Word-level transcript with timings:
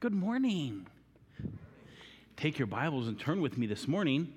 Good 0.00 0.14
morning. 0.14 0.86
Take 2.36 2.56
your 2.56 2.68
Bibles 2.68 3.08
and 3.08 3.18
turn 3.18 3.40
with 3.40 3.58
me 3.58 3.66
this 3.66 3.88
morning 3.88 4.32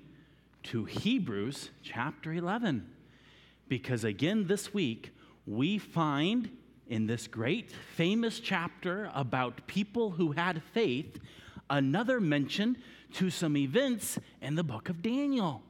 to 0.64 0.86
Hebrews 0.86 1.70
chapter 1.84 2.32
11. 2.32 2.84
Because 3.68 4.02
again, 4.02 4.48
this 4.48 4.74
week, 4.74 5.12
we 5.46 5.78
find 5.78 6.50
in 6.88 7.06
this 7.06 7.28
great 7.28 7.70
famous 7.94 8.40
chapter 8.40 9.08
about 9.14 9.68
people 9.68 10.10
who 10.10 10.32
had 10.32 10.64
faith 10.74 11.20
another 11.70 12.18
mention 12.18 12.76
to 13.12 13.30
some 13.30 13.56
events 13.56 14.18
in 14.40 14.56
the 14.56 14.64
book 14.64 14.88
of 14.88 15.00
Daniel. 15.00 15.62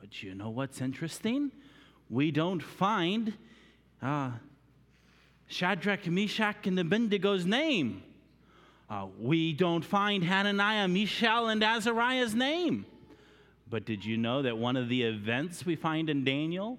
But 0.00 0.24
you 0.24 0.34
know 0.34 0.50
what's 0.50 0.80
interesting? 0.80 1.52
We 2.10 2.32
don't 2.32 2.60
find 2.60 3.34
uh, 4.02 4.32
Shadrach, 5.46 6.08
Meshach, 6.08 6.66
and 6.66 6.76
Abednego's 6.76 7.46
name. 7.46 8.02
Uh, 8.92 9.06
we 9.18 9.54
don't 9.54 9.86
find 9.86 10.22
Hananiah, 10.22 10.86
Mishael, 10.86 11.48
and 11.48 11.64
Azariah's 11.64 12.34
name. 12.34 12.84
But 13.70 13.86
did 13.86 14.04
you 14.04 14.18
know 14.18 14.42
that 14.42 14.58
one 14.58 14.76
of 14.76 14.90
the 14.90 15.04
events 15.04 15.64
we 15.64 15.76
find 15.76 16.10
in 16.10 16.24
Daniel 16.24 16.78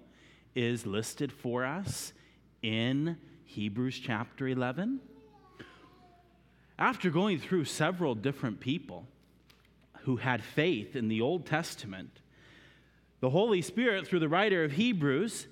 is 0.53 0.85
listed 0.85 1.31
for 1.31 1.65
us 1.65 2.13
in 2.61 3.17
Hebrews 3.45 3.97
chapter 3.97 4.47
11? 4.47 4.99
After 6.77 7.09
going 7.09 7.39
through 7.39 7.65
several 7.65 8.13
different 8.13 8.59
people 8.59 9.07
who 10.01 10.17
had 10.17 10.43
faith 10.43 10.95
in 10.95 11.07
the 11.07 11.21
Old 11.21 11.47
Testament, 11.47 12.19
the 13.21 13.31
Holy 13.31 13.63
Spirit, 13.63 14.05
through 14.05 14.19
the 14.19 14.29
writer 14.29 14.63
of 14.63 14.73
Hebrews, 14.73 15.47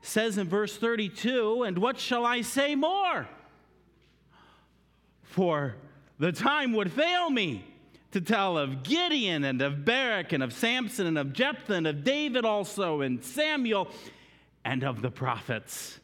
says 0.00 0.38
in 0.38 0.48
verse 0.48 0.76
32 0.76 1.64
And 1.64 1.78
what 1.78 1.98
shall 1.98 2.24
I 2.24 2.42
say 2.42 2.76
more? 2.76 3.26
For 5.24 5.74
the 6.18 6.32
time 6.32 6.72
would 6.72 6.92
fail 6.92 7.30
me 7.30 7.64
to 8.12 8.20
tell 8.20 8.56
of 8.56 8.82
Gideon 8.84 9.44
and 9.44 9.60
of 9.60 9.84
Barak 9.84 10.32
and 10.32 10.42
of 10.42 10.52
Samson 10.52 11.06
and 11.06 11.18
of 11.18 11.32
Jephthah 11.32 11.74
and 11.74 11.86
of 11.86 12.04
David 12.04 12.44
also 12.44 13.00
and 13.00 13.24
Samuel 13.24 13.88
and 14.64 14.84
of 14.84 15.02
the 15.02 15.10
prophets. 15.10 15.98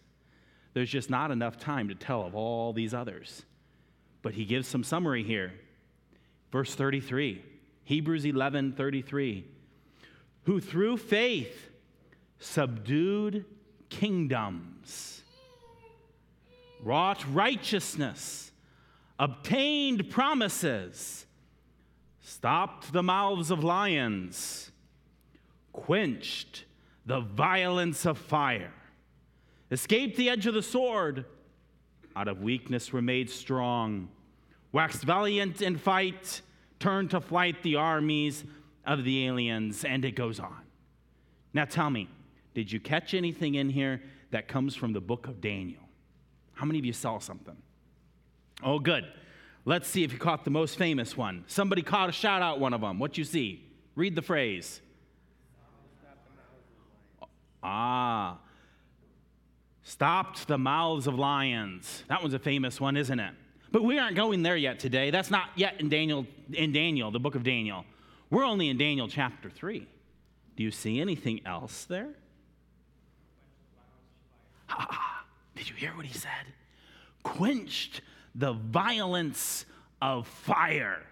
There's 0.75 0.91
just 0.91 1.11
not 1.11 1.31
enough 1.31 1.59
time 1.59 1.89
to 1.89 1.95
tell 1.95 2.23
of 2.23 2.35
all 2.35 2.73
these 2.73 2.95
others. 2.95 3.45
But 4.23 4.35
he 4.35 4.45
gives 4.45 4.69
some 4.69 4.85
summary 4.85 5.23
here. 5.23 5.53
Verse 6.53 6.75
33, 6.75 7.45
Hebrews 7.85 8.25
11 8.25 8.73
33. 8.73 9.45
Who 10.45 10.61
through 10.61 10.97
faith 10.97 11.71
subdued 12.41 13.45
kingdoms, 13.89 15.23
wrought 16.83 17.25
righteousness, 17.33 18.50
obtained 19.21 20.09
promises, 20.09 21.27
stopped 22.23 22.91
the 22.91 23.03
mouths 23.03 23.51
of 23.51 23.63
lions, 23.63 24.73
quenched 25.75 26.65
the 27.05 27.21
violence 27.21 28.07
of 28.07 28.17
fire, 28.17 28.73
escaped 29.71 30.17
the 30.17 30.31
edge 30.31 30.47
of 30.47 30.55
the 30.55 30.63
sword, 30.63 31.27
out 32.17 32.29
of 32.29 32.41
weakness 32.41 32.95
were 32.95 33.03
made 33.03 33.29
strong, 33.29 34.09
waxed 34.73 35.05
valiant 35.05 35.61
in 35.61 35.77
fight, 35.77 36.41
turned 36.79 37.11
to 37.11 37.21
flight 37.21 37.63
the 37.63 37.77
armies 37.77 38.45
of 38.87 39.05
the 39.05 39.27
aliens, 39.27 39.85
and 39.85 40.03
it 40.07 40.13
goes 40.13 40.41
on. 40.41 40.63
Now 41.53 41.67
tell 41.67 41.91
me, 41.91 42.09
did 42.55 42.73
you 42.73 42.81
catch 42.81 43.13
anything 43.13 43.57
in 43.57 43.69
here 43.69 44.03
that 44.31 44.49
comes 44.49 44.75
from 44.75 44.95
the 44.95 45.01
book 45.01 45.29
of 45.29 45.43
Daniel? 45.43 45.83
How 46.55 46.65
many 46.65 46.79
of 46.79 46.87
you 46.87 46.95
saw 46.95 47.19
something? 47.19 47.57
Oh, 48.63 48.79
good. 48.79 49.05
Let's 49.65 49.89
see 49.89 50.05
if 50.05 50.13
you 50.13 50.19
caught 50.19 50.45
the 50.45 50.51
most 50.51 50.77
famous 50.77 51.17
one. 51.17 51.45
Somebody 51.47 51.83
caught 51.83 52.09
a 52.09 52.13
shout 52.13 52.43
out 52.43 52.61
one 52.61 52.73
of 52.73 52.81
them. 52.81 52.99
What 52.99 53.19
you 53.19 53.25
see? 53.25 53.65
Read 53.95 54.15
the 54.15 54.23
phrase. 54.23 54.81
Ah, 57.63 58.39
stopped 59.83 60.49
the 60.49 60.57
mouths 60.57 61.07
of 61.07 61.15
lions. 61.15 62.05
That 62.09 62.23
one's 62.23 62.33
a 62.33 62.39
famous 62.39 62.81
one, 62.81 62.97
isn't 62.97 63.21
it? 63.21 63.35
But 63.71 63.85
we 63.85 63.99
aren't 63.99 64.17
going 64.17 64.43
there 64.43 64.57
yet 64.57 64.79
today. 64.81 65.11
That's 65.11 65.31
not 65.31 65.51
yet 65.57 65.79
in 65.79 65.89
Daniel, 65.89 66.27
in 66.53 66.73
Daniel, 66.73 67.11
the 67.11 67.21
book 67.21 67.35
of 67.35 67.43
Daniel. 67.43 67.85
We're 68.31 68.45
only 68.45 68.69
in 68.69 68.79
Daniel 68.79 69.09
chapter 69.09 69.51
3. 69.51 69.87
Do 70.57 70.63
you 70.63 70.71
see 70.71 71.01
anything 71.01 71.41
else 71.47 71.85
there? 71.85 72.09
Ah, 74.69 75.25
did 75.55 75.69
you 75.69 75.77
hear 75.77 75.95
what 75.97 76.07
he 76.07 76.15
said? 76.15 76.55
Quenched 77.23 78.01
the 78.35 78.53
violence 78.53 79.67
of 80.01 80.27
fire. 80.27 81.03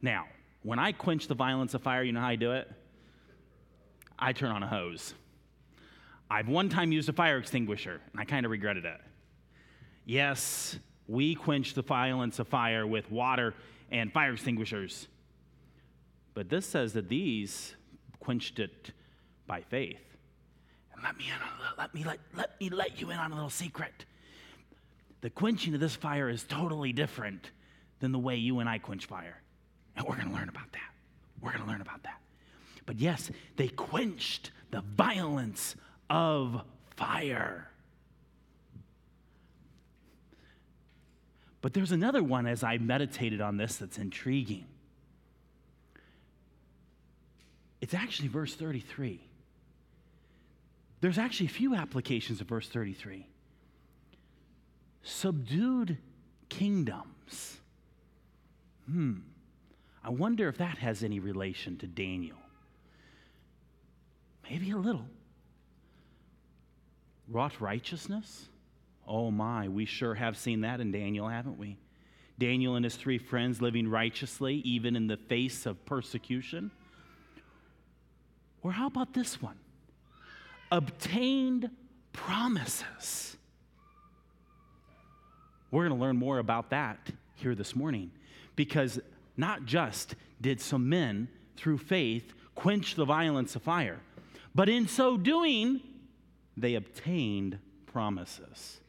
Now, 0.00 0.26
when 0.62 0.78
I 0.78 0.92
quench 0.92 1.28
the 1.28 1.34
violence 1.34 1.74
of 1.74 1.82
fire, 1.82 2.02
you 2.02 2.12
know 2.12 2.20
how 2.20 2.28
I 2.28 2.36
do 2.36 2.52
it? 2.52 2.70
I 4.18 4.32
turn 4.32 4.50
on 4.50 4.62
a 4.62 4.66
hose. 4.66 5.14
I've 6.30 6.48
one 6.48 6.68
time 6.68 6.92
used 6.92 7.08
a 7.08 7.12
fire 7.12 7.38
extinguisher, 7.38 8.00
and 8.12 8.20
I 8.20 8.24
kind 8.24 8.46
of 8.46 8.52
regretted 8.52 8.84
it. 8.84 9.00
Yes, 10.04 10.78
we 11.06 11.34
quench 11.34 11.74
the 11.74 11.82
violence 11.82 12.38
of 12.38 12.48
fire 12.48 12.86
with 12.86 13.10
water 13.10 13.54
and 13.90 14.12
fire 14.12 14.32
extinguishers. 14.32 15.08
But 16.34 16.48
this 16.48 16.64
says 16.64 16.94
that 16.94 17.08
these 17.08 17.74
quenched 18.18 18.58
it 18.58 18.92
by 19.46 19.60
faith. 19.60 20.00
And 20.94 21.02
let 21.02 21.18
me, 21.18 21.26
let 21.76 21.94
me 21.94 22.04
let, 22.04 22.18
let 22.34 22.60
me 22.60 22.70
let 22.70 23.00
you 23.00 23.10
in 23.10 23.18
on 23.18 23.32
a 23.32 23.34
little 23.34 23.50
secret. 23.50 24.06
The 25.22 25.30
quenching 25.30 25.72
of 25.72 25.80
this 25.80 25.96
fire 25.96 26.28
is 26.28 26.44
totally 26.44 26.92
different 26.92 27.50
than 28.00 28.12
the 28.12 28.18
way 28.18 28.36
you 28.36 28.58
and 28.58 28.68
I 28.68 28.78
quench 28.78 29.06
fire. 29.06 29.40
And 29.96 30.06
we're 30.06 30.16
going 30.16 30.28
to 30.28 30.34
learn 30.34 30.48
about 30.48 30.70
that. 30.72 30.90
We're 31.40 31.52
going 31.52 31.62
to 31.64 31.70
learn 31.70 31.80
about 31.80 32.02
that. 32.02 32.20
But 32.84 32.98
yes, 32.98 33.30
they 33.56 33.68
quenched 33.68 34.50
the 34.70 34.80
violence 34.80 35.76
of 36.10 36.62
fire. 36.96 37.68
But 41.60 41.72
there's 41.72 41.92
another 41.92 42.22
one 42.22 42.46
as 42.46 42.64
I 42.64 42.78
meditated 42.78 43.40
on 43.40 43.56
this 43.56 43.76
that's 43.76 43.98
intriguing. 43.98 44.66
It's 47.80 47.94
actually 47.94 48.28
verse 48.28 48.54
33. 48.54 49.20
There's 51.00 51.18
actually 51.18 51.46
a 51.46 51.50
few 51.50 51.74
applications 51.74 52.40
of 52.40 52.48
verse 52.48 52.68
33. 52.68 53.26
Subdued 55.02 55.98
kingdoms. 56.48 57.58
Hmm. 58.86 59.18
I 60.04 60.10
wonder 60.10 60.48
if 60.48 60.58
that 60.58 60.78
has 60.78 61.02
any 61.02 61.20
relation 61.20 61.76
to 61.78 61.86
Daniel. 61.86 62.36
Maybe 64.50 64.70
a 64.70 64.76
little. 64.76 65.06
Wrought 67.28 67.60
righteousness? 67.60 68.48
Oh 69.06 69.30
my, 69.30 69.68
we 69.68 69.84
sure 69.84 70.14
have 70.14 70.36
seen 70.36 70.60
that 70.62 70.80
in 70.80 70.92
Daniel, 70.92 71.28
haven't 71.28 71.58
we? 71.58 71.78
Daniel 72.38 72.76
and 72.76 72.84
his 72.84 72.96
three 72.96 73.18
friends 73.18 73.62
living 73.62 73.88
righteously, 73.88 74.56
even 74.56 74.96
in 74.96 75.06
the 75.06 75.16
face 75.16 75.66
of 75.66 75.84
persecution. 75.86 76.70
Or 78.62 78.72
how 78.72 78.86
about 78.86 79.12
this 79.12 79.40
one? 79.40 79.58
Obtained 80.70 81.70
promises. 82.12 83.36
We're 85.72 85.88
going 85.88 85.98
to 85.98 86.04
learn 86.04 86.18
more 86.18 86.38
about 86.38 86.70
that 86.70 86.98
here 87.34 87.56
this 87.56 87.74
morning 87.74 88.12
because 88.54 89.00
not 89.36 89.64
just 89.64 90.14
did 90.40 90.60
some 90.60 90.88
men 90.88 91.28
through 91.56 91.78
faith 91.78 92.34
quench 92.54 92.94
the 92.94 93.06
violence 93.06 93.56
of 93.56 93.62
fire, 93.62 93.98
but 94.54 94.68
in 94.68 94.86
so 94.86 95.16
doing, 95.16 95.80
they 96.58 96.74
obtained 96.74 97.58
promises. 97.86 98.80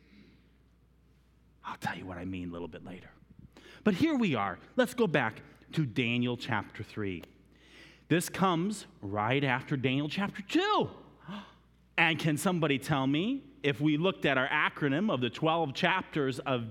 I'll 1.66 1.78
tell 1.78 1.98
you 1.98 2.06
what 2.06 2.18
I 2.18 2.26
mean 2.26 2.50
a 2.50 2.52
little 2.52 2.68
bit 2.68 2.86
later. 2.86 3.10
But 3.86 3.94
here 3.94 4.16
we 4.18 4.36
are. 4.36 4.60
Let's 4.76 4.94
go 4.94 5.08
back 5.08 5.42
to 5.72 5.86
Daniel 5.86 6.36
chapter 6.36 6.84
3. 6.84 7.24
This 8.10 8.28
comes 8.28 8.86
right 9.02 9.44
after 9.44 9.78
Daniel 9.78 10.10
chapter 10.10 10.42
2. 10.42 10.90
And 11.96 12.18
can 12.18 12.38
somebody 12.38 12.80
tell 12.80 13.06
me 13.06 13.44
if 13.64 13.80
we 13.80 13.98
looked 13.98 14.26
at 14.26 14.38
our 14.38 14.48
acronym 14.48 15.12
of 15.12 15.22
the 15.22 15.30
12 15.30 15.74
chapters 15.74 16.40
of 16.40 16.66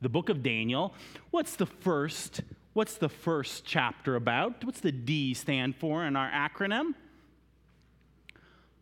the 0.00 0.08
book 0.08 0.28
of 0.28 0.42
Daniel, 0.42 0.94
what's 1.30 1.56
the 1.56 1.66
first 1.66 2.40
what's 2.72 2.94
the 2.94 3.08
first 3.08 3.64
chapter 3.64 4.14
about? 4.14 4.64
What's 4.64 4.80
the 4.80 4.92
D 4.92 5.34
stand 5.34 5.74
for 5.74 6.04
in 6.04 6.14
our 6.14 6.30
acronym? 6.30 6.94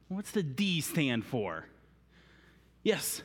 What's 0.09 0.31
the 0.31 0.43
D 0.43 0.83
stand 0.83 1.25
for? 1.25 1.65
Yes. 2.83 3.23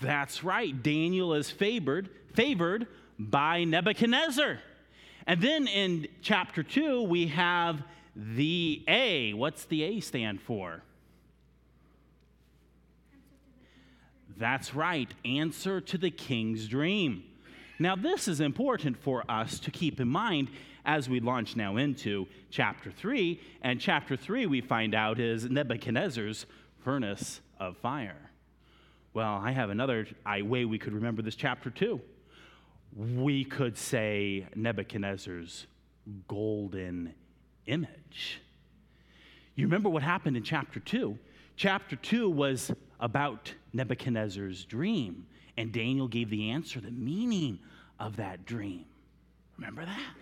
That's 0.00 0.42
right. 0.42 0.82
Daniel 0.82 1.34
is 1.34 1.50
favored 1.50 2.10
favored 2.34 2.88
by 3.18 3.64
Nebuchadnezzar. 3.64 4.58
And 5.26 5.40
then 5.40 5.66
in 5.66 6.06
chapter 6.20 6.62
2, 6.62 7.02
we 7.02 7.28
have 7.28 7.82
the 8.14 8.84
A. 8.86 9.32
What's 9.34 9.64
the 9.64 9.82
A 9.84 10.00
stand 10.00 10.40
for? 10.40 10.82
That's 14.38 14.74
right, 14.74 15.08
answer 15.24 15.80
to 15.80 15.98
the 15.98 16.10
king's 16.10 16.68
dream. 16.68 17.24
Now, 17.78 17.96
this 17.96 18.28
is 18.28 18.40
important 18.40 18.96
for 18.96 19.24
us 19.30 19.58
to 19.60 19.70
keep 19.70 20.00
in 20.00 20.08
mind 20.08 20.48
as 20.84 21.08
we 21.08 21.20
launch 21.20 21.56
now 21.56 21.76
into 21.76 22.26
chapter 22.50 22.90
3. 22.90 23.40
And 23.62 23.80
chapter 23.80 24.16
3, 24.16 24.46
we 24.46 24.60
find 24.60 24.94
out, 24.94 25.18
is 25.18 25.44
Nebuchadnezzar's 25.44 26.46
furnace 26.84 27.40
of 27.58 27.76
fire. 27.78 28.30
Well, 29.12 29.40
I 29.42 29.52
have 29.52 29.70
another 29.70 30.06
way 30.26 30.64
we 30.64 30.78
could 30.78 30.92
remember 30.92 31.22
this 31.22 31.36
chapter 31.36 31.70
too. 31.70 32.00
We 32.94 33.44
could 33.44 33.76
say 33.76 34.46
Nebuchadnezzar's 34.54 35.66
golden 36.28 37.14
image. 37.66 38.40
You 39.54 39.66
remember 39.66 39.88
what 39.88 40.02
happened 40.02 40.36
in 40.36 40.42
chapter 40.42 40.80
2? 40.80 41.18
Chapter 41.56 41.96
2 41.96 42.28
was 42.28 42.70
about 43.00 43.52
Nebuchadnezzar's 43.72 44.64
dream, 44.64 45.26
and 45.56 45.72
Daniel 45.72 46.08
gave 46.08 46.30
the 46.30 46.50
answer, 46.50 46.80
the 46.80 46.90
meaning 46.90 47.58
of 47.98 48.16
that 48.16 48.44
dream. 48.44 48.84
Remember 49.56 49.84
that? 49.84 50.14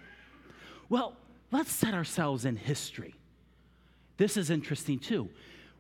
Well, 0.89 1.17
let's 1.51 1.73
set 1.73 1.95
ourselves 1.95 2.45
in 2.45 2.57
history. 2.57 3.15
This 4.17 4.37
is 4.37 4.51
interesting 4.51 4.99
too. 4.99 5.29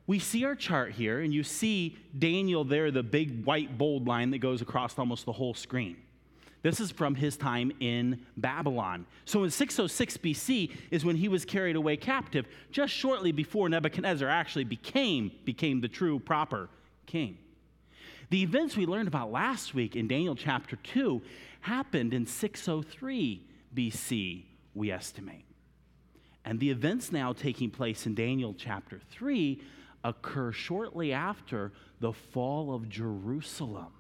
We 0.06 0.18
see 0.18 0.44
our 0.44 0.54
chart 0.54 0.92
here, 0.92 1.20
and 1.20 1.32
you 1.32 1.42
see 1.42 1.96
Daniel 2.18 2.64
there, 2.64 2.90
the 2.90 3.02
big 3.02 3.44
white 3.44 3.78
bold 3.78 4.06
line 4.06 4.30
that 4.32 4.38
goes 4.38 4.60
across 4.60 4.98
almost 4.98 5.24
the 5.24 5.32
whole 5.32 5.54
screen. 5.54 5.96
This 6.62 6.80
is 6.80 6.90
from 6.90 7.14
his 7.14 7.36
time 7.36 7.72
in 7.80 8.24
Babylon. 8.38 9.06
So 9.26 9.44
in 9.44 9.50
606 9.50 10.16
BC 10.16 10.70
is 10.90 11.04
when 11.04 11.16
he 11.16 11.28
was 11.28 11.44
carried 11.44 11.76
away 11.76 11.96
captive, 11.96 12.46
just 12.70 12.92
shortly 12.92 13.32
before 13.32 13.68
Nebuchadnezzar 13.68 14.28
actually 14.28 14.64
became, 14.64 15.30
became 15.44 15.80
the 15.80 15.88
true, 15.88 16.18
proper 16.18 16.70
king. 17.06 17.38
The 18.30 18.42
events 18.42 18.76
we 18.76 18.86
learned 18.86 19.08
about 19.08 19.30
last 19.30 19.74
week 19.74 19.96
in 19.96 20.08
Daniel 20.08 20.34
chapter 20.34 20.76
2 20.76 21.22
happened 21.60 22.14
in 22.14 22.26
603 22.26 23.46
BC, 23.74 24.44
we 24.74 24.90
estimate. 24.90 25.44
And 26.44 26.60
the 26.60 26.70
events 26.70 27.12
now 27.12 27.32
taking 27.32 27.70
place 27.70 28.06
in 28.06 28.14
Daniel 28.14 28.54
chapter 28.56 29.00
3 29.10 29.60
occur 30.02 30.52
shortly 30.52 31.12
after 31.12 31.72
the 32.00 32.12
fall 32.12 32.74
of 32.74 32.88
Jerusalem. 32.88 33.92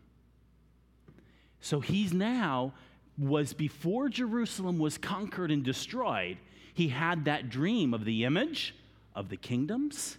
So 1.60 1.80
he's 1.80 2.12
now 2.12 2.74
was 3.16 3.54
before 3.54 4.08
Jerusalem 4.08 4.78
was 4.78 4.98
conquered 4.98 5.50
and 5.50 5.62
destroyed, 5.62 6.38
he 6.74 6.88
had 6.88 7.24
that 7.24 7.48
dream 7.48 7.94
of 7.94 8.04
the 8.04 8.24
image 8.24 8.74
of 9.14 9.28
the 9.28 9.36
kingdoms. 9.36 10.18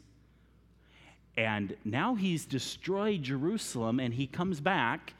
And 1.38 1.76
now 1.84 2.16
he's 2.16 2.46
destroyed 2.46 3.24
Jerusalem 3.24 4.00
and 4.00 4.14
he 4.14 4.28
comes 4.28 4.62
back 4.62 5.14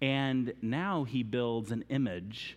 and 0.00 0.52
now 0.62 1.04
he 1.04 1.22
builds 1.22 1.72
an 1.72 1.84
image 1.88 2.56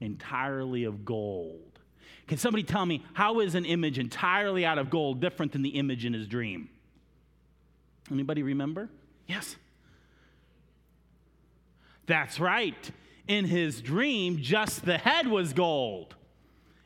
entirely 0.00 0.84
of 0.84 1.04
gold. 1.04 1.78
Can 2.26 2.38
somebody 2.38 2.62
tell 2.62 2.86
me 2.86 3.04
how 3.12 3.40
is 3.40 3.54
an 3.54 3.64
image 3.64 3.98
entirely 3.98 4.64
out 4.64 4.78
of 4.78 4.88
gold 4.88 5.20
different 5.20 5.52
than 5.52 5.62
the 5.62 5.70
image 5.70 6.04
in 6.04 6.12
his 6.12 6.26
dream? 6.26 6.68
Anybody 8.10 8.42
remember? 8.42 8.88
Yes. 9.26 9.56
That's 12.06 12.40
right. 12.40 12.90
In 13.28 13.44
his 13.44 13.80
dream, 13.80 14.38
just 14.40 14.84
the 14.84 14.98
head 14.98 15.26
was 15.28 15.52
gold. 15.52 16.14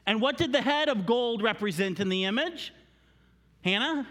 And 0.06 0.20
what 0.20 0.36
did 0.36 0.52
the 0.52 0.60
head 0.60 0.88
of 0.88 1.06
gold 1.06 1.42
represent 1.42 2.00
in 2.00 2.10
the 2.10 2.24
image? 2.24 2.74
Hannah? 3.62 4.06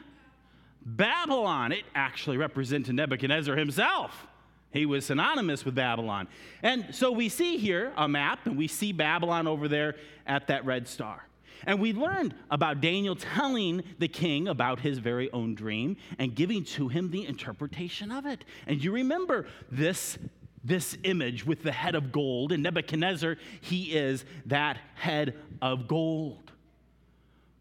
Babylon. 0.85 1.71
It 1.71 1.83
actually 1.95 2.37
represented 2.37 2.95
Nebuchadnezzar 2.95 3.55
himself. 3.55 4.27
He 4.71 4.85
was 4.85 5.05
synonymous 5.05 5.65
with 5.65 5.75
Babylon. 5.75 6.27
And 6.63 6.93
so 6.93 7.11
we 7.11 7.29
see 7.29 7.57
here 7.57 7.93
a 7.95 8.07
map, 8.07 8.45
and 8.45 8.57
we 8.57 8.67
see 8.67 8.91
Babylon 8.91 9.47
over 9.47 9.67
there 9.67 9.95
at 10.25 10.47
that 10.47 10.65
red 10.65 10.87
star. 10.87 11.27
And 11.65 11.79
we 11.79 11.93
learned 11.93 12.33
about 12.51 12.81
Daniel 12.81 13.15
telling 13.15 13.83
the 13.99 14.07
king 14.07 14.47
about 14.47 14.79
his 14.79 14.97
very 14.97 15.31
own 15.31 15.55
dream 15.55 15.95
and 16.19 16.35
giving 16.35 16.65
to 16.65 16.87
him 16.87 17.11
the 17.11 17.25
interpretation 17.25 18.11
of 18.11 18.25
it. 18.25 18.43
And 18.67 18.83
you 18.83 18.91
remember 18.91 19.45
this 19.71 20.17
this 20.63 20.97
image 21.03 21.45
with 21.45 21.61
the 21.61 21.71
head 21.71 21.93
of 21.93 22.11
gold. 22.11 22.51
And 22.51 22.63
Nebuchadnezzar, 22.63 23.37
he 23.59 23.93
is 23.93 24.23
that 24.45 24.77
head 24.95 25.35
of 25.61 25.87
gold. 25.87 26.51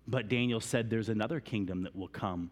But 0.07 0.29
Daniel 0.29 0.61
said 0.61 0.89
there's 0.89 1.09
another 1.09 1.41
kingdom 1.41 1.83
that 1.83 1.97
will 1.97 2.09
come 2.09 2.51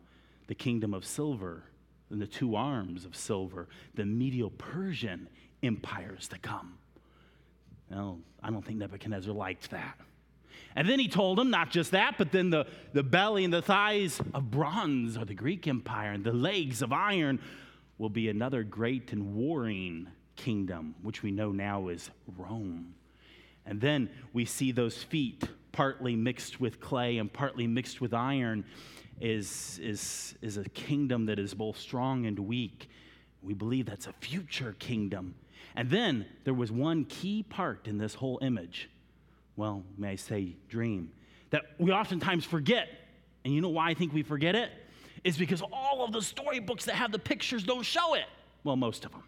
the 0.50 0.54
kingdom 0.56 0.92
of 0.94 1.06
silver 1.06 1.62
and 2.10 2.20
the 2.20 2.26
two 2.26 2.56
arms 2.56 3.04
of 3.04 3.14
silver, 3.14 3.68
the 3.94 4.04
Medo 4.04 4.48
Persian 4.48 5.28
empires 5.62 6.26
to 6.26 6.36
come. 6.38 6.76
Well, 7.88 8.18
I 8.42 8.50
don't 8.50 8.66
think 8.66 8.78
Nebuchadnezzar 8.78 9.32
liked 9.32 9.70
that. 9.70 9.96
And 10.74 10.88
then 10.88 10.98
he 10.98 11.06
told 11.06 11.38
him 11.38 11.50
not 11.50 11.70
just 11.70 11.92
that, 11.92 12.16
but 12.18 12.32
then 12.32 12.50
the, 12.50 12.66
the 12.92 13.04
belly 13.04 13.44
and 13.44 13.54
the 13.54 13.62
thighs 13.62 14.20
of 14.34 14.50
bronze 14.50 15.16
are 15.16 15.24
the 15.24 15.34
Greek 15.34 15.68
Empire, 15.68 16.10
and 16.10 16.24
the 16.24 16.32
legs 16.32 16.82
of 16.82 16.92
iron 16.92 17.38
will 17.98 18.10
be 18.10 18.28
another 18.28 18.64
great 18.64 19.12
and 19.12 19.36
warring 19.36 20.08
kingdom, 20.34 20.96
which 21.00 21.22
we 21.22 21.30
know 21.30 21.52
now 21.52 21.86
is 21.86 22.10
Rome. 22.36 22.96
And 23.64 23.80
then 23.80 24.10
we 24.32 24.46
see 24.46 24.72
those 24.72 25.00
feet, 25.00 25.44
partly 25.70 26.16
mixed 26.16 26.60
with 26.60 26.80
clay 26.80 27.18
and 27.18 27.32
partly 27.32 27.68
mixed 27.68 28.00
with 28.00 28.12
iron, 28.12 28.64
is, 29.20 29.78
is, 29.82 30.34
is 30.40 30.56
a 30.56 30.64
kingdom 30.70 31.26
that 31.26 31.38
is 31.38 31.54
both 31.54 31.78
strong 31.78 32.26
and 32.26 32.38
weak. 32.38 32.88
We 33.42 33.54
believe 33.54 33.86
that's 33.86 34.06
a 34.06 34.12
future 34.14 34.74
kingdom. 34.78 35.34
And 35.76 35.90
then 35.90 36.26
there 36.44 36.54
was 36.54 36.72
one 36.72 37.04
key 37.04 37.42
part 37.42 37.86
in 37.86 37.98
this 37.98 38.14
whole 38.14 38.38
image. 38.42 38.90
Well, 39.56 39.84
may 39.98 40.10
I 40.10 40.16
say, 40.16 40.56
dream, 40.68 41.12
that 41.50 41.62
we 41.78 41.92
oftentimes 41.92 42.44
forget. 42.44 42.88
And 43.44 43.54
you 43.54 43.60
know 43.60 43.68
why 43.68 43.90
I 43.90 43.94
think 43.94 44.12
we 44.12 44.22
forget 44.22 44.54
it? 44.54 44.70
Is 45.22 45.36
because 45.36 45.62
all 45.62 46.02
of 46.04 46.12
the 46.12 46.22
storybooks 46.22 46.86
that 46.86 46.94
have 46.94 47.12
the 47.12 47.18
pictures 47.18 47.62
don't 47.62 47.82
show 47.82 48.14
it. 48.14 48.24
Well, 48.64 48.76
most 48.76 49.04
of 49.04 49.12
them. 49.12 49.22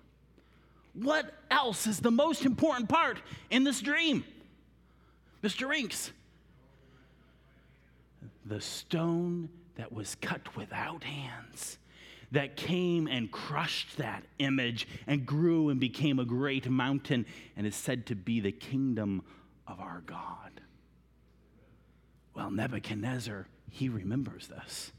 What 0.95 1.33
else 1.51 1.87
is 1.87 2.01
the 2.01 2.11
most 2.11 2.45
important 2.45 2.89
part 2.89 3.19
in 3.51 3.65
this 3.65 3.81
dream? 3.81 4.25
Mr. 5.43 5.69
Rinks. 5.69 6.13
The 8.47 8.61
stone 8.61 9.49
that 9.77 9.93
was 9.93 10.15
cut 10.17 10.57
without 10.57 11.05
hands, 11.05 11.79
that 12.31 12.57
came 12.57 13.07
and 13.07 13.31
crushed 13.31 13.97
that 13.99 14.25
image 14.39 14.89
and 15.07 15.27
grew 15.27 15.69
and 15.69 15.79
became 15.79 16.19
a 16.19 16.25
great 16.25 16.69
mountain 16.69 17.27
and 17.57 17.67
is 17.67 17.77
said 17.77 18.07
to 18.07 18.15
be 18.15 18.41
the 18.41 18.53
kingdom 18.53 19.23
of 19.67 19.81
our 19.81 20.03
God. 20.07 20.61
Well, 22.35 22.51
Nebuchadnezzar, 22.51 23.47
he 23.71 23.89
remembers 23.89 24.49
this. 24.49 24.93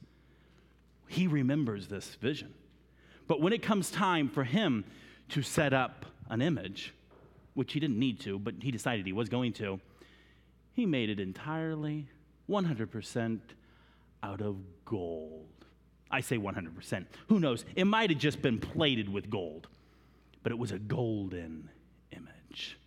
He 1.07 1.27
remembers 1.27 1.87
this 1.87 2.15
vision. 2.15 2.53
But 3.27 3.41
when 3.41 3.53
it 3.53 3.61
comes 3.63 3.89
time 3.89 4.29
for 4.29 4.43
him 4.43 4.85
to 5.29 5.41
set 5.41 5.73
up 5.73 6.05
an 6.29 6.41
image, 6.41 6.93
which 7.53 7.73
he 7.73 7.79
didn't 7.79 7.99
need 7.99 8.19
to, 8.21 8.39
but 8.39 8.55
he 8.61 8.71
decided 8.71 9.05
he 9.05 9.13
was 9.13 9.29
going 9.29 9.53
to, 9.53 9.79
he 10.73 10.85
made 10.85 11.09
it 11.09 11.19
entirely 11.19 12.07
100% 12.49 13.39
out 14.23 14.41
of 14.41 14.57
gold. 14.85 15.49
I 16.09 16.21
say 16.21 16.37
100%. 16.37 17.05
Who 17.27 17.39
knows? 17.39 17.65
It 17.75 17.85
might 17.85 18.09
have 18.09 18.19
just 18.19 18.41
been 18.41 18.59
plated 18.59 19.09
with 19.09 19.29
gold, 19.29 19.67
but 20.41 20.51
it 20.51 20.57
was 20.57 20.71
a 20.71 20.79
golden 20.79 21.69
image. 22.11 22.77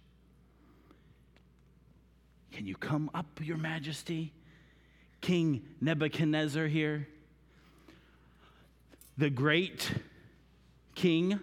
Can 2.52 2.66
you 2.66 2.74
come 2.74 3.10
up, 3.14 3.26
Your 3.40 3.58
Majesty? 3.58 4.32
King 5.20 5.62
Nebuchadnezzar 5.80 6.66
here, 6.66 7.08
the 9.18 9.30
great 9.30 9.90
king 10.94 11.40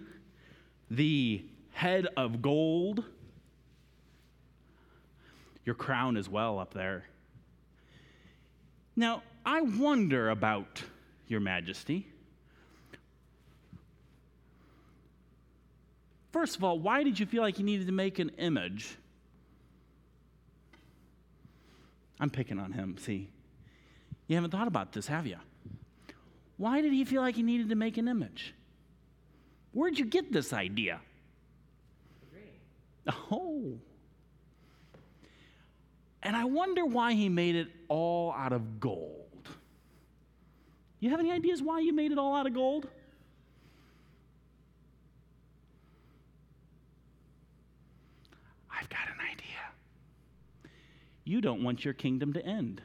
the 0.90 1.44
head 1.72 2.08
of 2.16 2.42
gold, 2.42 3.04
your 5.66 5.76
crown 5.76 6.18
as 6.18 6.30
well 6.30 6.60
up 6.60 6.74
there. 6.74 7.06
Now, 8.96 9.24
I 9.46 9.62
wonder 9.62 10.30
about 10.30 10.84
your 11.28 11.40
majesty. 11.40 12.08
First 16.32 16.56
of 16.56 16.64
all, 16.64 16.80
why 16.80 17.04
did 17.04 17.20
you 17.20 17.26
feel 17.26 17.44
like 17.44 17.60
you 17.60 17.66
needed 17.66 17.88
to 17.88 17.94
make 17.94 18.20
an 18.20 18.30
image? 18.38 18.98
I'm 22.20 22.30
picking 22.30 22.60
on 22.60 22.72
him, 22.72 22.98
see. 22.98 23.30
You 24.28 24.36
haven't 24.36 24.52
thought 24.52 24.68
about 24.68 24.94
this, 24.94 25.08
have 25.08 25.28
you? 25.28 25.38
Why 26.58 26.82
did 26.82 26.94
he 26.94 27.04
feel 27.06 27.22
like 27.22 27.36
he 27.36 27.44
needed 27.44 27.70
to 27.70 27.76
make 27.76 27.98
an 27.98 28.08
image? 28.08 28.54
Where'd 29.74 30.00
you 30.00 30.06
get 30.06 30.32
this 30.32 30.54
idea? 30.54 31.02
Oh. 33.32 33.74
And 36.22 36.36
I 36.36 36.46
wonder 36.46 36.86
why 36.86 37.14
he 37.14 37.28
made 37.28 37.56
it 37.56 37.68
all 37.90 38.32
out 38.32 38.54
of 38.54 38.80
gold. 38.80 39.23
You 41.04 41.10
have 41.10 41.20
any 41.20 41.34
ideas 41.34 41.62
why 41.62 41.82
you 41.82 41.92
made 41.92 42.14
it 42.14 42.18
all 42.18 42.34
out 42.34 42.48
of 42.48 42.54
gold? 42.54 42.88
I've 48.72 48.88
got 48.88 49.10
an 49.10 49.20
idea. 49.20 50.72
You 51.26 51.42
don't 51.42 51.62
want 51.62 51.84
your 51.84 51.94
kingdom 51.94 52.32
to 52.32 52.46
end. 52.46 52.82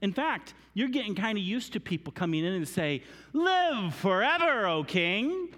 In 0.00 0.12
fact, 0.12 0.54
you're 0.72 0.86
getting 0.86 1.16
kind 1.16 1.36
of 1.36 1.42
used 1.42 1.72
to 1.72 1.80
people 1.80 2.12
coming 2.12 2.44
in 2.44 2.52
and 2.52 2.68
say, 2.68 3.02
Live 3.32 3.92
forever, 3.92 4.68
O 4.68 4.84
king. 4.84 5.48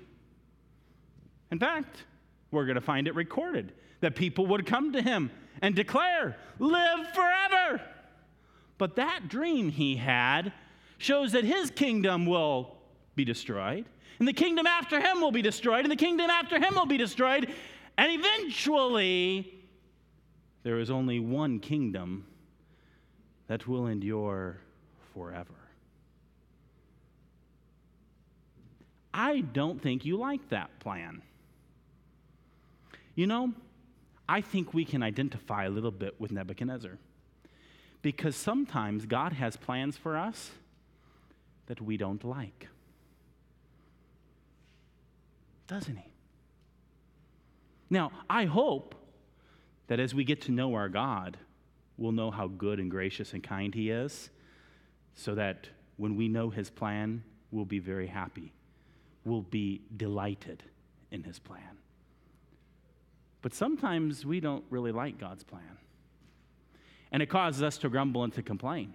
In 1.51 1.59
fact, 1.59 2.05
we're 2.51 2.65
going 2.65 2.77
to 2.77 2.81
find 2.81 3.07
it 3.07 3.15
recorded 3.15 3.75
that 4.01 4.17
people 4.17 4.47
would 4.47 4.65
come 4.65 4.95
to 4.95 5.03
him 5.03 5.31
and 5.61 5.75
declare, 5.75 6.39
Live 6.59 7.09
forever. 7.13 7.83
But 8.79 8.97
that 8.97 9.29
dream 9.29 9.69
he 9.69 9.97
had 9.97 10.55
shows 11.03 11.33
that 11.33 11.45
his 11.45 11.71
kingdom 11.71 12.27
will 12.27 12.77
be 13.17 13.25
destroyed, 13.25 13.85
and 14.19 14.29
the 14.29 14.33
kingdom 14.33 14.67
after 14.67 15.01
him 15.01 15.21
will 15.21 15.33
be 15.33 15.43
destroyed, 15.43 15.85
and 15.85 15.91
the 15.91 15.97
kingdom 15.97 16.31
after 16.31 16.59
him 16.59 16.75
will 16.75 16.87
be 16.87 16.97
destroyed, 16.97 17.53
and 17.99 18.13
eventually 18.13 19.53
there 20.63 20.79
is 20.79 20.91
only 20.91 21.19
one 21.19 21.59
kingdom 21.59 22.25
that 23.49 23.67
will 23.67 23.89
endure 23.89 24.59
forever. 25.13 25.55
I 29.13 29.41
don't 29.41 29.83
think 29.83 30.05
you 30.05 30.17
like 30.17 30.49
that 30.51 30.79
plan. 30.79 31.21
You 33.15 33.27
know, 33.27 33.53
I 34.29 34.41
think 34.41 34.73
we 34.73 34.85
can 34.85 35.03
identify 35.03 35.65
a 35.65 35.71
little 35.71 35.91
bit 35.91 36.19
with 36.21 36.31
Nebuchadnezzar 36.31 36.97
because 38.01 38.37
sometimes 38.37 39.05
God 39.05 39.35
has 39.35 39.57
plans 39.57 39.97
for 39.97 40.17
us 40.17 40.53
that 41.73 41.81
we 41.81 41.97
don't 41.97 42.23
like. 42.23 42.69
Doesn't 45.67 45.97
He? 45.97 46.12
Now, 47.88 48.12
I 48.29 48.45
hope 48.45 48.95
that 49.87 49.99
as 49.99 50.14
we 50.14 50.23
get 50.23 50.43
to 50.43 50.52
know 50.52 50.75
our 50.75 50.91
God, 50.91 51.38
we'll 51.97 52.12
know 52.12 52.31
how 52.31 52.47
good 52.47 52.79
and 52.79 52.91
gracious 52.91 53.33
and 53.33 53.43
kind 53.43 53.75
He 53.75 53.88
is, 53.88 54.29
so 55.14 55.35
that 55.35 55.67
when 55.97 56.14
we 56.14 56.29
know 56.29 56.50
His 56.50 56.69
plan, 56.69 57.25
we'll 57.50 57.64
be 57.64 57.79
very 57.79 58.07
happy. 58.07 58.52
We'll 59.25 59.41
be 59.41 59.81
delighted 59.97 60.62
in 61.11 61.23
His 61.23 61.38
plan. 61.38 61.79
But 63.41 63.55
sometimes 63.55 64.26
we 64.26 64.41
don't 64.41 64.64
really 64.69 64.93
like 64.93 65.19
God's 65.19 65.43
plan. 65.43 65.79
And 67.11 67.23
it 67.23 67.31
causes 67.31 67.62
us 67.62 67.79
to 67.79 67.88
grumble 67.88 68.25
and 68.25 68.33
to 68.35 68.43
complain. 68.43 68.93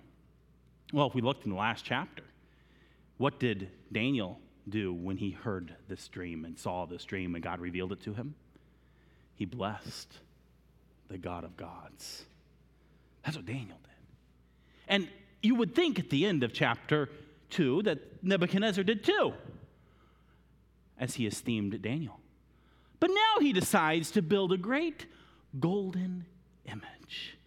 Well, 0.94 1.08
if 1.08 1.16
we 1.16 1.22
looked 1.22 1.46
in 1.46 1.50
the 1.50 1.58
last 1.58 1.84
chapter, 1.84 2.24
what 3.18 3.40
did 3.40 3.70
Daniel 3.92 4.40
do 4.68 4.94
when 4.94 5.18
he 5.18 5.32
heard 5.32 5.76
this 5.88 6.08
dream 6.08 6.46
and 6.46 6.58
saw 6.58 6.86
this 6.86 7.06
dream 7.06 7.36
and 7.36 7.44
God 7.44 7.60
revealed 7.60 7.92
it 7.92 8.02
to 8.02 8.14
him? 8.14 8.36
He 9.36 9.46
blessed 9.46 10.12
the 11.10 11.18
God 11.18 11.44
of 11.44 11.56
gods. 11.58 12.24
That's 13.24 13.38
what 13.38 13.46
Daniel 13.46 13.78
did. 13.84 14.08
And 14.88 15.08
you 15.42 15.56
would 15.56 15.76
think 15.76 16.00
at 16.00 16.10
the 16.10 16.26
end 16.26 16.44
of 16.44 16.54
chapter 16.54 17.10
2 17.52 17.84
that 17.84 18.24
Nebuchadnezzar 18.24 18.84
did 18.84 19.04
too, 19.04 19.34
as 21.00 21.16
he 21.16 21.28
esteemed 21.28 21.82
Daniel. 21.82 22.20
But 23.00 23.10
now 23.10 23.42
he 23.42 23.54
decides 23.54 24.12
to 24.12 24.22
build 24.22 24.52
a 24.52 24.58
great 24.58 25.06
golden 25.60 26.26
image. 26.66 27.38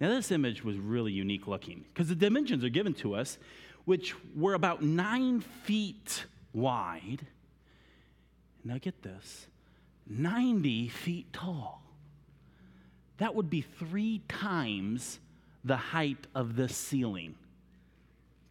Now, 0.00 0.10
this 0.10 0.30
image 0.30 0.62
was 0.62 0.76
really 0.76 1.12
unique 1.12 1.46
looking 1.46 1.84
because 1.92 2.08
the 2.08 2.14
dimensions 2.14 2.62
are 2.64 2.68
given 2.68 2.92
to 2.94 3.14
us, 3.14 3.38
which 3.86 4.14
were 4.34 4.52
about 4.52 4.82
nine 4.82 5.40
feet 5.40 6.26
wide. 6.52 7.26
Now, 8.62 8.76
get 8.78 9.02
this 9.02 9.46
90 10.08 10.88
feet 10.88 11.32
tall. 11.32 11.82
That 13.18 13.34
would 13.34 13.48
be 13.48 13.62
three 13.62 14.20
times 14.28 15.18
the 15.64 15.76
height 15.76 16.26
of 16.34 16.56
this 16.56 16.76
ceiling. 16.76 17.34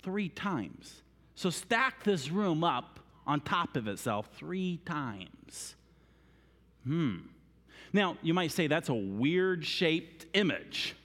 Three 0.02 0.30
times. 0.30 1.04
So, 1.36 1.50
stack 1.50 2.04
this 2.04 2.32
room 2.32 2.64
up 2.64 3.00
on 3.28 3.42
top 3.42 3.76
of 3.76 3.88
itself 3.88 4.30
three 4.38 4.80
times. 4.86 5.76
Hmm. 6.86 7.18
Now, 7.92 8.18
you 8.22 8.34
might 8.34 8.52
say 8.52 8.68
that's 8.68 8.90
a 8.90 8.94
weird 8.94 9.66
shaped 9.66 10.26
image. 10.34 10.96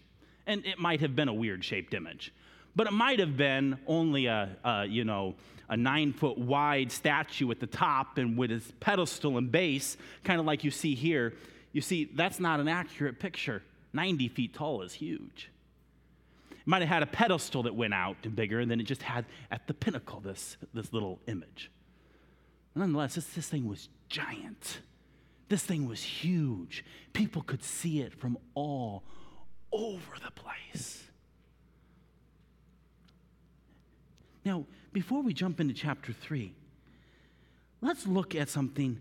And 0.47 0.65
it 0.67 0.79
might 0.79 1.01
have 1.01 1.15
been 1.15 1.29
a 1.29 1.35
weird 1.35 1.65
shaped 1.65 1.95
image. 1.95 2.33
But 2.77 2.87
it 2.87 2.93
might 2.93 3.19
have 3.19 3.37
been 3.37 3.79
only 3.87 4.27
a, 4.27 4.57
a 4.65 4.87
you 4.87 5.05
know, 5.05 5.35
a 5.69 5.77
nine 5.77 6.13
foot 6.13 6.39
wide 6.39 6.91
statue 6.93 7.51
at 7.51 7.61
the 7.61 7.67
top 7.67 8.19
and 8.19 8.37
with 8.37 8.51
its 8.51 8.73
pedestal 8.81 9.39
and 9.39 9.51
base, 9.51 9.97
kind 10.25 10.41
of 10.41 10.47
like 10.47 10.65
you 10.65 10.71
see 10.71 10.95
here. 10.95 11.35
You 11.73 11.81
see, 11.81 12.11
that's 12.15 12.41
not 12.41 12.61
an 12.61 12.69
accurate 12.69 13.21
picture. 13.21 13.63
90 13.93 14.29
feet 14.29 14.55
tall 14.55 14.83
is 14.83 14.93
huge. 14.93 15.51
It 16.51 16.67
might 16.67 16.83
have 16.83 16.89
had 16.89 17.03
a 17.03 17.07
pedestal 17.07 17.65
that 17.65 17.75
went 17.75 17.95
out 17.95 18.17
and 18.25 18.35
bigger, 18.35 18.61
and 18.61 18.71
then 18.71 18.81
it 18.81 18.85
just 18.85 19.03
had 19.03 19.25
at 19.51 19.67
the 19.67 19.75
pinnacle 19.75 20.21
this, 20.21 20.57
this 20.75 20.93
little 20.93 21.21
image. 21.27 21.71
Nonetheless, 22.75 23.15
this, 23.15 23.27
this 23.29 23.49
thing 23.49 23.69
was 23.69 23.89
giant. 24.09 24.81
This 25.49 25.63
thing 25.63 25.89
was 25.89 26.03
huge. 26.03 26.85
People 27.13 27.43
could 27.43 27.63
see 27.63 28.01
it 28.01 28.15
from 28.15 28.39
all 28.55 29.03
over 29.73 30.15
the 30.25 30.31
place. 30.31 31.10
Now, 34.45 34.65
before 34.93 35.23
we 35.23 35.33
jump 35.33 35.61
into 35.61 35.75
chapter 35.75 36.13
3, 36.13 36.53
let's 37.81 38.07
look 38.07 38.35
at 38.35 38.49
something 38.49 38.99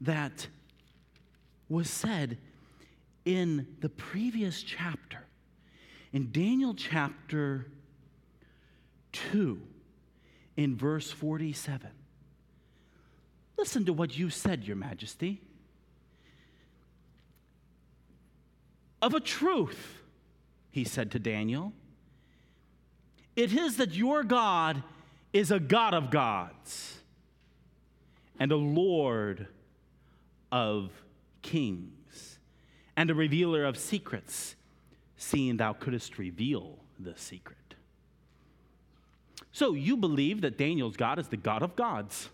that 0.00 0.46
was 1.68 1.88
said 1.88 2.38
in 3.24 3.66
the 3.80 3.88
previous 3.88 4.62
chapter. 4.62 5.18
In 6.12 6.30
Daniel 6.32 6.74
chapter 6.74 7.66
2, 9.12 9.60
in 10.56 10.76
verse 10.76 11.10
47. 11.10 11.90
Listen 13.56 13.84
to 13.84 13.92
what 13.92 14.16
you 14.18 14.30
said, 14.30 14.64
Your 14.64 14.76
Majesty. 14.76 15.40
Of 19.00 19.14
a 19.14 19.20
truth, 19.20 20.02
he 20.70 20.84
said 20.84 21.10
to 21.12 21.18
Daniel, 21.18 21.72
it 23.36 23.52
is 23.52 23.76
that 23.78 23.94
your 23.94 24.22
God 24.22 24.82
is 25.32 25.50
a 25.50 25.58
God 25.58 25.94
of 25.94 26.10
gods 26.10 26.98
and 28.38 28.52
a 28.52 28.56
Lord 28.56 29.46
of 30.50 30.90
kings 31.40 32.38
and 32.96 33.10
a 33.10 33.14
revealer 33.14 33.64
of 33.64 33.78
secrets, 33.78 34.54
seeing 35.16 35.56
thou 35.56 35.72
couldst 35.72 36.18
reveal 36.18 36.78
the 37.00 37.14
secret. 37.16 37.56
So 39.52 39.74
you 39.74 39.96
believe 39.96 40.40
that 40.42 40.58
Daniel's 40.58 40.96
God 40.96 41.18
is 41.18 41.28
the 41.28 41.36
God 41.36 41.62
of 41.62 41.76
gods, 41.76 42.28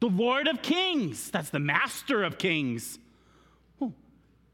the 0.00 0.06
Lord 0.08 0.48
of 0.48 0.60
kings, 0.60 1.30
that's 1.30 1.48
the 1.48 1.58
master 1.58 2.24
of 2.24 2.36
kings. 2.36 2.98
Oh, 3.80 3.92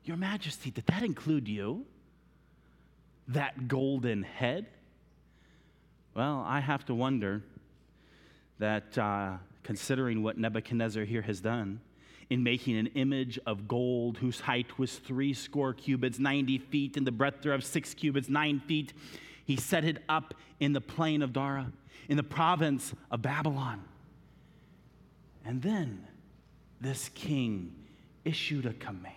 Your 0.04 0.16
Majesty, 0.16 0.70
did 0.70 0.86
that 0.86 1.02
include 1.02 1.48
you? 1.48 1.86
That 3.30 3.68
golden 3.68 4.22
head? 4.22 4.66
Well, 6.14 6.44
I 6.46 6.60
have 6.60 6.84
to 6.86 6.94
wonder 6.94 7.42
that 8.58 8.96
uh, 8.98 9.38
considering 9.62 10.22
what 10.22 10.38
Nebuchadnezzar 10.38 11.04
here 11.04 11.22
has 11.22 11.40
done, 11.40 11.80
in 12.30 12.44
making 12.44 12.76
an 12.78 12.86
image 12.94 13.38
of 13.44 13.66
gold 13.66 14.18
whose 14.18 14.40
height 14.40 14.78
was 14.78 14.96
three 14.96 15.34
score 15.34 15.74
cubits, 15.74 16.18
90 16.20 16.58
feet, 16.58 16.96
and 16.96 17.06
the 17.06 17.10
breadth 17.10 17.42
thereof 17.42 17.64
six 17.64 17.92
cubits, 17.92 18.28
nine 18.28 18.60
feet. 18.60 18.92
He 19.44 19.56
set 19.56 19.84
it 19.84 20.02
up 20.08 20.34
in 20.60 20.72
the 20.72 20.80
plain 20.80 21.22
of 21.22 21.32
Dura, 21.32 21.72
in 22.08 22.16
the 22.16 22.22
province 22.22 22.94
of 23.10 23.20
Babylon. 23.20 23.82
And 25.44 25.60
then 25.60 26.06
this 26.80 27.08
king 27.10 27.74
issued 28.24 28.64
a 28.64 28.74
command. 28.74 29.16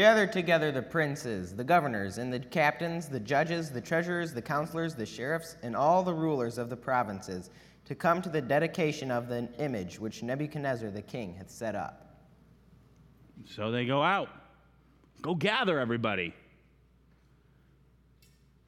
Gather 0.00 0.26
together 0.26 0.72
the 0.72 0.80
princes, 0.80 1.54
the 1.54 1.62
governors, 1.62 2.16
and 2.16 2.32
the 2.32 2.40
captains, 2.40 3.06
the 3.06 3.20
judges, 3.20 3.68
the 3.68 3.82
treasurers, 3.82 4.32
the 4.32 4.40
counselors, 4.40 4.94
the 4.94 5.04
sheriffs, 5.04 5.56
and 5.62 5.76
all 5.76 6.02
the 6.02 6.14
rulers 6.14 6.56
of 6.56 6.70
the 6.70 6.76
provinces 6.76 7.50
to 7.84 7.94
come 7.94 8.22
to 8.22 8.30
the 8.30 8.40
dedication 8.40 9.10
of 9.10 9.28
the 9.28 9.46
image 9.58 10.00
which 10.00 10.22
Nebuchadnezzar 10.22 10.88
the 10.90 11.02
king 11.02 11.34
hath 11.34 11.50
set 11.50 11.74
up. 11.74 12.16
So 13.44 13.70
they 13.70 13.84
go 13.84 14.02
out. 14.02 14.30
Go 15.20 15.34
gather 15.34 15.78
everybody. 15.78 16.32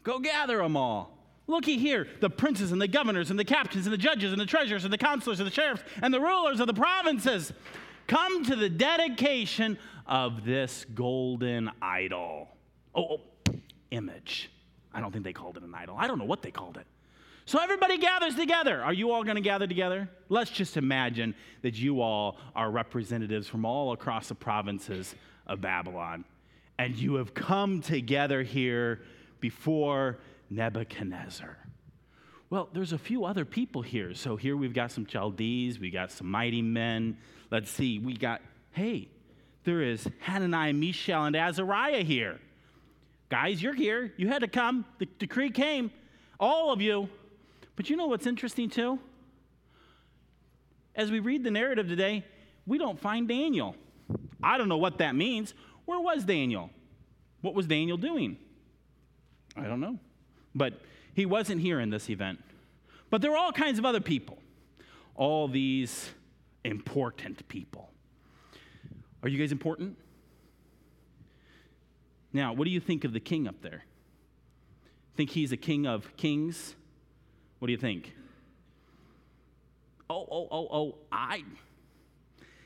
Go 0.02 0.18
gather 0.18 0.58
them 0.58 0.76
all. 0.76 1.16
Looky 1.46 1.78
here 1.78 2.08
the 2.20 2.28
princes 2.28 2.72
and 2.72 2.82
the 2.82 2.88
governors 2.88 3.30
and 3.30 3.38
the 3.38 3.44
captains 3.46 3.86
and 3.86 3.92
the 3.94 3.96
judges 3.96 4.32
and 4.32 4.40
the 4.40 4.44
treasurers 4.44 4.84
and 4.84 4.92
the 4.92 4.98
counselors 4.98 5.40
and 5.40 5.46
the 5.46 5.54
sheriffs 5.54 5.82
and 6.02 6.12
the 6.12 6.20
rulers 6.20 6.60
of 6.60 6.66
the 6.66 6.74
provinces. 6.74 7.54
Come 8.06 8.44
to 8.46 8.56
the 8.56 8.68
dedication 8.68 9.78
of 10.06 10.44
this 10.44 10.84
golden 10.94 11.70
idol. 11.80 12.48
Oh, 12.94 13.20
oh, 13.48 13.54
image. 13.90 14.50
I 14.92 15.00
don't 15.00 15.12
think 15.12 15.24
they 15.24 15.32
called 15.32 15.56
it 15.56 15.62
an 15.62 15.74
idol. 15.74 15.96
I 15.98 16.06
don't 16.06 16.18
know 16.18 16.24
what 16.24 16.42
they 16.42 16.50
called 16.50 16.76
it. 16.76 16.86
So 17.44 17.58
everybody 17.58 17.98
gathers 17.98 18.34
together. 18.34 18.82
Are 18.82 18.92
you 18.92 19.10
all 19.10 19.24
going 19.24 19.36
to 19.36 19.42
gather 19.42 19.66
together? 19.66 20.08
Let's 20.28 20.50
just 20.50 20.76
imagine 20.76 21.34
that 21.62 21.74
you 21.74 22.00
all 22.00 22.36
are 22.54 22.70
representatives 22.70 23.48
from 23.48 23.64
all 23.64 23.92
across 23.92 24.28
the 24.28 24.34
provinces 24.34 25.14
of 25.46 25.60
Babylon, 25.60 26.24
and 26.78 26.94
you 26.96 27.16
have 27.16 27.34
come 27.34 27.80
together 27.80 28.42
here 28.42 29.00
before 29.40 30.18
Nebuchadnezzar. 30.50 31.58
Well, 32.52 32.68
there's 32.74 32.92
a 32.92 32.98
few 32.98 33.24
other 33.24 33.46
people 33.46 33.80
here. 33.80 34.12
So 34.12 34.36
here 34.36 34.58
we've 34.58 34.74
got 34.74 34.90
some 34.90 35.06
Chaldees, 35.06 35.78
we 35.78 35.88
got 35.88 36.10
some 36.10 36.30
mighty 36.30 36.60
men. 36.60 37.16
Let's 37.50 37.70
see, 37.70 37.98
we 37.98 38.14
got, 38.14 38.42
hey, 38.72 39.08
there 39.64 39.80
is 39.80 40.06
Hananiah, 40.20 40.74
Mishael, 40.74 41.24
and 41.24 41.34
Azariah 41.34 42.02
here. 42.02 42.38
Guys, 43.30 43.62
you're 43.62 43.72
here. 43.72 44.12
You 44.18 44.28
had 44.28 44.40
to 44.40 44.48
come. 44.48 44.84
The 44.98 45.08
decree 45.18 45.48
came. 45.48 45.92
All 46.38 46.70
of 46.74 46.82
you. 46.82 47.08
But 47.74 47.88
you 47.88 47.96
know 47.96 48.04
what's 48.04 48.26
interesting 48.26 48.68
too? 48.68 48.98
As 50.94 51.10
we 51.10 51.20
read 51.20 51.44
the 51.44 51.50
narrative 51.50 51.88
today, 51.88 52.22
we 52.66 52.76
don't 52.76 53.00
find 53.00 53.26
Daniel. 53.26 53.76
I 54.42 54.58
don't 54.58 54.68
know 54.68 54.76
what 54.76 54.98
that 54.98 55.14
means. 55.14 55.54
Where 55.86 56.00
was 56.00 56.22
Daniel? 56.22 56.68
What 57.40 57.54
was 57.54 57.66
Daniel 57.66 57.96
doing? 57.96 58.36
I 59.56 59.62
don't 59.62 59.80
know. 59.80 59.98
But 60.54 60.74
he 61.14 61.26
wasn't 61.26 61.60
here 61.60 61.80
in 61.80 61.90
this 61.90 62.08
event. 62.08 62.42
But 63.10 63.20
there 63.20 63.30
were 63.30 63.36
all 63.36 63.52
kinds 63.52 63.78
of 63.78 63.84
other 63.84 64.00
people, 64.00 64.38
all 65.14 65.48
these 65.48 66.10
important 66.64 67.46
people. 67.48 67.90
Are 69.22 69.28
you 69.28 69.38
guys 69.38 69.52
important? 69.52 69.96
Now, 72.32 72.52
what 72.54 72.64
do 72.64 72.70
you 72.70 72.80
think 72.80 73.04
of 73.04 73.12
the 73.12 73.20
king 73.20 73.46
up 73.46 73.60
there? 73.60 73.84
Think 75.16 75.30
he's 75.30 75.52
a 75.52 75.56
king 75.56 75.86
of 75.86 76.16
kings? 76.16 76.74
What 77.58 77.66
do 77.66 77.72
you 77.72 77.78
think? 77.78 78.14
Oh, 80.08 80.26
oh, 80.30 80.48
oh, 80.50 80.68
oh, 80.72 80.94
I. 81.10 81.44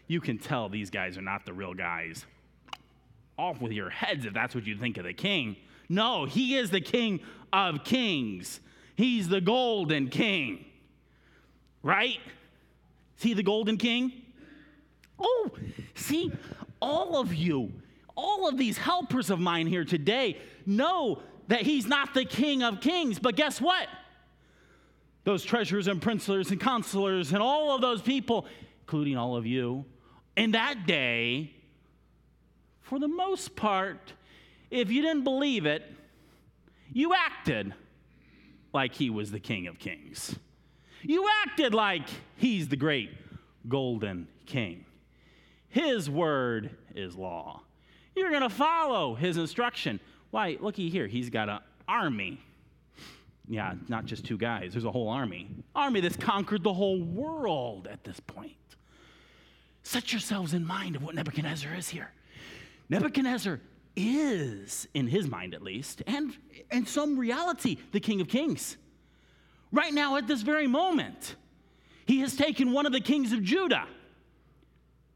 You 0.07 0.21
can 0.21 0.39
tell 0.39 0.69
these 0.69 0.91
guys 0.91 1.19
are 1.19 1.23
not 1.23 1.45
the 1.45 1.53
real 1.53 1.75
guys. 1.75 2.25
Off 3.39 3.61
with 3.61 3.73
your 3.73 3.91
heads 3.91 4.25
if 4.25 4.33
that's 4.33 4.55
what 4.55 4.67
you 4.67 4.77
think 4.77 4.97
of 4.97 5.05
the 5.05 5.13
king. 5.13 5.57
No, 5.89 6.25
he 6.25 6.57
is 6.57 6.71
the 6.71 6.81
king 6.81 7.21
of 7.53 7.85
kings. 7.85 8.61
He's 8.97 9.29
the 9.29 9.41
golden 9.41 10.09
king. 10.09 10.65
Right? 11.83 12.19
Is 13.19 13.23
he 13.23 13.35
the 13.35 13.43
golden 13.43 13.77
king? 13.77 14.13
Oh, 15.19 15.51
see, 15.95 16.33
all 16.81 17.19
of 17.19 17.35
you, 17.35 17.73
all 18.17 18.49
of 18.49 18.59
these 18.59 18.77
helpers 18.77 19.31
of 19.31 19.39
mine 19.39 19.67
here 19.67 19.85
today 19.85 20.39
know 20.67 21.21
that 21.49 21.63
he's 21.63 21.87
not 21.87 22.13
the 22.15 22.25
king 22.25 22.63
of 22.63 22.81
kings. 22.81 23.19
But 23.19 23.37
guess 23.37 23.61
what? 23.61 23.89
Those 25.25 25.45
treasurers 25.45 25.89
and 25.89 26.01
princelers 26.01 26.51
and 26.51 26.61
counselors 26.61 27.33
and 27.33 27.43
all 27.43 27.75
of 27.75 27.81
those 27.81 28.03
people, 28.03 28.47
including 28.83 29.17
all 29.17 29.37
of 29.37 29.47
you, 29.47 29.85
in 30.37 30.53
that 30.53 30.87
day, 30.87 31.53
for 32.83 32.99
the 32.99 33.09
most 33.09 33.57
part, 33.57 34.13
if 34.71 34.91
you 34.91 35.03
didn't 35.03 35.25
believe 35.25 35.67
it, 35.67 35.83
you 36.93 37.15
acted 37.15 37.75
like 38.73 38.95
he 38.95 39.11
was 39.11 39.31
the 39.31 39.41
king 39.41 39.67
of 39.67 39.79
kings. 39.79 40.37
You 41.03 41.29
acted 41.45 41.75
like 41.75 42.09
he's 42.37 42.69
the 42.69 42.77
great 42.77 43.11
golden 43.69 44.29
king. 44.45 44.85
His 45.69 46.09
word 46.09 46.71
is 46.95 47.17
law. 47.17 47.63
You're 48.15 48.31
going 48.31 48.43
to 48.43 48.51
follow 48.51 49.15
his 49.15 49.37
instruction. 49.37 50.01
Why, 50.31 50.57
looky 50.61 50.89
here, 50.89 51.07
he's 51.07 51.31
got 51.31 51.49
an 51.49 51.59
army. 51.87 52.41
Yeah, 53.49 53.75
not 53.89 54.07
just 54.07 54.25
two 54.25 54.39
guys, 54.39 54.73
there's 54.73 54.85
a 54.85 54.91
whole 54.91 55.09
army. 55.09 55.49
Army 55.75 56.01
that's 56.01 56.17
conquered 56.17 56.63
the 56.63 56.73
whole 56.73 57.01
world 57.01 57.87
at 57.87 58.03
this 58.05 58.19
point. 58.21 58.57
Set 59.83 60.13
yourselves 60.13 60.53
in 60.53 60.67
mind 60.67 60.97
of 60.97 61.03
what 61.03 61.15
Nebuchadnezzar 61.15 61.73
is 61.75 61.89
here. 61.89 62.11
Nebuchadnezzar 62.89 63.61
is, 63.97 64.87
in 64.95 65.09
his 65.09 65.27
mind 65.27 65.55
at 65.55 65.63
least, 65.63 66.03
and 66.07 66.37
in 66.71 66.87
some 66.87 67.19
reality, 67.19 67.79
the 67.93 68.01
King 68.01 68.21
of 68.21 68.29
Kings. 68.29 68.77
Right 69.73 69.93
now, 69.93 70.17
at 70.17 70.27
this 70.27 70.43
very 70.43 70.67
moment, 70.67 71.35
he 72.07 72.21
has 72.21 72.37
taken 72.37 72.73
one 72.73 72.87
of 72.87 72.93
the 72.93 73.01
kings 73.01 73.33
of 73.33 73.43
Judah, 73.43 73.87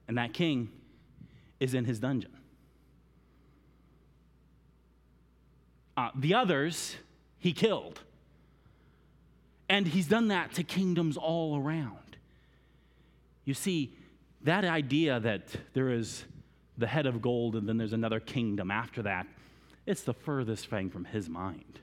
and 0.08 0.18
that 0.18 0.32
king 0.32 0.70
is 1.60 1.74
in 1.74 1.84
his 1.84 2.00
dungeon. 2.00 2.32
Uh, 5.96 6.10
the 6.16 6.34
others 6.34 6.96
he 7.38 7.52
killed. 7.52 8.00
And 9.68 9.86
he's 9.86 10.06
done 10.06 10.28
that 10.28 10.52
to 10.54 10.62
kingdoms 10.62 11.16
all 11.16 11.56
around. 11.56 12.16
You 13.44 13.54
see, 13.54 13.94
that 14.42 14.64
idea 14.64 15.20
that 15.20 15.48
there 15.74 15.90
is 15.90 16.24
the 16.80 16.86
head 16.86 17.06
of 17.06 17.22
gold 17.22 17.54
and 17.56 17.68
then 17.68 17.76
there's 17.76 17.92
another 17.92 18.20
kingdom 18.20 18.70
after 18.70 19.02
that, 19.02 19.26
it's 19.86 20.02
the 20.02 20.14
furthest 20.14 20.66
thing 20.68 20.90
from 20.90 21.04
his 21.04 21.28
mind. 21.28 21.80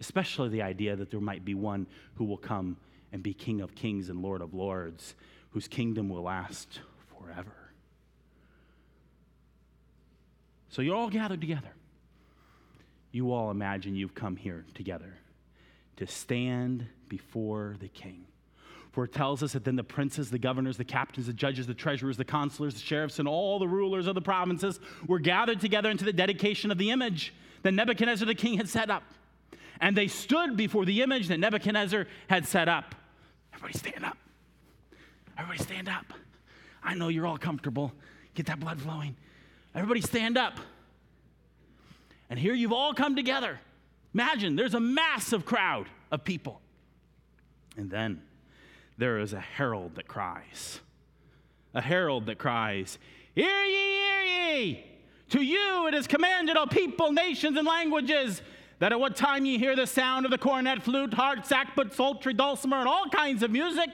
Especially 0.00 0.48
the 0.48 0.62
idea 0.62 0.96
that 0.96 1.10
there 1.10 1.20
might 1.20 1.44
be 1.44 1.54
one 1.54 1.86
who 2.16 2.24
will 2.24 2.36
come 2.36 2.76
and 3.12 3.22
be 3.22 3.34
King 3.34 3.60
of 3.60 3.74
kings 3.74 4.08
and 4.08 4.20
Lord 4.22 4.40
of 4.40 4.54
lords, 4.54 5.14
whose 5.50 5.68
kingdom 5.68 6.08
will 6.08 6.22
last 6.22 6.80
forever. 7.18 7.52
So 10.70 10.80
you're 10.80 10.96
all 10.96 11.10
gathered 11.10 11.40
together. 11.40 11.72
You 13.12 13.32
all 13.32 13.50
imagine 13.50 13.94
you've 13.94 14.14
come 14.14 14.36
here 14.36 14.64
together 14.74 15.18
to 15.96 16.06
stand 16.06 16.86
before 17.08 17.76
the 17.78 17.88
king. 17.88 18.24
For 18.92 19.04
it 19.04 19.12
tells 19.12 19.42
us 19.42 19.54
that 19.54 19.64
then 19.64 19.76
the 19.76 19.84
princes, 19.84 20.30
the 20.30 20.38
governors, 20.38 20.76
the 20.76 20.84
captains, 20.84 21.26
the 21.26 21.32
judges, 21.32 21.66
the 21.66 21.74
treasurers, 21.74 22.18
the 22.18 22.26
consulars, 22.26 22.74
the 22.74 22.80
sheriffs, 22.80 23.18
and 23.18 23.26
all 23.26 23.58
the 23.58 23.66
rulers 23.66 24.06
of 24.06 24.14
the 24.14 24.20
provinces 24.20 24.78
were 25.06 25.18
gathered 25.18 25.60
together 25.60 25.90
into 25.90 26.04
the 26.04 26.12
dedication 26.12 26.70
of 26.70 26.76
the 26.76 26.90
image 26.90 27.32
that 27.62 27.72
Nebuchadnezzar 27.72 28.26
the 28.26 28.34
king 28.34 28.58
had 28.58 28.68
set 28.68 28.90
up. 28.90 29.02
And 29.80 29.96
they 29.96 30.08
stood 30.08 30.56
before 30.58 30.84
the 30.84 31.00
image 31.02 31.28
that 31.28 31.38
Nebuchadnezzar 31.38 32.06
had 32.28 32.46
set 32.46 32.68
up. 32.68 32.94
Everybody 33.54 33.78
stand 33.78 34.04
up. 34.04 34.18
Everybody 35.38 35.62
stand 35.62 35.88
up. 35.88 36.12
I 36.84 36.94
know 36.94 37.08
you're 37.08 37.26
all 37.26 37.38
comfortable. 37.38 37.92
Get 38.34 38.46
that 38.46 38.60
blood 38.60 38.80
flowing. 38.80 39.16
Everybody 39.74 40.02
stand 40.02 40.36
up. 40.36 40.58
And 42.28 42.38
here 42.38 42.54
you've 42.54 42.72
all 42.72 42.92
come 42.92 43.16
together. 43.16 43.58
Imagine 44.12 44.54
there's 44.54 44.74
a 44.74 44.80
massive 44.80 45.46
crowd 45.46 45.86
of 46.10 46.24
people. 46.24 46.60
And 47.76 47.90
then 47.90 48.20
there 49.02 49.18
is 49.18 49.32
a 49.32 49.40
herald 49.40 49.96
that 49.96 50.06
cries. 50.06 50.78
A 51.74 51.80
herald 51.80 52.26
that 52.26 52.38
cries, 52.38 53.00
Hear 53.34 53.64
ye, 53.64 53.74
hear 53.74 54.22
ye! 54.22 54.86
To 55.30 55.42
you 55.42 55.88
it 55.88 55.94
is 55.94 56.06
commanded, 56.06 56.56
O 56.56 56.66
people, 56.66 57.10
nations, 57.10 57.58
and 57.58 57.66
languages, 57.66 58.42
that 58.78 58.92
at 58.92 59.00
what 59.00 59.16
time 59.16 59.44
ye 59.44 59.58
hear 59.58 59.74
the 59.74 59.88
sound 59.88 60.24
of 60.24 60.30
the 60.30 60.38
cornet, 60.38 60.84
flute, 60.84 61.14
harp, 61.14 61.40
sackbut, 61.40 61.92
psaltery, 61.92 62.32
dulcimer, 62.32 62.76
and 62.76 62.86
all 62.86 63.08
kinds 63.08 63.42
of 63.42 63.50
music, 63.50 63.90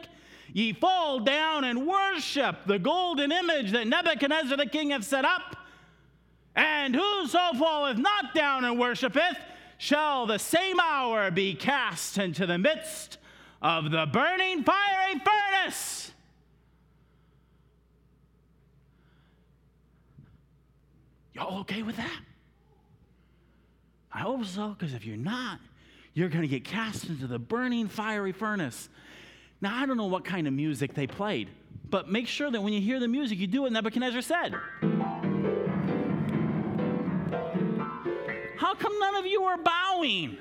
ye 0.53 0.75
fall 0.75 1.21
down 1.21 1.64
and 1.64 1.87
worship 1.87 2.57
the 2.66 2.79
golden 2.79 3.33
image 3.33 3.73
that 3.73 3.87
Nebuchadnezzar 3.87 4.59
the 4.59 4.66
king 4.66 4.90
hath 4.90 5.05
set 5.05 5.25
up. 5.25 5.57
And 6.55 6.94
whoso 6.94 7.55
falleth 7.55 7.97
not 7.97 8.35
down 8.35 8.66
and 8.66 8.79
worshipeth, 8.79 9.38
shall 9.79 10.27
the 10.27 10.38
same 10.38 10.79
hour 10.79 11.31
be 11.31 11.55
cast 11.55 12.18
into 12.18 12.44
the 12.44 12.59
midst 12.59 13.17
of 13.61 13.90
the 13.90 14.07
burning 14.07 14.62
fiery 14.64 15.21
furnace. 15.25 16.12
Y'all 21.35 21.61
okay 21.61 21.83
with 21.83 21.97
that? 21.97 22.21
I 24.12 24.21
hope 24.21 24.44
so, 24.44 24.71
because 24.71 24.94
if 24.94 25.05
you're 25.07 25.16
not, 25.16 25.61
you're 26.14 26.29
going 26.29 26.42
to 26.42 26.49
get 26.49 26.64
cast 26.64 27.09
into 27.09 27.27
the 27.27 27.38
burning 27.38 27.88
fiery 27.88 28.33
furnace. 28.33 28.88
Now, 29.61 29.77
I 29.77 29.87
don't 29.87 29.97
know 29.97 30.07
what 30.07 30.25
kind 30.25 30.47
of 30.47 30.53
music 30.53 30.94
they 30.94 31.07
played, 31.07 31.49
but 31.88 32.09
make 32.09 32.27
sure 32.27 32.51
that 32.51 32.61
when 32.61 32.73
you 32.73 32.81
hear 32.81 32.99
the 32.99 33.09
music, 33.09 33.38
you 33.38 33.47
do 33.47 33.62
what 33.62 33.73
Nebuchadnezzar 33.73 34.23
said. 34.23 34.55
How 38.57 38.75
come 38.75 38.99
none 38.99 39.14
of 39.16 39.27
you 39.27 39.42
are 39.44 39.59
bowing? 39.59 40.38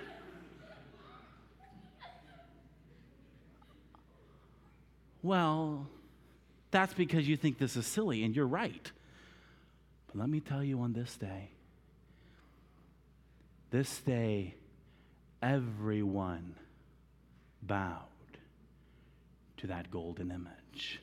Well, 5.27 5.85
that's 6.71 6.93
because 6.93 7.27
you 7.27 7.35
think 7.35 7.57
this 7.57 7.75
is 7.75 7.85
silly, 7.85 8.23
and 8.23 8.33
you're 8.33 8.47
right. 8.47 8.89
But 10.07 10.15
let 10.15 10.29
me 10.29 10.39
tell 10.39 10.63
you 10.63 10.79
on 10.79 10.93
this 10.93 11.17
day, 11.17 11.49
this 13.69 13.99
day, 13.99 14.55
everyone 15.41 16.55
bowed 17.61 18.05
to 19.57 19.67
that 19.67 19.91
golden 19.91 20.31
image, 20.31 21.01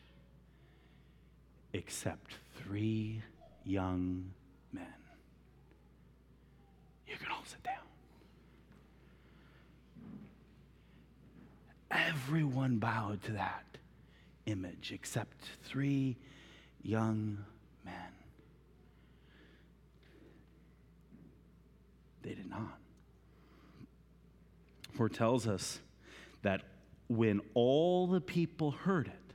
except 1.75 2.33
three 2.63 3.21
young 3.63 4.31
men. 4.73 4.87
You 7.07 7.17
can 7.19 7.31
all 7.31 7.45
sit 7.45 7.63
down. 7.63 7.75
everyone 11.91 12.79
bowed 12.79 13.23
to 13.23 13.33
that 13.33 13.74
image 14.47 14.93
except 14.93 15.37
three 15.63 16.17
young 16.83 17.39
men. 17.85 17.95
They 22.23 22.35
did 22.35 22.49
not. 22.49 22.79
For 24.93 25.09
tells 25.09 25.47
us 25.47 25.81
that 26.43 26.63
when 27.09 27.41
all 27.55 28.07
the 28.07 28.21
people 28.21 28.71
heard 28.71 29.09
it, 29.09 29.35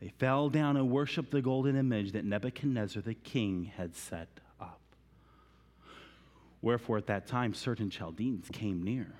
they 0.00 0.08
fell 0.18 0.48
down 0.50 0.76
and 0.76 0.90
worshiped 0.90 1.30
the 1.30 1.42
golden 1.42 1.76
image 1.76 2.12
that 2.12 2.24
Nebuchadnezzar 2.24 3.02
the 3.02 3.14
king 3.14 3.72
had 3.76 3.94
set 3.96 4.28
up. 4.60 4.80
Wherefore, 6.62 6.98
at 6.98 7.06
that 7.06 7.26
time, 7.26 7.54
certain 7.54 7.90
Chaldeans 7.90 8.48
came 8.52 8.82
near 8.82 9.14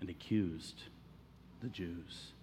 and 0.00 0.10
accused 0.10 0.82
the 1.62 1.68
Jews. 1.68 2.33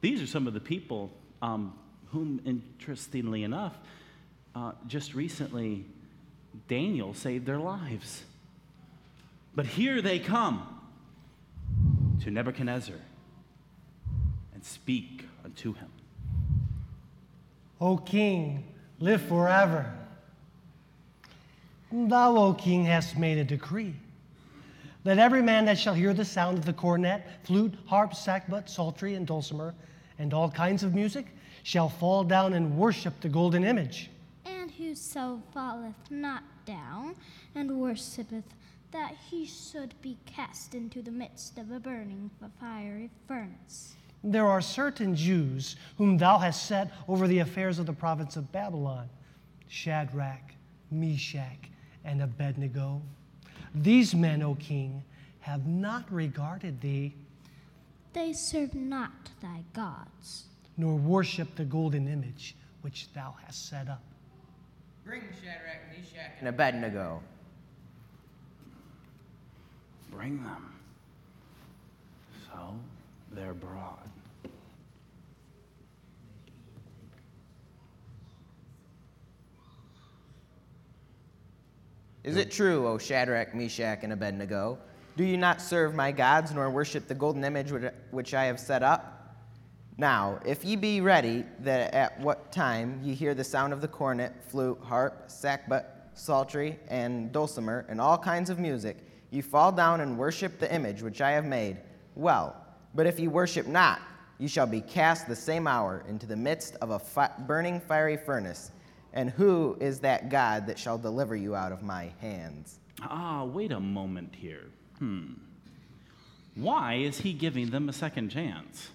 These 0.00 0.22
are 0.22 0.26
some 0.26 0.46
of 0.46 0.54
the 0.54 0.60
people 0.60 1.10
um, 1.42 1.74
whom, 2.06 2.40
interestingly 2.44 3.42
enough, 3.42 3.76
uh, 4.54 4.72
just 4.86 5.14
recently 5.14 5.84
Daniel 6.68 7.14
saved 7.14 7.46
their 7.46 7.58
lives. 7.58 8.22
But 9.54 9.66
here 9.66 10.02
they 10.02 10.18
come 10.18 10.80
to 12.22 12.30
Nebuchadnezzar 12.30 12.96
and 14.54 14.64
speak 14.64 15.24
unto 15.44 15.74
him. 15.74 15.88
O 17.80 17.96
king, 17.96 18.64
live 18.98 19.22
forever. 19.22 19.92
Thou, 21.92 22.36
O 22.36 22.54
king, 22.54 22.84
hast 22.84 23.18
made 23.18 23.38
a 23.38 23.44
decree. 23.44 23.94
Let 25.06 25.20
every 25.20 25.40
man 25.40 25.66
that 25.66 25.78
shall 25.78 25.94
hear 25.94 26.12
the 26.12 26.24
sound 26.24 26.58
of 26.58 26.64
the 26.64 26.72
cornet, 26.72 27.24
flute, 27.44 27.74
harp, 27.86 28.12
sackbut, 28.12 28.68
psaltery, 28.68 29.14
and 29.14 29.24
dulcimer, 29.24 29.72
and 30.18 30.34
all 30.34 30.50
kinds 30.50 30.82
of 30.82 30.96
music, 30.96 31.26
shall 31.62 31.88
fall 31.88 32.24
down 32.24 32.54
and 32.54 32.76
worship 32.76 33.20
the 33.20 33.28
golden 33.28 33.62
image. 33.62 34.10
And 34.44 34.68
whoso 34.68 35.40
falleth 35.54 35.94
not 36.10 36.42
down 36.64 37.14
and 37.54 37.70
worshippeth, 37.80 38.52
that 38.90 39.14
he 39.30 39.46
should 39.46 39.94
be 40.02 40.18
cast 40.26 40.74
into 40.74 41.02
the 41.02 41.12
midst 41.12 41.56
of 41.56 41.70
a 41.70 41.78
burning 41.78 42.28
fiery 42.58 43.08
furnace. 43.28 43.94
There 44.24 44.48
are 44.48 44.60
certain 44.60 45.14
Jews 45.14 45.76
whom 45.98 46.18
thou 46.18 46.36
hast 46.38 46.66
set 46.66 46.90
over 47.06 47.28
the 47.28 47.38
affairs 47.38 47.78
of 47.78 47.86
the 47.86 47.92
province 47.92 48.34
of 48.34 48.50
Babylon 48.50 49.08
Shadrach, 49.68 50.52
Meshach, 50.90 51.70
and 52.04 52.20
Abednego. 52.22 53.02
These 53.76 54.14
men, 54.14 54.42
O 54.42 54.54
king, 54.54 55.02
have 55.40 55.66
not 55.66 56.10
regarded 56.12 56.80
thee, 56.80 57.14
They 58.14 58.32
serve 58.32 58.74
not 58.74 59.12
thy 59.42 59.64
gods. 59.74 60.44
nor 60.78 60.96
worship 60.96 61.54
the 61.56 61.64
golden 61.64 62.08
image 62.08 62.54
which 62.82 63.12
thou 63.12 63.34
hast 63.44 63.68
set 63.68 63.88
up. 63.88 64.02
Bring 65.04 65.22
Shadrach, 65.42 65.88
Meshach, 65.90 66.32
and 66.40 66.48
Abednego. 66.48 67.22
Bring 70.10 70.42
them. 70.42 70.72
So 72.46 72.74
they're 73.32 73.54
brought. 73.54 74.08
Is 82.26 82.36
it 82.36 82.50
true, 82.50 82.88
O 82.88 82.98
Shadrach, 82.98 83.54
Meshach, 83.54 84.00
and 84.02 84.12
Abednego? 84.12 84.78
Do 85.16 85.22
you 85.22 85.36
not 85.36 85.62
serve 85.62 85.94
my 85.94 86.10
gods, 86.10 86.52
nor 86.52 86.68
worship 86.68 87.06
the 87.06 87.14
golden 87.14 87.44
image 87.44 87.70
which- 88.10 88.34
I 88.34 88.46
have 88.46 88.58
set 88.58 88.82
up? 88.82 89.36
Now, 89.96 90.40
if 90.44 90.64
ye 90.64 90.74
be 90.74 91.00
ready, 91.00 91.46
that 91.60 91.94
at 91.94 92.18
what 92.18 92.50
time 92.50 93.00
ye 93.00 93.14
hear 93.14 93.32
the 93.32 93.44
sound 93.44 93.72
of 93.72 93.80
the 93.80 93.86
cornet, 93.86 94.32
flute, 94.48 94.80
harp, 94.82 95.28
sackbut, 95.28 95.84
psaltery, 96.14 96.80
and 96.88 97.30
dulcimer, 97.30 97.86
and 97.88 98.00
all 98.00 98.18
kinds 98.18 98.50
of 98.50 98.58
music, 98.58 98.96
ye 99.30 99.40
fall 99.40 99.70
down 99.70 100.00
and 100.00 100.18
worship 100.18 100.58
the 100.58 100.74
image 100.74 101.02
which 101.02 101.20
I 101.20 101.30
have 101.30 101.44
made, 101.44 101.76
well. 102.16 102.56
But 102.92 103.06
if 103.06 103.20
ye 103.20 103.28
worship 103.28 103.68
not, 103.68 104.00
ye 104.38 104.48
shall 104.48 104.66
be 104.66 104.80
cast 104.80 105.28
the 105.28 105.36
same 105.36 105.68
hour 105.68 106.02
into 106.08 106.26
the 106.26 106.36
midst 106.36 106.74
of 106.80 106.90
a 106.90 106.98
fi- 106.98 107.30
burning 107.46 107.78
fiery 107.78 108.16
furnace. 108.16 108.72
And 109.16 109.30
who 109.30 109.78
is 109.80 110.00
that 110.00 110.28
God 110.28 110.66
that 110.66 110.78
shall 110.78 110.98
deliver 110.98 111.34
you 111.34 111.56
out 111.56 111.72
of 111.72 111.82
my 111.82 112.12
hands? 112.20 112.78
Ah, 113.00 113.44
wait 113.44 113.72
a 113.72 113.80
moment 113.80 114.34
here. 114.34 114.64
Hmm. 114.98 115.32
Why 116.54 116.96
is 116.96 117.18
he 117.18 117.32
giving 117.32 117.70
them 117.70 117.88
a 117.88 117.94
second 117.94 118.28
chance? 118.28 118.90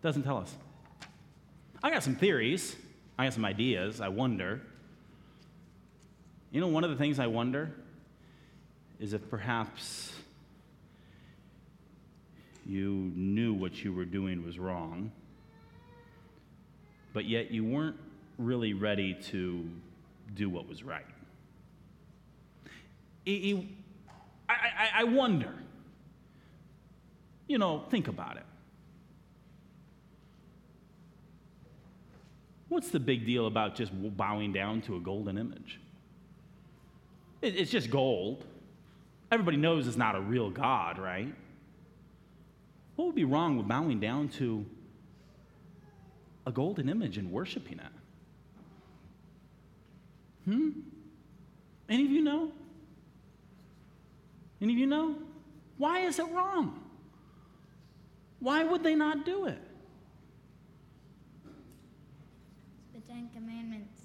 Doesn't 0.00 0.22
tell 0.22 0.38
us. 0.38 0.54
I 1.82 1.90
got 1.90 2.04
some 2.04 2.14
theories. 2.14 2.76
I 3.18 3.24
got 3.24 3.34
some 3.34 3.44
ideas. 3.44 4.00
I 4.00 4.06
wonder. 4.06 4.60
You 6.52 6.60
know, 6.60 6.68
one 6.68 6.84
of 6.84 6.90
the 6.90 6.96
things 6.96 7.18
I 7.18 7.26
wonder 7.26 7.72
is 9.00 9.12
if 9.12 9.28
perhaps 9.28 10.12
you 12.64 13.10
knew 13.16 13.52
what 13.52 13.82
you 13.82 13.92
were 13.92 14.04
doing 14.04 14.44
was 14.44 14.56
wrong, 14.56 15.10
but 17.16 17.24
yet 17.24 17.50
you 17.50 17.64
weren't 17.64 17.96
really 18.36 18.74
ready 18.74 19.14
to 19.14 19.66
do 20.34 20.50
what 20.50 20.68
was 20.68 20.84
right. 20.84 21.06
I- 23.26 23.66
I, 24.50 24.90
I, 24.96 25.04
wonder. 25.04 25.54
You 27.48 27.56
know, 27.56 27.84
think 27.88 28.08
about 28.08 28.36
it. 28.36 28.42
What's 32.68 32.90
the 32.90 33.00
big 33.00 33.24
deal 33.24 33.46
about 33.46 33.74
just 33.76 33.92
bowing 33.94 34.52
down 34.52 34.82
to 34.82 34.96
a 34.96 35.00
golden 35.00 35.38
image? 35.38 35.80
It- 37.40 37.56
It's 37.56 37.70
just 37.70 37.88
gold. 37.88 38.44
Everybody 39.32 39.56
knows 39.56 39.88
it's 39.88 39.96
not 39.96 40.16
a 40.16 40.20
real 40.20 40.50
God, 40.50 40.98
right? 40.98 41.34
What 42.96 43.06
would 43.06 43.14
be 43.14 43.24
wrong 43.24 43.56
with 43.56 43.66
bowing 43.66 44.00
down 44.00 44.28
to 44.36 44.66
a 46.46 46.52
golden 46.52 46.88
image 46.88 47.18
and 47.18 47.30
worshiping 47.30 47.78
it? 47.78 47.92
Hmm? 50.50 50.70
Any 51.88 52.04
of 52.04 52.10
you 52.10 52.22
know? 52.22 52.52
Any 54.62 54.72
of 54.72 54.78
you 54.78 54.86
know? 54.86 55.16
Why 55.76 56.00
is 56.00 56.18
it 56.18 56.26
wrong? 56.32 56.80
Why 58.40 58.64
would 58.64 58.82
they 58.82 58.94
not 58.94 59.24
do 59.24 59.46
it? 59.46 59.58
The 62.94 63.00
Ten 63.00 63.28
Commandments. 63.34 64.00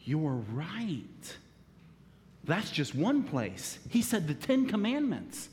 You're 0.00 0.42
right. 0.52 1.36
That's 2.44 2.70
just 2.70 2.94
one 2.94 3.22
place. 3.22 3.78
He 3.90 4.02
said 4.02 4.28
the 4.28 4.34
Ten 4.34 4.66
Commandments. 4.66 5.48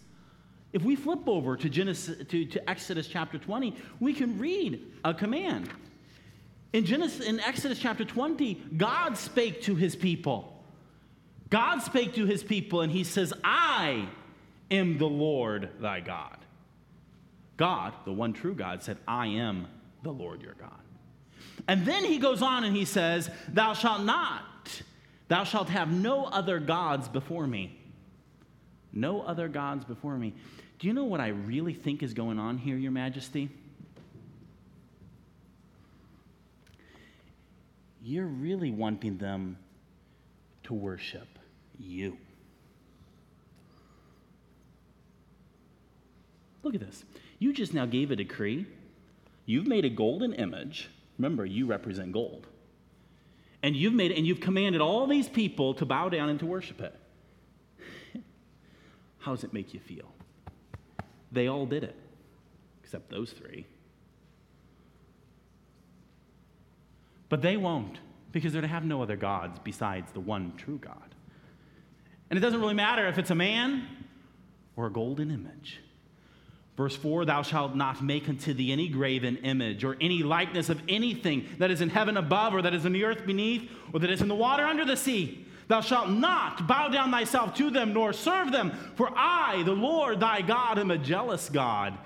If 0.73 0.83
we 0.83 0.95
flip 0.95 1.27
over 1.27 1.55
to, 1.57 1.69
Genesis, 1.69 2.25
to, 2.27 2.45
to 2.45 2.69
Exodus 2.69 3.07
chapter 3.07 3.37
20, 3.37 3.75
we 3.99 4.13
can 4.13 4.39
read 4.39 4.91
a 5.03 5.13
command. 5.13 5.69
In, 6.73 6.85
Genesis, 6.85 7.25
in 7.25 7.39
Exodus 7.39 7.77
chapter 7.77 8.03
20, 8.03 8.55
God 8.75 9.15
spake 9.15 9.61
to 9.63 9.75
his 9.75 9.95
people. 9.95 10.49
God 11.49 11.79
spake 11.79 12.15
to 12.15 12.25
his 12.25 12.43
people, 12.43 12.81
and 12.81 12.91
he 12.91 13.03
says, 13.03 13.31
I 13.43 14.09
am 14.71 14.97
the 14.97 15.05
Lord 15.05 15.69
thy 15.79 15.99
God. 15.99 16.37
God, 17.57 17.93
the 18.05 18.11
one 18.11 18.33
true 18.33 18.55
God, 18.55 18.81
said, 18.81 18.97
I 19.07 19.27
am 19.27 19.67
the 20.01 20.11
Lord 20.11 20.41
your 20.41 20.55
God. 20.55 20.71
And 21.67 21.85
then 21.85 22.03
he 22.03 22.17
goes 22.17 22.41
on 22.41 22.63
and 22.63 22.75
he 22.75 22.85
says, 22.85 23.29
Thou 23.47 23.73
shalt 23.73 24.01
not, 24.01 24.81
thou 25.27 25.43
shalt 25.43 25.69
have 25.69 25.91
no 25.91 26.25
other 26.25 26.59
gods 26.59 27.07
before 27.07 27.45
me. 27.45 27.79
No 28.91 29.21
other 29.21 29.47
gods 29.47 29.85
before 29.85 30.17
me. 30.17 30.33
Do 30.79 30.87
you 30.87 30.93
know 30.93 31.05
what 31.05 31.21
I 31.21 31.29
really 31.29 31.73
think 31.73 32.03
is 32.03 32.13
going 32.13 32.39
on 32.39 32.57
here, 32.57 32.77
Your 32.77 32.91
Majesty? 32.91 33.49
You're 38.05 38.25
really 38.25 38.69
wanting 38.69 39.17
them 39.17 39.57
to 40.63 40.73
worship 40.73 41.39
you. 41.79 42.17
Look 46.63 46.75
at 46.75 46.81
this. 46.81 47.05
You 47.39 47.53
just 47.53 47.73
now 47.73 47.85
gave 47.85 48.11
a 48.11 48.17
decree. 48.17 48.65
You've 49.45 49.67
made 49.67 49.85
a 49.85 49.89
golden 49.89 50.33
image. 50.33 50.89
Remember, 51.17 51.45
you 51.45 51.65
represent 51.65 52.11
gold. 52.11 52.47
And 53.61 53.73
you've 53.73 53.93
made 53.93 54.11
and 54.11 54.27
you've 54.27 54.41
commanded 54.41 54.81
all 54.81 55.07
these 55.07 55.29
people 55.29 55.73
to 55.75 55.85
bow 55.85 56.09
down 56.09 56.27
and 56.27 56.39
to 56.39 56.45
worship 56.45 56.81
it. 56.81 56.99
How 59.19 59.33
does 59.33 59.45
it 59.45 59.53
make 59.53 59.73
you 59.73 59.79
feel? 59.79 60.11
They 61.31 61.47
all 61.47 61.65
did 61.65 61.85
it, 61.85 61.95
except 62.83 63.09
those 63.09 63.31
three. 63.31 63.65
But 67.33 67.41
they 67.41 67.57
won't, 67.57 67.97
because 68.31 68.53
they're 68.53 68.61
to 68.61 68.67
have 68.67 68.85
no 68.85 69.01
other 69.01 69.15
gods 69.15 69.57
besides 69.63 70.11
the 70.11 70.19
one 70.19 70.53
true 70.55 70.77
God. 70.77 71.15
And 72.29 72.37
it 72.37 72.41
doesn't 72.43 72.59
really 72.59 72.75
matter 72.75 73.07
if 73.07 73.17
it's 73.17 73.31
a 73.31 73.35
man 73.35 73.87
or 74.75 74.85
a 74.85 74.91
golden 74.91 75.31
image. 75.31 75.79
Verse 76.77 76.95
4 76.95 77.25
Thou 77.25 77.41
shalt 77.41 77.75
not 77.75 78.03
make 78.03 78.29
unto 78.29 78.53
thee 78.53 78.71
any 78.71 78.87
graven 78.87 79.37
image 79.37 79.83
or 79.83 79.97
any 79.99 80.21
likeness 80.21 80.69
of 80.69 80.79
anything 80.87 81.47
that 81.57 81.71
is 81.71 81.81
in 81.81 81.89
heaven 81.89 82.17
above, 82.17 82.53
or 82.53 82.61
that 82.61 82.75
is 82.75 82.85
in 82.85 82.93
the 82.93 83.03
earth 83.03 83.25
beneath, 83.25 83.67
or 83.93 83.99
that 83.99 84.11
is 84.11 84.21
in 84.21 84.27
the 84.27 84.35
water 84.35 84.63
under 84.63 84.85
the 84.85 84.95
sea. 84.95 85.47
Thou 85.67 85.81
shalt 85.81 86.11
not 86.11 86.67
bow 86.67 86.89
down 86.89 87.09
thyself 87.09 87.55
to 87.55 87.71
them, 87.71 87.93
nor 87.93 88.13
serve 88.13 88.51
them. 88.51 88.69
For 88.93 89.09
I, 89.15 89.63
the 89.63 89.71
Lord 89.71 90.19
thy 90.19 90.43
God, 90.43 90.77
am 90.77 90.91
a 90.91 90.99
jealous 90.99 91.49
God, 91.49 91.97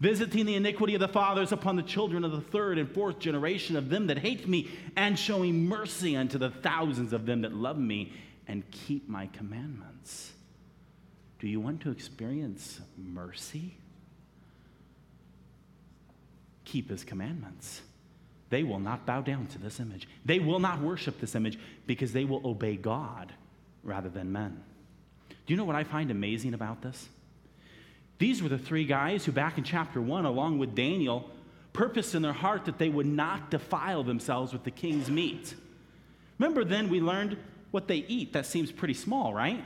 visiting 0.00 0.46
the 0.46 0.54
iniquity 0.54 0.94
of 0.94 1.00
the 1.00 1.08
fathers 1.08 1.52
upon 1.52 1.76
the 1.76 1.82
children 1.82 2.24
of 2.24 2.32
the 2.32 2.40
third 2.40 2.78
and 2.78 2.90
fourth 2.90 3.18
generation 3.18 3.76
of 3.76 3.90
them 3.90 4.06
that 4.06 4.18
hate 4.18 4.48
me, 4.48 4.68
and 4.96 5.18
showing 5.18 5.66
mercy 5.66 6.16
unto 6.16 6.38
the 6.38 6.50
thousands 6.50 7.12
of 7.12 7.26
them 7.26 7.42
that 7.42 7.54
love 7.54 7.78
me 7.78 8.12
and 8.48 8.68
keep 8.70 9.08
my 9.08 9.26
commandments. 9.28 10.32
Do 11.38 11.46
you 11.46 11.60
want 11.60 11.82
to 11.82 11.90
experience 11.90 12.80
mercy? 12.96 13.74
Keep 16.64 16.90
his 16.90 17.04
commandments. 17.04 17.82
They 18.48 18.62
will 18.62 18.80
not 18.80 19.06
bow 19.06 19.20
down 19.20 19.46
to 19.48 19.58
this 19.58 19.80
image. 19.80 20.08
They 20.24 20.38
will 20.38 20.58
not 20.58 20.80
worship 20.80 21.20
this 21.20 21.34
image 21.34 21.58
because 21.86 22.12
they 22.12 22.24
will 22.24 22.44
obey 22.44 22.76
God 22.76 23.32
rather 23.82 24.08
than 24.08 24.32
men. 24.32 24.62
Do 25.28 25.54
you 25.54 25.56
know 25.56 25.64
what 25.64 25.76
I 25.76 25.84
find 25.84 26.10
amazing 26.10 26.54
about 26.54 26.82
this? 26.82 27.08
These 28.20 28.42
were 28.42 28.50
the 28.50 28.58
three 28.58 28.84
guys 28.84 29.24
who, 29.24 29.32
back 29.32 29.56
in 29.56 29.64
chapter 29.64 29.98
one, 29.98 30.26
along 30.26 30.58
with 30.58 30.74
Daniel, 30.74 31.30
purposed 31.72 32.14
in 32.14 32.20
their 32.20 32.34
heart 32.34 32.66
that 32.66 32.76
they 32.76 32.90
would 32.90 33.06
not 33.06 33.50
defile 33.50 34.04
themselves 34.04 34.52
with 34.52 34.62
the 34.62 34.70
king's 34.70 35.10
meat. 35.10 35.54
Remember, 36.38 36.62
then 36.62 36.90
we 36.90 37.00
learned 37.00 37.38
what 37.70 37.88
they 37.88 38.04
eat. 38.08 38.34
That 38.34 38.44
seems 38.44 38.70
pretty 38.70 38.92
small, 38.92 39.32
right? 39.32 39.64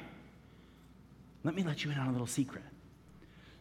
Let 1.43 1.57
me 1.57 1.65
let 1.65 1.85
you 1.85 1.91
in 1.91 1.99
on 1.99 2.07
a 2.07 2.13
little 2.13 2.29
secret. 2.29 2.63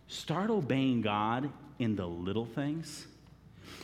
Start 0.07 0.51
obeying 0.51 1.01
God 1.01 1.49
in 1.79 1.95
the 1.95 2.05
little 2.05 2.45
things 2.45 3.07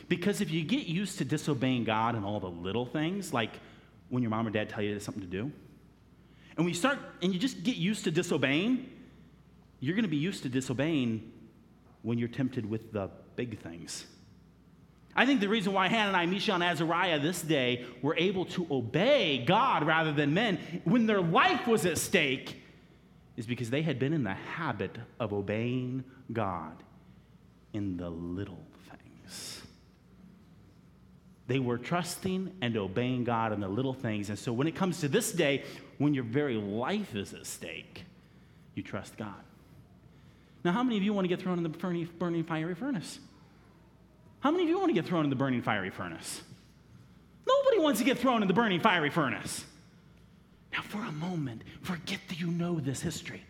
because 0.08 0.40
if 0.40 0.52
you 0.52 0.62
get 0.62 0.86
used 0.86 1.18
to 1.18 1.24
disobeying 1.24 1.82
God 1.82 2.14
in 2.14 2.22
all 2.22 2.38
the 2.38 2.48
little 2.48 2.86
things, 2.86 3.32
like 3.32 3.50
when 4.10 4.22
your 4.22 4.30
mom 4.30 4.46
or 4.46 4.50
dad 4.50 4.68
tell 4.68 4.80
you 4.80 4.92
there's 4.92 5.04
something 5.04 5.24
to 5.24 5.28
do, 5.28 5.50
and 6.56 6.64
we 6.64 6.72
start 6.72 7.00
and 7.20 7.32
you 7.32 7.40
just 7.40 7.64
get 7.64 7.74
used 7.74 8.04
to 8.04 8.12
disobeying, 8.12 8.88
you're 9.80 9.94
going 9.94 10.04
to 10.04 10.08
be 10.08 10.16
used 10.16 10.42
to 10.44 10.48
disobeying 10.48 11.32
when 12.02 12.18
you're 12.18 12.28
tempted 12.28 12.68
with 12.68 12.92
the 12.92 13.10
big 13.36 13.58
things. 13.58 14.06
I 15.14 15.26
think 15.26 15.40
the 15.40 15.48
reason 15.48 15.72
why 15.72 15.88
Hananiah, 15.88 16.26
Mishael, 16.26 16.54
and 16.54 16.64
Azariah 16.64 17.18
this 17.18 17.42
day 17.42 17.84
were 18.00 18.14
able 18.16 18.44
to 18.46 18.66
obey 18.70 19.44
God 19.44 19.84
rather 19.84 20.12
than 20.12 20.34
men 20.34 20.58
when 20.84 21.06
their 21.06 21.20
life 21.20 21.66
was 21.66 21.84
at 21.84 21.98
stake 21.98 22.62
is 23.36 23.46
because 23.46 23.70
they 23.70 23.82
had 23.82 23.98
been 23.98 24.12
in 24.12 24.22
the 24.22 24.34
habit 24.34 24.96
of 25.18 25.32
obeying 25.32 26.04
God 26.32 26.76
in 27.72 27.96
the 27.96 28.10
little 28.10 28.66
things. 28.88 29.62
they 31.46 31.58
were 31.58 31.78
trusting 31.78 32.52
and 32.60 32.76
obeying 32.76 33.24
God 33.24 33.52
in 33.52 33.58
the 33.58 33.68
little 33.68 33.94
things. 33.94 34.28
And 34.28 34.38
so 34.38 34.52
when 34.52 34.68
it 34.68 34.76
comes 34.76 35.00
to 35.00 35.08
this 35.08 35.32
day, 35.32 35.64
when 35.98 36.14
your 36.14 36.22
very 36.22 36.54
life 36.54 37.16
is 37.16 37.34
at 37.34 37.44
stake, 37.44 38.04
you 38.76 38.84
trust 38.84 39.16
God. 39.16 39.42
Now, 40.64 40.72
how 40.72 40.82
many 40.82 40.96
of 40.96 41.02
you 41.02 41.12
want 41.12 41.24
to 41.24 41.28
get 41.28 41.40
thrown 41.40 41.56
in 41.56 41.62
the 41.62 41.70
burning, 41.70 42.44
fiery 42.44 42.74
furnace? 42.74 43.18
How 44.40 44.50
many 44.50 44.64
of 44.64 44.68
you 44.68 44.78
want 44.78 44.90
to 44.90 44.94
get 44.94 45.06
thrown 45.06 45.24
in 45.24 45.30
the 45.30 45.36
burning 45.36 45.62
fiery 45.62 45.90
furnace? 45.90 46.42
Nobody 47.46 47.78
wants 47.78 47.98
to 48.00 48.04
get 48.04 48.18
thrown 48.18 48.42
in 48.42 48.48
the 48.48 48.54
burning 48.54 48.80
fiery 48.80 49.10
furnace. 49.10 49.64
Now, 50.72 50.82
for 50.82 50.98
a 50.98 51.12
moment, 51.12 51.62
forget 51.82 52.20
that 52.28 52.38
you 52.38 52.48
know 52.48 52.78
this 52.78 53.00
history. 53.00 53.42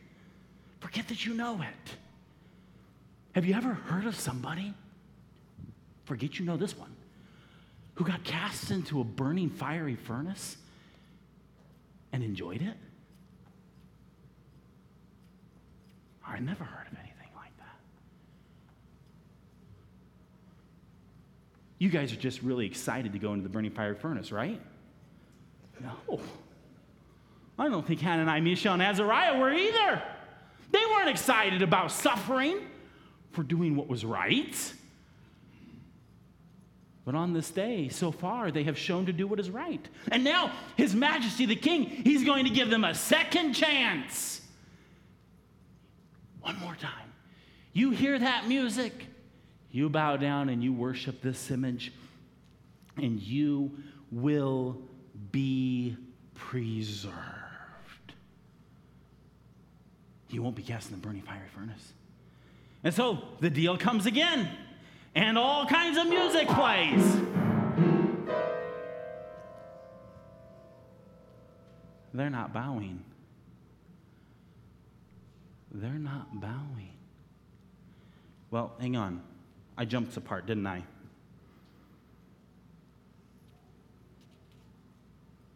Forget 0.79 1.09
that 1.09 1.27
you 1.27 1.35
know 1.35 1.61
it. 1.61 1.95
Have 3.35 3.45
you 3.45 3.55
ever 3.55 3.75
heard 3.75 4.07
of 4.07 4.15
somebody? 4.19 4.73
Forget 6.05 6.39
you 6.39 6.45
know 6.45 6.57
this 6.57 6.77
one 6.77 6.95
who 7.95 8.05
got 8.05 8.25
cast 8.25 8.71
into 8.71 9.01
a 9.01 9.05
burning 9.05 9.51
fiery 9.51 9.97
furnace 9.97 10.57
and 12.13 12.25
enjoyed 12.25 12.63
it? 12.63 12.77
I 16.27 16.39
never 16.39 16.65
heard 16.65 16.87
of 16.87 16.99
anything 16.99 17.29
like 17.37 17.55
that. 17.59 17.77
You 21.81 21.89
guys 21.89 22.13
are 22.13 22.17
just 22.17 22.43
really 22.43 22.67
excited 22.67 23.15
to 23.15 23.19
go 23.19 23.33
into 23.33 23.43
the 23.43 23.49
burning 23.49 23.71
fire 23.71 23.95
furnace, 23.95 24.31
right? 24.31 24.61
No. 25.81 26.21
I 27.59 27.71
don't 27.71 27.87
think 27.87 28.01
Hananiah, 28.01 28.43
Mishael, 28.43 28.75
and 28.75 28.83
Azariah 28.83 29.41
were 29.41 29.51
either. 29.51 30.03
They 30.71 30.83
weren't 30.93 31.09
excited 31.09 31.63
about 31.63 31.91
suffering 31.91 32.59
for 33.33 33.43
doing 33.43 33.77
what 33.77 33.89
was 33.89 34.05
right. 34.05 34.75
But 37.07 37.15
on 37.15 37.33
this 37.33 37.51
day, 37.51 37.89
so 37.89 38.13
far, 38.13 38.51
they 38.51 38.65
have 38.65 38.77
shown 38.77 39.07
to 39.07 39.13
do 39.13 39.27
what 39.27 39.41
is 39.41 39.49
right. 39.49 39.81
And 40.13 40.23
now, 40.23 40.53
His 40.77 40.95
Majesty 40.95 41.47
the 41.47 41.57
King, 41.57 41.85
He's 41.85 42.25
going 42.25 42.45
to 42.45 42.51
give 42.51 42.69
them 42.69 42.85
a 42.85 42.95
second 42.95 43.55
chance. 43.55 44.43
One 46.43 46.59
more 46.59 46.75
time. 46.75 46.93
You 47.73 47.91
hear 47.91 48.19
that 48.19 48.49
music, 48.49 49.07
you 49.73 49.89
bow 49.89 50.17
down 50.17 50.49
and 50.49 50.63
you 50.63 50.73
worship 50.73 51.23
this 51.23 51.51
image, 51.51 51.93
and 52.97 53.21
you 53.21 53.71
will 54.11 54.79
be 55.31 55.97
preserved. 56.35 57.15
You 60.29 60.43
won't 60.43 60.57
be 60.57 60.63
cast 60.63 60.91
in 60.91 61.01
the 61.01 61.07
burning 61.07 61.23
fiery 61.23 61.49
furnace. 61.55 61.93
And 62.83 62.95
so 62.95 63.19
the 63.41 63.51
deal 63.51 63.77
comes 63.77 64.07
again 64.07 64.49
and 65.15 65.37
all 65.37 65.67
kinds 65.67 65.99
of 65.99 66.09
music 66.09 66.49
plays. 66.49 67.17
They're 72.13 72.31
not 72.31 72.53
bowing. 72.53 73.05
They're 75.73 75.93
not 75.93 76.41
bowing. 76.41 76.97
Well, 78.51 78.73
hang 78.81 78.97
on. 78.97 79.23
I 79.81 79.87
jumped 79.87 80.15
a 80.19 80.21
part, 80.21 80.45
didn't 80.45 80.67
I? 80.67 80.83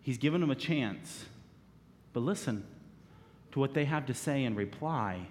He's 0.01 0.17
given 0.17 0.41
them 0.41 0.51
a 0.51 0.55
chance. 0.55 1.27
But 2.15 2.21
listen 2.21 2.65
to 3.53 3.61
what 3.61 3.75
they 3.75 3.85
have 3.85 4.07
to 4.07 4.15
say 4.15 4.45
in 4.45 4.55
reply 4.55 5.27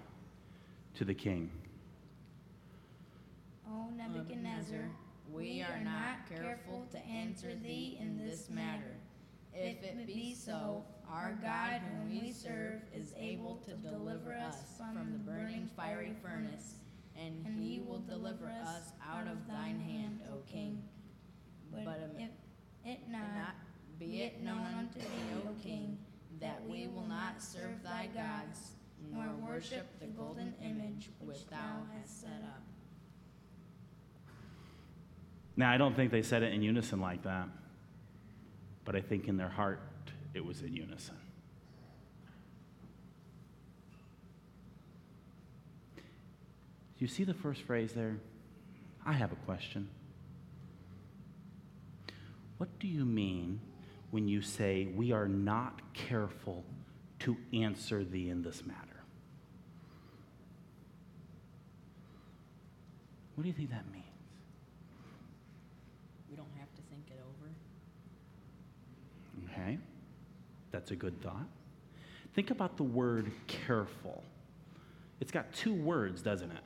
to 0.93 1.05
the 1.05 1.15
king. 1.15 1.49
Oh 3.67 3.87
Nebuchadnezzar, 3.97 4.87
we 5.33 5.63
are 5.63 5.83
not 5.83 6.29
careful 6.29 6.85
to 6.91 6.99
answer 7.07 7.55
thee 7.63 7.97
in 7.99 8.23
this 8.23 8.47
matter. 8.51 8.95
If 9.55 9.81
it 9.83 10.05
be 10.05 10.35
so, 10.35 10.83
our 11.11 11.35
God 11.41 11.81
whom 11.81 12.11
we 12.11 12.31
serve 12.31 12.83
is 12.95 13.15
able 13.19 13.59
to 13.65 13.73
deliver 13.73 14.35
us 14.35 14.57
from 14.77 15.13
the 15.13 15.31
burning 15.31 15.67
fiery 15.75 16.13
furnace, 16.21 16.75
and 17.19 17.45
he 17.59 17.79
will 17.79 17.99
deliver 17.99 18.47
us 18.47 18.93
out 19.07 19.27
of 19.27 19.47
thine 19.47 19.79
hand, 19.79 20.19
O 20.31 20.37
king. 20.51 20.83
But 21.71 22.11
if 22.17 22.29
it 22.85 22.99
not, 23.09 23.55
be 23.99 24.21
it 24.21 24.41
known 24.43 24.65
unto 24.77 24.99
thee, 24.99 25.05
O 25.47 25.53
king, 25.63 25.97
that 26.39 26.61
we 26.67 26.87
will 26.87 27.07
not 27.07 27.41
serve 27.41 27.81
thy 27.83 28.07
gods, 28.13 28.71
nor 29.11 29.25
worship 29.47 29.99
the 29.99 30.07
golden 30.07 30.53
image 30.63 31.09
which 31.19 31.47
thou 31.47 31.83
hast 31.95 32.21
set 32.21 32.41
up. 32.43 32.61
Now, 35.55 35.71
I 35.71 35.77
don't 35.77 35.95
think 35.95 36.11
they 36.11 36.23
said 36.23 36.41
it 36.43 36.53
in 36.53 36.61
unison 36.63 36.99
like 36.99 37.23
that, 37.23 37.47
but 38.85 38.95
I 38.95 39.01
think 39.01 39.27
in 39.27 39.37
their 39.37 39.49
heart 39.49 39.81
it 40.33 40.43
was 40.43 40.61
in 40.61 40.73
unison. 40.73 41.15
You 47.03 47.09
see 47.09 47.25
the 47.25 47.33
first 47.33 47.63
phrase 47.63 47.91
there? 47.91 48.15
I 49.05 49.11
have 49.11 49.33
a 49.33 49.35
question. 49.35 49.89
What 52.59 52.69
do 52.79 52.87
you 52.87 53.03
mean 53.03 53.59
when 54.11 54.29
you 54.29 54.41
say, 54.41 54.85
We 54.85 55.11
are 55.11 55.27
not 55.27 55.81
careful 55.93 56.63
to 57.19 57.35
answer 57.51 58.05
thee 58.05 58.29
in 58.29 58.41
this 58.41 58.65
matter? 58.65 59.03
What 63.35 63.41
do 63.41 63.49
you 63.49 63.53
think 63.53 63.71
that 63.71 63.83
means? 63.91 64.05
We 66.29 66.37
don't 66.37 66.47
have 66.57 66.73
to 66.73 66.81
think 66.89 67.03
it 67.09 67.19
over. 67.19 67.51
Okay, 69.51 69.77
that's 70.71 70.91
a 70.91 70.95
good 70.95 71.21
thought. 71.21 71.49
Think 72.33 72.49
about 72.49 72.77
the 72.77 72.83
word 72.83 73.29
careful. 73.47 74.23
It's 75.19 75.33
got 75.33 75.51
two 75.51 75.73
words, 75.73 76.21
doesn't 76.21 76.49
it? 76.49 76.63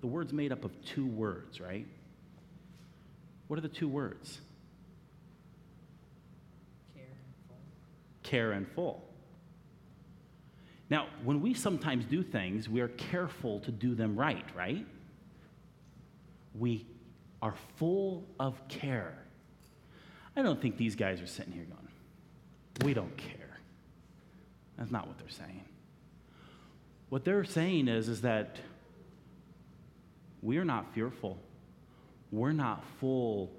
The 0.00 0.06
word's 0.06 0.32
made 0.32 0.52
up 0.52 0.64
of 0.64 0.72
two 0.84 1.06
words, 1.06 1.60
right? 1.60 1.86
What 3.48 3.58
are 3.58 3.62
the 3.62 3.68
two 3.68 3.88
words? 3.88 4.40
Care 6.94 7.04
and 7.04 7.46
full. 7.48 7.56
Care 8.22 8.52
and 8.52 8.68
full. 8.68 9.04
Now, 10.88 11.06
when 11.22 11.40
we 11.40 11.54
sometimes 11.54 12.04
do 12.04 12.22
things, 12.22 12.68
we 12.68 12.80
are 12.80 12.88
careful 12.88 13.60
to 13.60 13.70
do 13.70 13.94
them 13.94 14.16
right, 14.16 14.44
right? 14.56 14.86
We 16.58 16.86
are 17.42 17.54
full 17.76 18.24
of 18.38 18.66
care. 18.68 19.14
I 20.36 20.42
don't 20.42 20.60
think 20.60 20.76
these 20.76 20.96
guys 20.96 21.20
are 21.20 21.26
sitting 21.26 21.52
here 21.52 21.64
going, 21.64 21.88
we 22.84 22.94
don't 22.94 23.16
care. 23.16 23.58
That's 24.78 24.90
not 24.90 25.06
what 25.06 25.18
they're 25.18 25.28
saying. 25.28 25.64
What 27.08 27.24
they're 27.24 27.44
saying 27.44 27.88
is, 27.88 28.08
is 28.08 28.22
that 28.22 28.56
we 30.42 30.58
are 30.58 30.64
not 30.64 30.92
fearful. 30.94 31.38
We're 32.32 32.52
not 32.52 32.84
full 32.98 33.50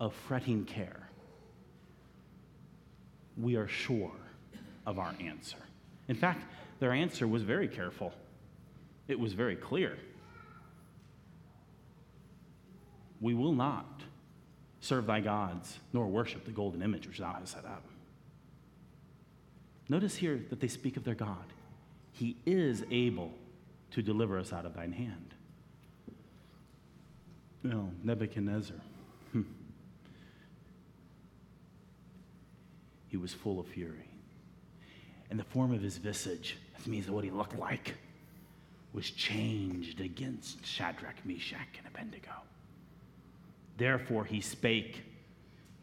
of 0.00 0.14
fretting 0.26 0.64
care. 0.64 1.08
We 3.36 3.56
are 3.56 3.68
sure 3.68 4.12
of 4.86 4.98
our 4.98 5.14
answer. 5.20 5.58
In 6.08 6.16
fact, 6.16 6.44
their 6.80 6.92
answer 6.92 7.26
was 7.26 7.42
very 7.42 7.68
careful, 7.68 8.12
it 9.08 9.18
was 9.18 9.32
very 9.32 9.56
clear. 9.56 9.96
We 13.20 13.34
will 13.34 13.54
not 13.54 14.02
serve 14.80 15.06
thy 15.06 15.20
gods, 15.20 15.78
nor 15.94 16.06
worship 16.06 16.44
the 16.44 16.50
golden 16.50 16.82
image 16.82 17.06
which 17.06 17.18
thou 17.18 17.32
hast 17.32 17.52
set 17.52 17.64
up. 17.64 17.84
Notice 19.88 20.16
here 20.16 20.42
that 20.50 20.60
they 20.60 20.68
speak 20.68 20.96
of 20.96 21.04
their 21.04 21.14
God. 21.14 21.52
He 22.12 22.36
is 22.44 22.84
able 22.90 23.32
to 23.92 24.02
deliver 24.02 24.38
us 24.38 24.52
out 24.52 24.66
of 24.66 24.74
thine 24.74 24.92
hand. 24.92 25.34
Well, 27.64 27.90
Nebuchadnezzar, 28.02 28.76
hmm. 29.32 29.42
he 33.08 33.16
was 33.16 33.32
full 33.32 33.58
of 33.58 33.66
fury. 33.66 34.06
And 35.30 35.38
the 35.38 35.44
form 35.44 35.72
of 35.72 35.80
his 35.80 35.96
visage, 35.96 36.58
that 36.76 36.86
means 36.86 37.10
what 37.10 37.24
he 37.24 37.30
looked 37.30 37.58
like, 37.58 37.94
was 38.92 39.10
changed 39.10 40.00
against 40.00 40.64
Shadrach, 40.64 41.24
Meshach, 41.24 41.78
and 41.78 41.86
Abednego. 41.86 42.30
Therefore 43.78 44.24
he 44.24 44.42
spake 44.42 45.02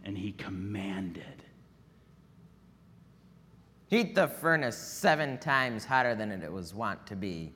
and 0.06 0.15
he 0.17 0.32
commanded. 0.34 1.44
Heat 3.88 4.15
the 4.15 4.28
furnace 4.28 4.78
seven 4.78 5.38
times 5.39 5.84
hotter 5.84 6.15
than 6.15 6.32
it 6.32 6.52
was 6.52 6.74
wont 6.74 7.06
to 7.08 7.15
be. 7.15 7.54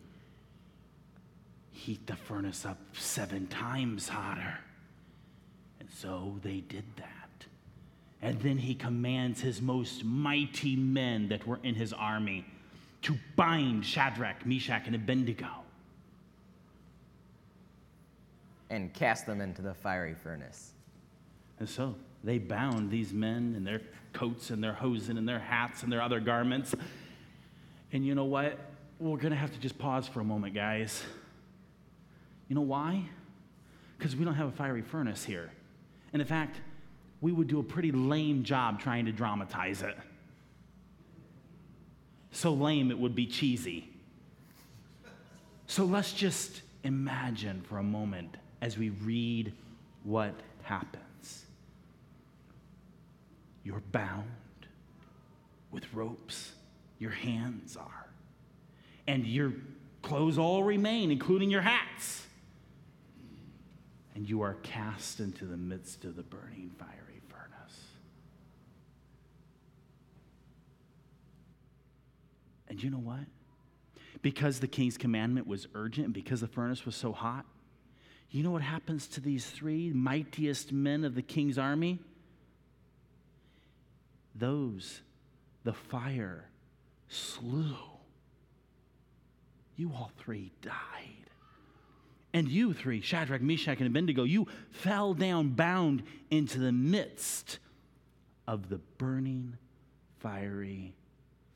Heat 1.86 2.08
the 2.08 2.16
furnace 2.16 2.66
up 2.66 2.80
seven 2.94 3.46
times 3.46 4.10
hotter. 4.10 4.58
And 5.80 5.88
so 5.88 6.40
they 6.42 6.62
did 6.62 6.84
that. 6.98 7.46
And 8.24 8.42
then 8.42 8.58
he 8.58 8.74
commands 8.74 9.40
his 9.40 9.62
most 9.62 10.04
mighty 10.04 10.76
men 10.76 11.28
that 11.28 11.46
were 11.46 11.60
in 11.62 11.76
his 11.76 11.94
army 11.94 12.44
to 13.04 13.16
bind 13.36 13.86
Shadrach, 13.86 14.48
Meshach, 14.48 14.88
and 14.88 14.96
Abednego 14.96 15.46
and 18.72 18.92
cast 18.92 19.28
them 19.28 19.40
into 19.40 19.62
the 19.62 19.76
fiery 19.76 20.16
furnace. 20.16 20.72
And 21.60 21.70
so 21.70 21.94
they 22.24 22.40
bound 22.40 22.90
these 22.90 23.14
men 23.14 23.54
in 23.56 23.64
their 23.64 23.82
coats 24.12 24.50
and 24.50 24.64
their 24.64 24.74
hosen 24.74 25.20
and 25.20 25.30
their 25.30 25.38
hats 25.38 25.84
and 25.84 25.92
their 25.92 26.02
other 26.02 26.20
garments. 26.20 26.74
And 27.94 28.04
you 28.04 28.16
know 28.16 28.26
what? 28.26 28.58
We're 29.00 29.18
going 29.18 29.34
to 29.34 29.38
have 29.38 29.54
to 29.54 29.60
just 29.60 29.78
pause 29.78 30.08
for 30.08 30.22
a 30.22 30.26
moment, 30.26 30.56
guys. 30.56 31.04
You 32.48 32.56
know 32.56 32.62
why? 32.62 33.04
Because 33.98 34.16
we 34.16 34.26
don't 34.26 34.36
have 34.36 34.48
a 34.48 34.52
fiery 34.52 34.82
furnace 34.82 35.24
here. 35.24 35.52
And 36.14 36.22
in 36.22 36.28
fact, 36.28 36.58
we 37.22 37.32
would 37.32 37.48
do 37.48 37.60
a 37.60 37.64
pretty 37.64 37.92
lame 37.92 38.44
job 38.44 38.80
trying 38.80 39.06
to 39.06 39.12
dramatize 39.12 39.82
it. 39.82 39.98
So 42.32 42.54
lame 42.54 42.92
it 42.92 43.00
would 43.00 43.16
be 43.16 43.26
cheesy. 43.26 43.90
So 45.68 45.86
let's 45.86 46.14
just 46.14 46.62
imagine 46.84 47.64
for 47.68 47.80
a 47.80 47.84
moment 47.84 48.38
as 48.62 48.78
we 48.78 48.90
read 48.90 49.54
what 50.04 50.34
happens. 50.62 51.46
You're 53.64 53.82
bound 53.92 54.30
with 55.72 55.92
ropes, 55.94 56.52
your 57.00 57.12
hands 57.12 57.76
are, 57.76 58.08
and 59.08 59.26
your 59.26 59.54
clothes 60.04 60.38
all 60.38 60.64
remain, 60.64 61.10
including 61.10 61.50
your 61.50 61.62
hats. 61.62 62.28
And 64.16 64.30
you 64.30 64.42
are 64.42 64.56
cast 64.64 65.20
into 65.20 65.46
the 65.46 65.58
midst 65.58 66.06
of 66.06 66.16
the 66.16 66.24
burning 66.24 66.72
fiery 66.80 67.22
furnace. 67.28 67.80
And 72.70 72.82
you 72.82 72.90
know 72.90 72.98
what? 72.98 73.26
Because 74.22 74.60
the 74.60 74.68
king's 74.68 74.98
commandment 74.98 75.46
was 75.46 75.68
urgent 75.76 76.06
and 76.06 76.14
because 76.14 76.42
the 76.42 76.48
furnace 76.48 76.86
was 76.86 76.96
so 76.96 77.12
hot, 77.12 77.46
you 78.32 78.42
know 78.42 78.52
what 78.52 78.62
happens 78.62 79.08
to 79.10 79.22
these 79.22 79.46
three 79.46 79.92
mightiest 79.92 80.72
men 80.72 81.04
of 81.04 81.16
the 81.16 81.22
king's 81.22 81.58
army? 81.58 82.00
Those 84.34 85.02
the 85.64 85.74
fire 85.74 86.46
slew. 87.08 87.76
You 89.76 89.92
all 89.94 90.12
three 90.18 90.52
died. 90.62 91.25
And 92.36 92.50
you 92.50 92.74
three, 92.74 93.00
Shadrach, 93.00 93.42
Meshach, 93.42 93.78
and 93.78 93.88
Abednego, 93.88 94.26
you 94.26 94.46
fell 94.70 95.14
down 95.14 95.52
bound 95.52 96.04
into 96.30 96.60
the 96.60 96.74
midst 96.74 97.60
of 98.46 98.68
the 98.68 98.80
burning, 98.98 99.58
fiery 100.20 100.94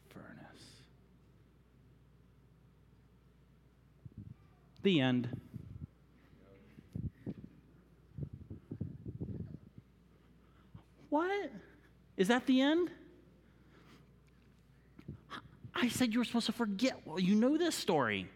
furnace. 0.08 0.28
The 4.84 5.02
end. 5.02 5.28
What? 11.10 11.52
Is 12.16 12.30
that 12.30 12.46
the 12.46 12.62
end? 12.62 12.90
I 15.76 15.90
said 15.90 16.14
you 16.14 16.20
were 16.20 16.26
supposed 16.26 16.46
to 16.46 16.54
forget. 16.54 17.02
Well, 17.04 17.20
you 17.20 17.36
know 17.36 17.58
this 17.58 17.76
story. 17.76 18.30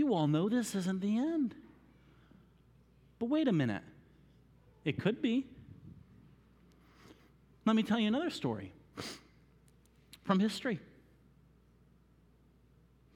You 0.00 0.14
all 0.14 0.28
know 0.28 0.48
this 0.48 0.74
isn't 0.74 1.02
the 1.02 1.18
end. 1.18 1.54
But 3.18 3.26
wait 3.26 3.48
a 3.48 3.52
minute. 3.52 3.82
It 4.82 4.98
could 4.98 5.20
be. 5.20 5.44
Let 7.66 7.76
me 7.76 7.82
tell 7.82 8.00
you 8.00 8.08
another 8.08 8.30
story 8.30 8.72
from 10.24 10.40
history. 10.40 10.80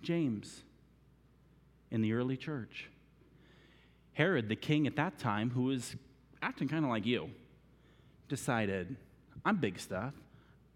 James 0.02 0.62
in 1.90 2.02
the 2.02 2.12
early 2.12 2.36
church. 2.36 2.90
Herod, 4.12 4.50
the 4.50 4.54
king 4.54 4.86
at 4.86 4.96
that 4.96 5.18
time, 5.18 5.48
who 5.48 5.62
was 5.62 5.96
acting 6.42 6.68
kind 6.68 6.84
of 6.84 6.90
like 6.90 7.06
you 7.06 7.30
decided, 8.28 8.94
I'm 9.42 9.56
big 9.56 9.80
stuff. 9.80 10.12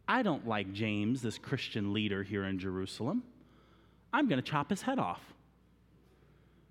I 0.08 0.22
don't 0.22 0.48
like 0.48 0.72
James, 0.72 1.20
this 1.20 1.36
Christian 1.36 1.92
leader 1.92 2.22
here 2.22 2.44
in 2.44 2.58
Jerusalem. 2.58 3.24
I'm 4.10 4.26
going 4.26 4.42
to 4.42 4.50
chop 4.50 4.70
his 4.70 4.80
head 4.80 4.98
off. 4.98 5.20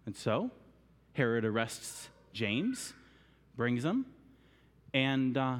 And 0.08 0.16
so 0.16 0.50
Herod 1.14 1.44
arrests 1.44 2.10
James, 2.32 2.94
brings 3.56 3.84
him, 3.84 4.06
and 4.94 5.38
uh, 5.38 5.58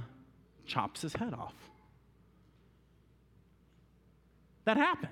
chops 0.66 1.02
his 1.02 1.14
head 1.14 1.34
off. 1.34 1.54
That 4.64 4.78
happened. 4.78 5.12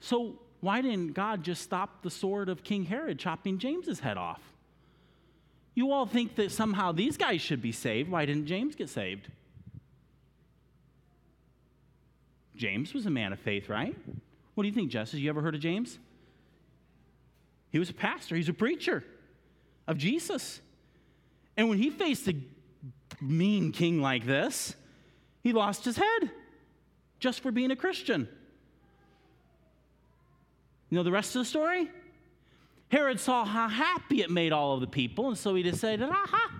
So, 0.00 0.38
why 0.60 0.82
didn't 0.82 1.14
God 1.14 1.42
just 1.42 1.62
stop 1.62 2.02
the 2.02 2.10
sword 2.10 2.48
of 2.48 2.62
King 2.62 2.84
Herod 2.84 3.18
chopping 3.18 3.58
James's 3.58 4.00
head 4.00 4.18
off? 4.18 4.42
You 5.74 5.90
all 5.90 6.06
think 6.06 6.36
that 6.36 6.52
somehow 6.52 6.92
these 6.92 7.16
guys 7.16 7.40
should 7.40 7.62
be 7.62 7.72
saved. 7.72 8.10
Why 8.10 8.26
didn't 8.26 8.46
James 8.46 8.74
get 8.74 8.90
saved? 8.90 9.28
James 12.54 12.92
was 12.92 13.06
a 13.06 13.10
man 13.10 13.32
of 13.32 13.38
faith, 13.40 13.68
right? 13.68 13.96
What 14.54 14.62
do 14.62 14.68
you 14.68 14.74
think? 14.74 14.92
Have 14.92 15.14
you 15.14 15.30
ever 15.30 15.40
heard 15.40 15.54
of 15.54 15.60
James? 15.60 15.98
He 17.74 17.80
was 17.80 17.90
a 17.90 17.94
pastor, 17.94 18.36
he's 18.36 18.48
a 18.48 18.52
preacher 18.52 19.02
of 19.88 19.98
Jesus. 19.98 20.60
And 21.56 21.68
when 21.68 21.76
he 21.76 21.90
faced 21.90 22.28
a 22.28 22.36
mean 23.20 23.72
king 23.72 24.00
like 24.00 24.24
this, 24.24 24.76
he 25.42 25.52
lost 25.52 25.84
his 25.84 25.96
head 25.96 26.30
just 27.18 27.40
for 27.40 27.50
being 27.50 27.72
a 27.72 27.76
Christian. 27.76 28.28
You 30.88 30.98
know 30.98 31.02
the 31.02 31.10
rest 31.10 31.34
of 31.34 31.40
the 31.40 31.46
story? 31.46 31.90
Herod 32.92 33.18
saw 33.18 33.44
how 33.44 33.66
happy 33.66 34.22
it 34.22 34.30
made 34.30 34.52
all 34.52 34.74
of 34.74 34.80
the 34.80 34.86
people, 34.86 35.26
and 35.26 35.36
so 35.36 35.56
he 35.56 35.64
decided, 35.64 36.08
aha, 36.08 36.52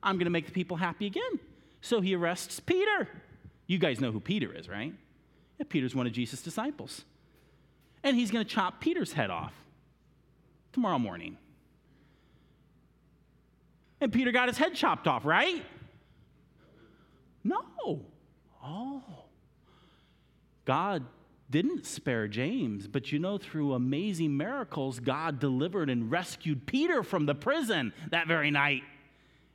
I'm 0.00 0.14
going 0.14 0.26
to 0.26 0.30
make 0.30 0.46
the 0.46 0.52
people 0.52 0.76
happy 0.76 1.06
again. 1.06 1.40
So 1.80 2.00
he 2.00 2.14
arrests 2.14 2.60
Peter. 2.60 3.08
You 3.66 3.78
guys 3.78 4.00
know 4.00 4.12
who 4.12 4.20
Peter 4.20 4.54
is, 4.54 4.68
right? 4.68 4.94
Yeah, 5.58 5.66
Peter's 5.68 5.96
one 5.96 6.06
of 6.06 6.12
Jesus' 6.12 6.40
disciples. 6.40 7.04
And 8.04 8.16
he's 8.16 8.30
going 8.30 8.44
to 8.44 8.48
chop 8.48 8.80
Peter's 8.80 9.14
head 9.14 9.30
off 9.30 9.59
tomorrow 10.72 10.98
morning. 10.98 11.36
And 14.00 14.12
Peter 14.12 14.32
got 14.32 14.48
his 14.48 14.56
head 14.56 14.74
chopped 14.74 15.06
off, 15.06 15.24
right? 15.24 15.62
No. 17.44 18.00
Oh. 18.62 19.02
God 20.64 21.04
didn't 21.50 21.84
spare 21.84 22.28
James, 22.28 22.86
but 22.86 23.10
you 23.10 23.18
know, 23.18 23.36
through 23.36 23.74
amazing 23.74 24.36
miracles, 24.36 25.00
God 25.00 25.40
delivered 25.40 25.90
and 25.90 26.10
rescued 26.10 26.64
Peter 26.64 27.02
from 27.02 27.26
the 27.26 27.34
prison 27.34 27.92
that 28.10 28.28
very 28.28 28.50
night 28.50 28.82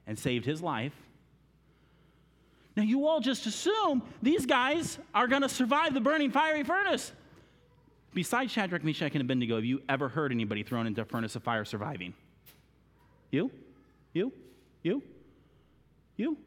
and 0.05 0.19
saved 0.19 0.45
his 0.45 0.61
life. 0.61 0.93
Now, 2.75 2.83
you 2.83 3.07
all 3.07 3.21
just 3.21 3.45
assume 3.45 4.03
these 4.21 4.45
guys 4.45 4.99
are 5.13 5.27
going 5.27 5.43
to 5.43 5.49
survive 5.49 5.93
the 5.93 6.01
burning 6.01 6.31
fiery 6.31 6.63
furnace. 6.63 7.13
Besides 8.15 8.53
Shadrach, 8.53 8.81
Meshach, 8.85 9.11
and 9.11 9.21
Abednego, 9.21 9.55
have 9.55 9.65
you 9.65 9.81
ever 9.89 10.07
heard 10.07 10.31
anybody 10.31 10.63
thrown 10.63 10.87
into 10.87 11.01
a 11.01 11.05
furnace 11.05 11.35
of 11.35 11.43
fire 11.43 11.65
surviving? 11.65 12.13
You? 13.29 13.51
You? 14.13 14.31
You? 14.83 15.03
You? 16.15 16.37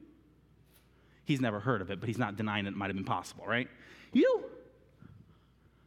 He's 1.26 1.42
never 1.42 1.60
heard 1.60 1.82
of 1.82 1.90
it, 1.90 2.00
but 2.00 2.08
he's 2.08 2.16
not 2.16 2.36
denying 2.36 2.66
it 2.66 2.74
might 2.74 2.86
have 2.86 2.96
been 2.96 3.04
possible, 3.04 3.44
right? 3.46 3.68
You? 4.14 4.44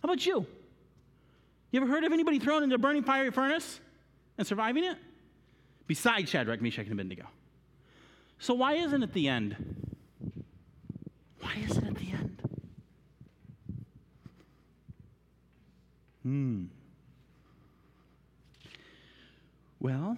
How 0.04 0.06
about 0.08 0.24
you? 0.24 0.46
You 1.72 1.82
ever 1.82 1.92
heard 1.92 2.04
of 2.04 2.12
anybody 2.12 2.38
thrown 2.38 2.62
into 2.62 2.76
a 2.76 2.78
burning 2.78 3.04
fiery 3.04 3.32
furnace 3.32 3.80
and 4.38 4.46
surviving 4.46 4.84
it? 4.84 4.98
Besides 5.88 6.30
Shadrach, 6.30 6.62
Meshach, 6.62 6.86
and 6.86 6.94
Abednego. 6.94 7.26
So 8.38 8.54
why 8.54 8.74
isn't 8.74 9.02
it 9.02 9.14
the 9.14 9.28
end? 9.28 9.56
Why 11.40 11.56
isn't 11.68 11.88
it 11.88 11.96
the 11.96 12.12
end? 12.12 12.21
Hmm. 16.24 16.66
Well, 19.80 20.18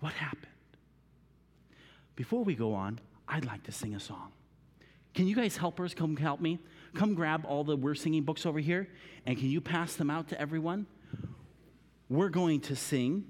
what 0.00 0.12
happened? 0.12 0.46
Before 2.16 2.42
we 2.42 2.56
go 2.56 2.74
on, 2.74 2.98
I'd 3.28 3.44
like 3.44 3.62
to 3.64 3.72
sing 3.72 3.94
a 3.94 4.00
song. 4.00 4.32
Can 5.14 5.26
you 5.28 5.36
guys 5.36 5.56
helpers 5.56 5.94
come 5.94 6.16
help 6.16 6.40
me? 6.40 6.58
Come 6.94 7.14
grab 7.14 7.44
all 7.46 7.62
the 7.62 7.76
We're 7.76 7.94
Singing 7.94 8.24
books 8.24 8.44
over 8.46 8.58
here, 8.58 8.88
and 9.26 9.38
can 9.38 9.48
you 9.48 9.60
pass 9.60 9.94
them 9.94 10.10
out 10.10 10.28
to 10.28 10.40
everyone? 10.40 10.86
We're 12.08 12.28
going 12.28 12.60
to 12.62 12.76
sing. 12.76 13.24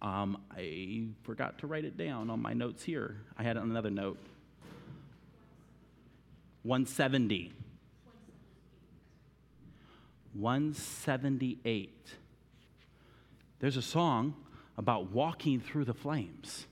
Um, 0.00 0.40
I 0.56 1.06
forgot 1.22 1.58
to 1.58 1.66
write 1.66 1.84
it 1.84 1.96
down 1.96 2.30
on 2.30 2.40
my 2.40 2.52
notes 2.52 2.82
here. 2.82 3.16
I 3.36 3.42
had 3.42 3.56
another 3.56 3.90
note. 3.90 4.18
170. 6.62 7.52
178. 10.34 12.08
There's 13.60 13.76
a 13.76 13.82
song 13.82 14.34
about 14.76 15.10
walking 15.10 15.60
through 15.60 15.84
the 15.84 15.94
flames. 15.94 16.66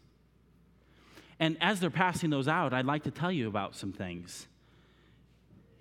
And 1.38 1.57
as 1.61 1.80
they're 1.80 1.90
passing 1.90 2.30
those 2.30 2.48
out, 2.48 2.72
I'd 2.72 2.86
like 2.86 3.02
to 3.04 3.11
tell 3.11 3.32
you 3.32 3.48
about 3.48 3.74
some 3.74 3.92
things. 3.92 4.46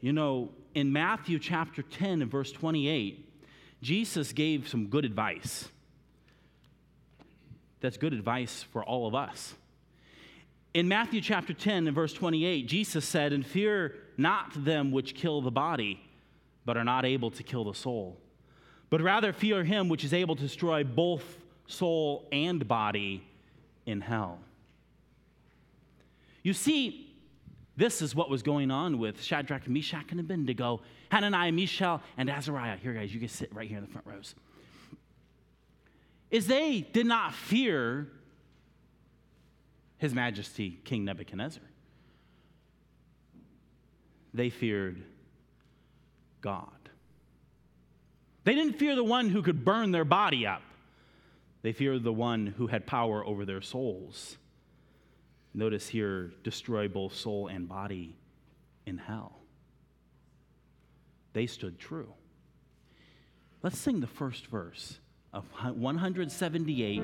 You 0.02 0.12
know, 0.14 0.50
in 0.74 0.92
Matthew 0.92 1.40
chapter 1.40 1.82
10 1.82 2.22
and 2.22 2.30
verse 2.30 2.52
28, 2.52 3.28
Jesus 3.82 4.34
gave 4.34 4.68
some 4.68 4.88
good 4.88 5.06
advice. 5.06 5.70
That's 7.80 7.98
good 7.98 8.14
advice 8.14 8.64
for 8.72 8.84
all 8.84 9.08
of 9.08 9.16
us. 9.16 9.54
In 10.74 10.90
Matthew 10.90 11.22
chapter 11.22 11.54
10 11.54 11.88
and 11.88 11.96
verse 11.96 12.12
28, 12.12 12.68
Jesus 12.68 13.06
said, 13.06 13.32
And 13.32 13.46
fear 13.46 13.96
not 14.18 14.66
them 14.66 14.92
which 14.92 15.16
kill 15.16 15.42
the 15.42 15.52
body, 15.52 16.05
but 16.66 16.78
are 16.78 16.84
not 16.84 17.06
able 17.06 17.32
to 17.32 17.44
kill 17.44 17.64
the 17.64 17.74
soul, 17.74 18.18
but 18.90 19.02
rather 19.02 19.32
fear 19.32 19.64
him 19.64 19.88
which 19.88 20.04
is 20.04 20.14
able 20.14 20.36
to 20.36 20.42
destroy 20.42 20.84
both 20.84 21.38
soul 21.68 22.28
and 22.32 22.68
body 22.68 23.24
in 23.86 24.02
hell. 24.02 24.40
You 26.44 26.54
see, 26.54 27.14
this 27.78 28.02
is 28.02 28.16
what 28.16 28.30
was 28.30 28.42
going 28.42 28.72
on 28.72 29.00
with 29.00 29.22
Shadrach, 29.22 29.68
Meshach, 29.68 30.12
and 30.12 30.20
Abednego, 30.20 30.82
Hananiah, 31.10 31.52
Mishael, 31.52 32.02
and 32.18 32.30
Azariah. 32.30 32.78
Here, 32.78 32.94
guys, 32.94 33.14
you 33.14 33.20
can 33.20 33.30
sit 33.30 33.54
right 33.54 33.68
here 33.68 33.78
in 33.78 33.84
the 33.84 33.92
front 33.92 34.08
rows. 34.08 34.36
Is 36.32 36.48
they 36.48 36.82
did 36.82 37.06
not 37.06 37.34
fear 37.34 38.08
His 39.98 40.14
Majesty 40.14 40.80
King 40.84 41.06
Nebuchadnezzar. 41.06 41.64
They 44.34 44.50
feared 44.50 45.04
God. 46.46 46.70
They 48.44 48.54
didn't 48.54 48.74
fear 48.74 48.96
the 48.96 49.04
one 49.04 49.30
who 49.30 49.42
could 49.42 49.66
burn 49.66 49.92
their 49.92 50.06
body 50.06 50.46
up. 50.46 50.62
They 51.64 51.74
feared 51.74 52.04
the 52.04 52.14
one 52.14 52.46
who 52.46 52.68
had 52.68 52.86
power 52.86 53.26
over 53.26 53.46
their 53.46 53.64
souls. 53.64 54.38
Notice 55.56 55.88
here, 55.88 56.32
destroy 56.44 56.88
both 56.88 57.16
soul 57.16 57.48
and 57.48 57.68
body 57.68 58.16
in 58.86 59.00
hell. 59.00 59.40
They 61.34 61.48
stood 61.48 61.80
true. 61.80 62.14
Let's 63.64 63.80
sing 63.80 64.00
the 64.00 64.06
first 64.06 64.46
verse 64.46 65.00
of 65.34 65.46
178 65.76 67.00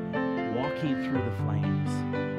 Walking 0.55 1.03
Through 1.03 1.25
the 1.25 1.35
Flames. 1.43 2.30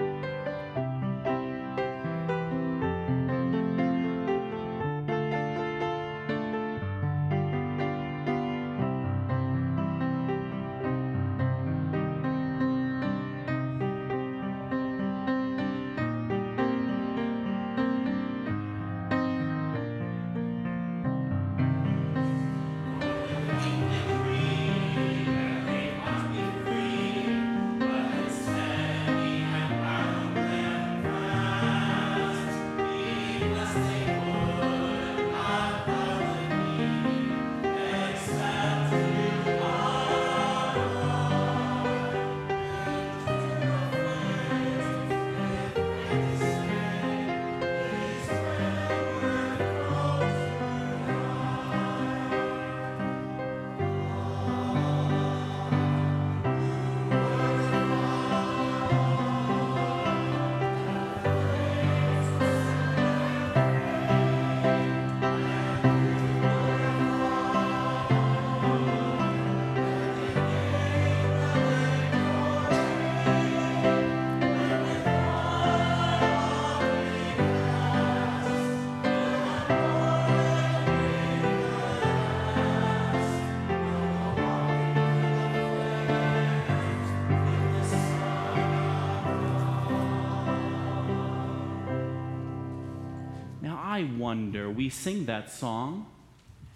Wonder, 94.33 94.71
we 94.71 94.89
sing 94.89 95.27
that 95.27 95.51
song 95.51 96.07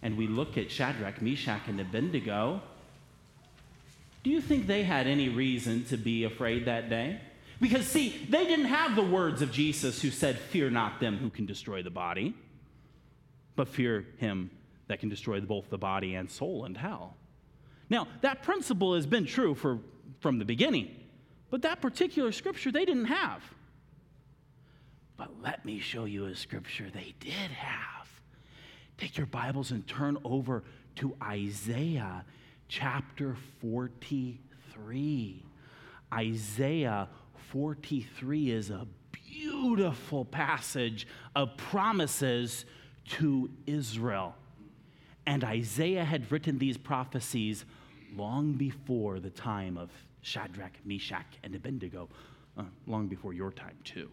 and 0.02 0.18
we 0.18 0.26
look 0.26 0.58
at 0.58 0.70
Shadrach, 0.70 1.22
Meshach, 1.22 1.62
and 1.68 1.80
Abednego. 1.80 2.60
Do 4.22 4.28
you 4.28 4.42
think 4.42 4.66
they 4.66 4.82
had 4.82 5.06
any 5.06 5.30
reason 5.30 5.86
to 5.86 5.96
be 5.96 6.24
afraid 6.24 6.66
that 6.66 6.90
day? 6.90 7.18
Because, 7.58 7.86
see, 7.86 8.26
they 8.28 8.44
didn't 8.44 8.66
have 8.66 8.94
the 8.94 9.02
words 9.02 9.40
of 9.40 9.52
Jesus 9.52 10.02
who 10.02 10.10
said, 10.10 10.38
Fear 10.38 10.68
not 10.68 11.00
them 11.00 11.16
who 11.16 11.30
can 11.30 11.46
destroy 11.46 11.82
the 11.82 11.88
body, 11.88 12.34
but 13.54 13.68
fear 13.68 14.04
him 14.18 14.50
that 14.88 15.00
can 15.00 15.08
destroy 15.08 15.40
both 15.40 15.70
the 15.70 15.78
body 15.78 16.14
and 16.14 16.30
soul 16.30 16.66
and 16.66 16.76
hell. 16.76 17.16
Now, 17.88 18.06
that 18.20 18.42
principle 18.42 18.96
has 18.96 19.06
been 19.06 19.24
true 19.24 19.54
for, 19.54 19.78
from 20.20 20.38
the 20.38 20.44
beginning, 20.44 20.94
but 21.48 21.62
that 21.62 21.80
particular 21.80 22.32
scripture 22.32 22.70
they 22.70 22.84
didn't 22.84 23.06
have. 23.06 23.42
But 25.16 25.30
let 25.42 25.64
me 25.64 25.78
show 25.78 26.04
you 26.04 26.26
a 26.26 26.34
scripture 26.34 26.90
they 26.92 27.14
did 27.20 27.32
have. 27.32 28.08
Take 28.98 29.16
your 29.16 29.26
Bibles 29.26 29.70
and 29.70 29.86
turn 29.86 30.18
over 30.24 30.62
to 30.96 31.14
Isaiah 31.22 32.24
chapter 32.68 33.36
43. 33.60 35.42
Isaiah 36.12 37.08
43 37.50 38.50
is 38.50 38.70
a 38.70 38.86
beautiful 39.12 40.24
passage 40.24 41.06
of 41.34 41.56
promises 41.56 42.64
to 43.08 43.50
Israel. 43.66 44.34
And 45.26 45.44
Isaiah 45.44 46.04
had 46.04 46.30
written 46.30 46.58
these 46.58 46.76
prophecies 46.76 47.64
long 48.14 48.52
before 48.54 49.20
the 49.20 49.30
time 49.30 49.76
of 49.76 49.90
Shadrach, 50.22 50.72
Meshach, 50.84 51.38
and 51.42 51.54
Abednego, 51.54 52.08
uh, 52.56 52.64
long 52.86 53.08
before 53.08 53.32
your 53.32 53.52
time, 53.52 53.76
too. 53.84 54.10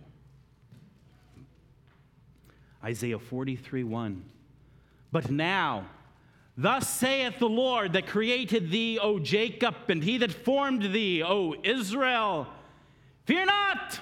Isaiah 2.83 3.19
43 3.19 3.83
1. 3.83 4.23
But 5.11 5.29
now, 5.31 5.85
thus 6.57 6.89
saith 6.89 7.39
the 7.39 7.47
Lord 7.47 7.93
that 7.93 8.07
created 8.07 8.71
thee, 8.71 8.99
O 8.99 9.19
Jacob, 9.19 9.75
and 9.87 10.03
he 10.03 10.17
that 10.17 10.31
formed 10.31 10.81
thee, 10.93 11.23
O 11.23 11.55
Israel, 11.63 12.47
fear 13.25 13.45
not, 13.45 13.99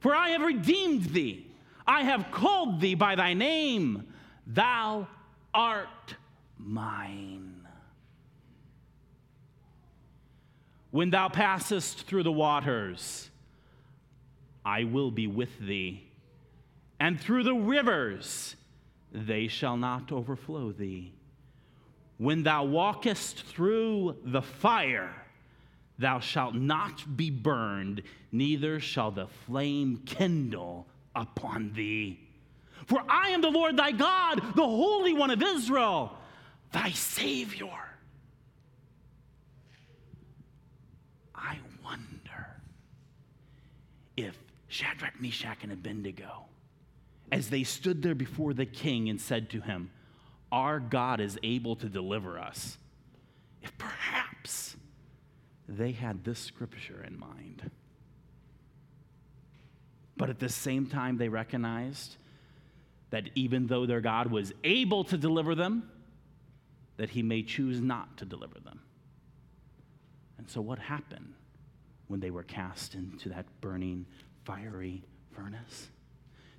for 0.00 0.14
I 0.14 0.30
have 0.30 0.42
redeemed 0.42 1.04
thee. 1.04 1.46
I 1.86 2.02
have 2.02 2.30
called 2.30 2.80
thee 2.80 2.94
by 2.94 3.14
thy 3.14 3.34
name. 3.34 4.06
Thou 4.46 5.06
art 5.52 6.16
mine. 6.58 7.66
When 10.90 11.10
thou 11.10 11.28
passest 11.28 12.06
through 12.06 12.22
the 12.22 12.32
waters, 12.32 13.30
I 14.64 14.84
will 14.84 15.10
be 15.10 15.26
with 15.26 15.58
thee, 15.58 16.04
and 17.02 17.20
through 17.20 17.42
the 17.42 17.52
rivers, 17.52 18.54
they 19.10 19.48
shall 19.48 19.76
not 19.76 20.12
overflow 20.12 20.70
thee. 20.70 21.12
When 22.18 22.44
thou 22.44 22.62
walkest 22.62 23.42
through 23.42 24.18
the 24.24 24.40
fire, 24.40 25.12
thou 25.98 26.20
shalt 26.20 26.54
not 26.54 27.16
be 27.16 27.28
burned, 27.28 28.02
neither 28.30 28.78
shall 28.78 29.10
the 29.10 29.26
flame 29.26 30.04
kindle 30.06 30.86
upon 31.16 31.72
thee. 31.72 32.20
For 32.86 33.02
I 33.08 33.30
am 33.30 33.40
the 33.40 33.50
Lord 33.50 33.76
thy 33.76 33.90
God, 33.90 34.40
the 34.54 34.62
Holy 34.62 35.12
One 35.12 35.32
of 35.32 35.42
Israel, 35.42 36.16
thy 36.70 36.90
Savior. 36.90 37.80
I 41.34 41.58
wonder 41.84 42.62
if 44.16 44.38
Shadrach, 44.68 45.20
Meshach, 45.20 45.64
and 45.64 45.72
Abednego, 45.72 46.44
as 47.32 47.48
they 47.48 47.64
stood 47.64 48.02
there 48.02 48.14
before 48.14 48.52
the 48.52 48.66
king 48.66 49.08
and 49.08 49.18
said 49.18 49.48
to 49.50 49.60
him, 49.62 49.90
Our 50.52 50.78
God 50.78 51.18
is 51.18 51.38
able 51.42 51.74
to 51.76 51.88
deliver 51.88 52.38
us, 52.38 52.76
if 53.62 53.76
perhaps 53.78 54.76
they 55.66 55.92
had 55.92 56.24
this 56.24 56.38
scripture 56.38 57.02
in 57.02 57.18
mind. 57.18 57.70
But 60.18 60.28
at 60.28 60.38
the 60.38 60.50
same 60.50 60.86
time, 60.86 61.16
they 61.16 61.30
recognized 61.30 62.16
that 63.08 63.30
even 63.34 63.66
though 63.66 63.86
their 63.86 64.02
God 64.02 64.30
was 64.30 64.52
able 64.62 65.02
to 65.04 65.16
deliver 65.16 65.54
them, 65.54 65.88
that 66.98 67.10
he 67.10 67.22
may 67.22 67.42
choose 67.42 67.80
not 67.80 68.18
to 68.18 68.26
deliver 68.26 68.60
them. 68.60 68.80
And 70.36 70.48
so, 70.50 70.60
what 70.60 70.78
happened 70.78 71.32
when 72.08 72.20
they 72.20 72.30
were 72.30 72.42
cast 72.42 72.94
into 72.94 73.30
that 73.30 73.46
burning, 73.62 74.04
fiery 74.44 75.02
furnace? 75.34 75.88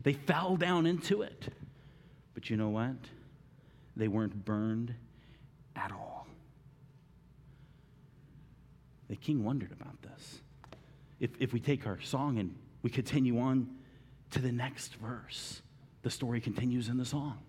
They 0.03 0.13
fell 0.13 0.57
down 0.57 0.85
into 0.85 1.21
it. 1.21 1.47
But 2.33 2.49
you 2.49 2.57
know 2.57 2.69
what? 2.69 2.95
They 3.95 4.07
weren't 4.07 4.45
burned 4.45 4.93
at 5.75 5.91
all. 5.91 6.27
The 9.09 9.15
king 9.15 9.43
wondered 9.43 9.71
about 9.71 10.01
this. 10.01 10.41
If, 11.19 11.31
if 11.39 11.53
we 11.53 11.59
take 11.59 11.85
our 11.85 12.01
song 12.01 12.39
and 12.39 12.55
we 12.81 12.89
continue 12.89 13.39
on 13.39 13.69
to 14.31 14.39
the 14.39 14.51
next 14.51 14.95
verse, 14.95 15.61
the 16.01 16.09
story 16.09 16.41
continues 16.41 16.89
in 16.89 16.97
the 16.97 17.05
song. 17.05 17.39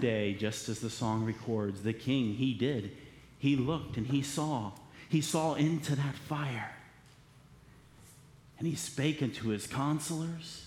That 0.00 0.06
day, 0.06 0.34
just 0.34 0.68
as 0.68 0.80
the 0.80 0.90
song 0.90 1.24
records, 1.24 1.82
the 1.82 1.92
king, 1.92 2.34
he 2.34 2.54
did. 2.54 2.96
He 3.38 3.56
looked 3.56 3.96
and 3.96 4.06
he 4.06 4.22
saw. 4.22 4.72
He 5.08 5.20
saw 5.20 5.54
into 5.54 5.96
that 5.96 6.14
fire. 6.14 6.74
And 8.58 8.66
he 8.66 8.74
spake 8.74 9.22
unto 9.22 9.48
his 9.48 9.66
counselors. 9.66 10.66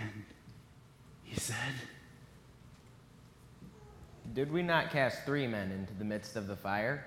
And 0.00 0.24
he 1.22 1.38
said, 1.38 1.56
Did 4.34 4.52
we 4.52 4.62
not 4.62 4.90
cast 4.90 5.24
three 5.24 5.46
men 5.46 5.70
into 5.70 5.94
the 5.94 6.04
midst 6.04 6.36
of 6.36 6.46
the 6.46 6.56
fire? 6.56 7.06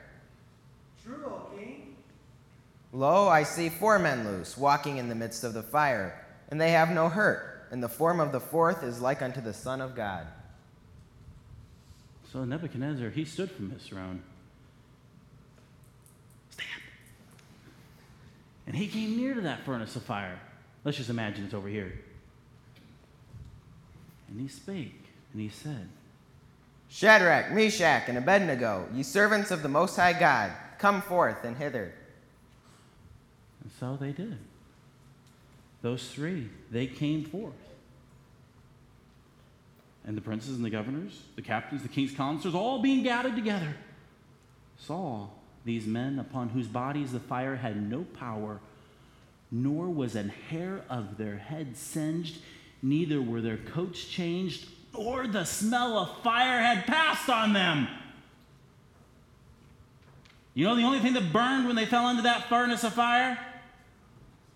True, 1.04 1.26
O 1.26 1.56
king. 1.56 1.96
Lo, 2.92 3.28
I 3.28 3.44
see 3.44 3.70
four 3.70 4.00
men 4.00 4.26
loose, 4.26 4.58
walking 4.58 4.98
in 4.98 5.10
the 5.10 5.16
midst 5.16 5.44
of 5.44 5.54
the 5.54 5.62
fire, 5.62 6.26
and 6.50 6.60
they 6.60 6.72
have 6.72 6.90
no 6.90 7.08
hurt, 7.08 7.68
and 7.70 7.84
the 7.84 7.90
form 7.90 8.20
of 8.20 8.32
the 8.32 8.40
fourth 8.40 8.82
is 8.82 9.00
like 9.00 9.22
unto 9.22 9.42
the 9.42 9.54
Son 9.54 9.80
of 9.80 9.96
God. 9.96 10.26
So 12.32 12.46
Nebuchadnezzar, 12.46 13.10
he 13.10 13.26
stood 13.26 13.50
from 13.50 13.72
his 13.72 13.82
throne. 13.84 14.22
Stand. 16.52 16.70
And 18.68 18.76
he 18.76 18.88
came 18.88 19.18
near 19.18 19.34
to 19.34 19.42
that 19.42 19.66
furnace 19.66 19.96
of 19.96 20.04
fire. 20.04 20.40
Let's 20.84 20.98
just 20.98 21.10
imagine 21.10 21.46
it's 21.46 21.54
over 21.54 21.68
here. 21.68 21.92
And 24.30 24.40
he 24.40 24.48
spake, 24.48 25.06
and 25.34 25.42
he 25.42 25.50
said, 25.50 25.90
Shadrach, 26.88 27.52
Meshach, 27.52 28.04
and 28.08 28.18
Abednego, 28.18 28.88
ye 28.94 29.02
servants 29.02 29.50
of 29.50 29.64
the 29.64 29.70
Most 29.70 29.96
High 29.96 30.14
God, 30.14 30.52
come 30.78 31.02
forth 31.02 31.44
and 31.44 31.58
hither. 31.58 31.94
And 33.64 33.72
so 33.80 33.98
they 34.00 34.12
did. 34.12 34.38
Those 35.82 36.10
three, 36.10 36.50
they 36.70 36.86
came 36.86 37.26
forth. 37.26 37.54
And 40.10 40.18
the 40.18 40.22
princes 40.22 40.56
and 40.56 40.66
the 40.66 40.72
governors, 40.72 41.22
the 41.36 41.44
captains, 41.44 41.84
the 41.84 41.88
king's 41.88 42.14
counselors, 42.14 42.56
all 42.56 42.82
being 42.82 43.04
gathered 43.04 43.36
together, 43.36 43.76
saw 44.76 45.28
these 45.66 45.86
men 45.86 46.18
upon 46.18 46.50
whose 46.50 46.66
bodies 46.66 47.12
the 47.12 47.20
fire 47.20 47.56
had 47.56 47.88
no 47.88 48.06
power, 48.16 48.60
nor 49.52 49.88
was 49.88 50.16
an 50.16 50.30
hair 50.30 50.82
of 50.90 51.20
their 51.20 51.38
head 51.38 51.78
singed, 51.78 52.38
neither 52.82 53.22
were 53.22 53.40
their 53.40 53.58
coats 53.58 54.04
changed, 54.04 54.68
nor 54.98 55.28
the 55.28 55.44
smell 55.44 56.00
of 56.00 56.24
fire 56.24 56.60
had 56.60 56.88
passed 56.88 57.30
on 57.30 57.54
them. 57.54 57.88
You 60.56 60.66
know 60.66 60.76
the 60.76 60.86
only 60.86 61.02
thing 61.02 61.14
that 61.14 61.32
burned 61.32 61.68
when 61.68 61.76
they 61.76 61.86
fell 61.86 62.10
into 62.10 62.24
that 62.24 62.50
furnace 62.50 62.84
of 62.84 62.94
fire? 62.94 63.38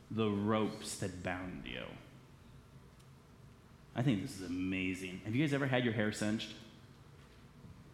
The 0.09 0.31
ropes 0.31 0.95
that 0.95 1.21
bound 1.21 1.65
you. 1.65 1.83
I 3.95 4.01
think 4.01 4.21
this 4.21 4.39
is 4.39 4.47
amazing. 4.47 5.21
Have 5.25 5.35
you 5.35 5.45
guys 5.45 5.53
ever 5.53 5.67
had 5.67 5.83
your 5.83 5.93
hair 5.93 6.11
cinched? 6.11 6.49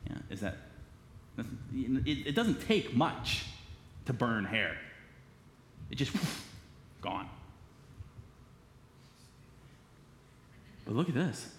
Yeah, 0.09 0.17
is 0.29 0.39
that? 0.41 0.57
It, 1.37 2.27
it 2.27 2.35
doesn't 2.35 2.61
take 2.67 2.95
much 2.95 3.45
to 4.05 4.13
burn 4.13 4.45
hair. 4.45 4.77
It 5.89 5.95
just 5.95 6.15
gone. 7.01 7.29
But 10.85 10.95
look 10.95 11.09
at 11.09 11.15
this. 11.15 11.53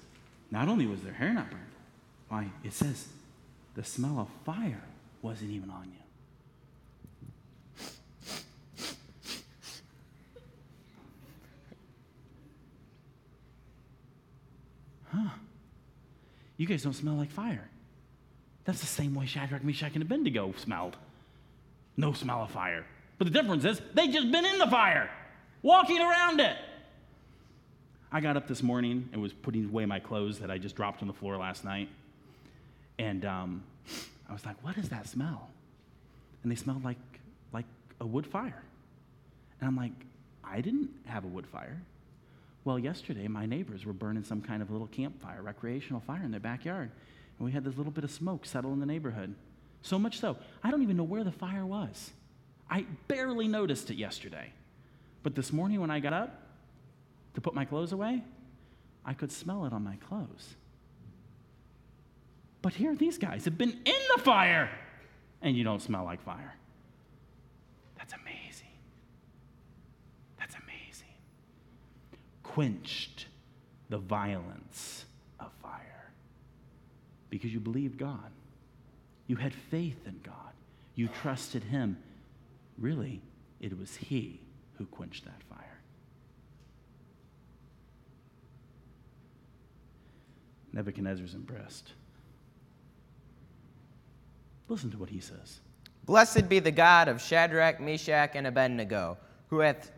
Not 0.50 0.68
only 0.68 0.86
was 0.86 1.02
their 1.02 1.12
hair 1.12 1.32
not 1.32 1.50
burned, 1.50 1.62
why, 2.28 2.50
it 2.64 2.72
says 2.72 3.08
the 3.74 3.84
smell 3.84 4.18
of 4.18 4.28
fire 4.44 4.82
wasn't 5.22 5.50
even 5.52 5.70
on 5.70 5.84
you. 5.84 5.99
Huh. 15.12 15.30
You 16.56 16.66
guys 16.66 16.82
don't 16.82 16.92
smell 16.92 17.14
like 17.14 17.30
fire. 17.30 17.68
That's 18.64 18.80
the 18.80 18.86
same 18.86 19.14
way 19.14 19.26
Shadrach, 19.26 19.64
Meshach, 19.64 19.94
and 19.94 20.02
Abednego 20.02 20.52
smelled. 20.56 20.96
No 21.96 22.12
smell 22.12 22.42
of 22.42 22.50
fire. 22.50 22.84
But 23.18 23.26
the 23.26 23.30
difference 23.32 23.64
is 23.64 23.80
they 23.94 24.08
just 24.08 24.30
been 24.30 24.44
in 24.44 24.58
the 24.58 24.66
fire, 24.66 25.10
walking 25.62 26.00
around 26.00 26.40
it. 26.40 26.56
I 28.12 28.20
got 28.20 28.36
up 28.36 28.48
this 28.48 28.62
morning 28.62 29.08
and 29.12 29.22
was 29.22 29.32
putting 29.32 29.66
away 29.66 29.86
my 29.86 30.00
clothes 30.00 30.40
that 30.40 30.50
I 30.50 30.58
just 30.58 30.74
dropped 30.74 31.02
on 31.02 31.08
the 31.08 31.14
floor 31.14 31.36
last 31.36 31.64
night. 31.64 31.88
And 32.98 33.24
um, 33.24 33.62
I 34.28 34.32
was 34.32 34.44
like, 34.44 34.56
what 34.64 34.76
is 34.76 34.88
that 34.88 35.08
smell? 35.08 35.48
And 36.42 36.50
they 36.50 36.56
smelled 36.56 36.84
like, 36.84 36.98
like 37.52 37.66
a 38.00 38.06
wood 38.06 38.26
fire. 38.26 38.62
And 39.60 39.68
I'm 39.68 39.76
like, 39.76 39.92
I 40.42 40.60
didn't 40.60 40.90
have 41.06 41.24
a 41.24 41.28
wood 41.28 41.46
fire. 41.46 41.80
Well, 42.64 42.78
yesterday, 42.78 43.26
my 43.26 43.46
neighbors 43.46 43.86
were 43.86 43.92
burning 43.92 44.22
some 44.22 44.42
kind 44.42 44.62
of 44.62 44.70
little 44.70 44.86
campfire, 44.86 45.42
recreational 45.42 46.00
fire 46.00 46.22
in 46.22 46.30
their 46.30 46.40
backyard. 46.40 46.90
And 47.38 47.46
we 47.46 47.52
had 47.52 47.64
this 47.64 47.76
little 47.76 47.92
bit 47.92 48.04
of 48.04 48.10
smoke 48.10 48.44
settle 48.44 48.72
in 48.72 48.80
the 48.80 48.86
neighborhood. 48.86 49.34
So 49.82 49.98
much 49.98 50.20
so, 50.20 50.36
I 50.62 50.70
don't 50.70 50.82
even 50.82 50.96
know 50.96 51.04
where 51.04 51.24
the 51.24 51.32
fire 51.32 51.64
was. 51.64 52.10
I 52.68 52.84
barely 53.08 53.48
noticed 53.48 53.90
it 53.90 53.96
yesterday. 53.96 54.52
But 55.22 55.34
this 55.34 55.52
morning, 55.52 55.80
when 55.80 55.90
I 55.90 56.00
got 56.00 56.12
up 56.12 56.42
to 57.34 57.40
put 57.40 57.54
my 57.54 57.64
clothes 57.64 57.92
away, 57.92 58.22
I 59.04 59.14
could 59.14 59.32
smell 59.32 59.64
it 59.64 59.72
on 59.72 59.82
my 59.82 59.96
clothes. 59.96 60.54
But 62.62 62.74
here, 62.74 62.94
these 62.94 63.16
guys 63.16 63.46
have 63.46 63.56
been 63.56 63.70
in 63.70 64.00
the 64.14 64.22
fire, 64.22 64.70
and 65.40 65.56
you 65.56 65.64
don't 65.64 65.80
smell 65.80 66.04
like 66.04 66.22
fire. 66.22 66.54
That's 67.96 68.12
amazing. 68.12 68.68
That's 70.38 70.54
amazing. 70.54 71.14
Quenched 72.54 73.26
the 73.88 73.98
violence 73.98 75.04
of 75.38 75.50
fire 75.62 76.10
because 77.28 77.52
you 77.52 77.60
believed 77.60 77.98
God. 77.98 78.30
You 79.26 79.36
had 79.36 79.54
faith 79.54 80.06
in 80.06 80.20
God. 80.24 80.34
You 80.96 81.08
trusted 81.22 81.62
Him. 81.62 81.96
Really, 82.76 83.20
it 83.60 83.78
was 83.78 83.94
He 83.96 84.40
who 84.78 84.86
quenched 84.86 85.24
that 85.26 85.42
fire. 85.48 85.78
Nebuchadnezzar's 90.72 91.34
impressed. 91.34 91.92
Listen 94.68 94.90
to 94.90 94.98
what 94.98 95.10
he 95.10 95.20
says. 95.20 95.60
Blessed 96.06 96.48
be 96.48 96.60
the 96.60 96.70
God 96.70 97.08
of 97.08 97.20
Shadrach, 97.20 97.80
Meshach, 97.80 98.32
and 98.34 98.46
Abednego, 98.46 99.18
who 99.48 99.58
hath 99.58 99.90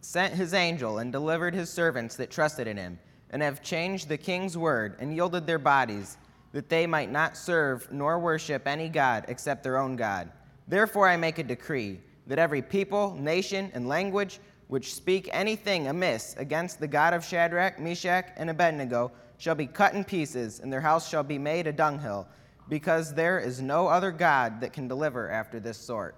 sent 0.00 0.34
his 0.34 0.54
angel 0.54 0.98
and 0.98 1.12
delivered 1.12 1.54
his 1.54 1.70
servants 1.70 2.16
that 2.16 2.30
trusted 2.30 2.66
in 2.66 2.76
him, 2.76 2.98
and 3.30 3.42
have 3.42 3.62
changed 3.62 4.08
the 4.08 4.18
king's 4.18 4.56
word 4.56 4.96
and 4.98 5.14
yielded 5.14 5.46
their 5.46 5.58
bodies, 5.58 6.16
that 6.52 6.68
they 6.68 6.86
might 6.86 7.12
not 7.12 7.36
serve 7.36 7.90
nor 7.92 8.18
worship 8.18 8.66
any 8.66 8.88
God 8.88 9.24
except 9.28 9.62
their 9.62 9.78
own 9.78 9.96
God. 9.96 10.30
Therefore 10.66 11.08
I 11.08 11.16
make 11.16 11.38
a 11.38 11.44
decree 11.44 12.00
that 12.26 12.38
every 12.38 12.62
people, 12.62 13.14
nation, 13.14 13.70
and 13.74 13.88
language 13.88 14.40
which 14.68 14.94
speak 14.94 15.28
anything 15.32 15.88
amiss 15.88 16.34
against 16.38 16.78
the 16.78 16.86
God 16.86 17.12
of 17.12 17.24
Shadrach, 17.24 17.80
Meshach, 17.80 18.26
and 18.36 18.50
Abednego 18.50 19.10
shall 19.36 19.54
be 19.56 19.66
cut 19.66 19.94
in 19.94 20.04
pieces, 20.04 20.60
and 20.60 20.72
their 20.72 20.80
house 20.80 21.08
shall 21.08 21.24
be 21.24 21.38
made 21.38 21.66
a 21.66 21.72
dunghill, 21.72 22.28
because 22.68 23.12
there 23.14 23.40
is 23.40 23.60
no 23.60 23.88
other 23.88 24.12
God 24.12 24.60
that 24.60 24.72
can 24.72 24.86
deliver 24.86 25.28
after 25.28 25.58
this 25.58 25.76
sort. 25.76 26.14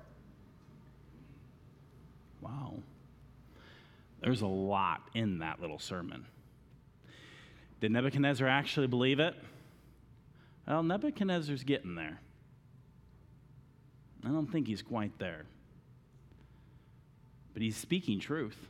Wow. 2.43 2.75
There's 4.23 4.43
a 4.43 4.47
lot 4.47 5.03
in 5.15 5.41
that 5.41 5.61
little 5.61 5.79
sermon. 5.79 6.27
Did 7.81 7.91
Nebuchadnezzar 7.91 8.47
actually 8.47 8.87
believe 8.87 9.19
it? 9.19 9.35
Well, 10.67 10.83
Nebuchadnezzar's 10.83 11.65
getting 11.65 11.97
there. 11.97 12.21
I 14.25 14.29
don't 14.29 14.47
think 14.47 14.69
he's 14.69 14.83
quite 14.83 15.19
there. 15.19 15.45
But 17.53 17.63
he's 17.63 17.77
speaking 17.77 18.21
truth. 18.21 18.69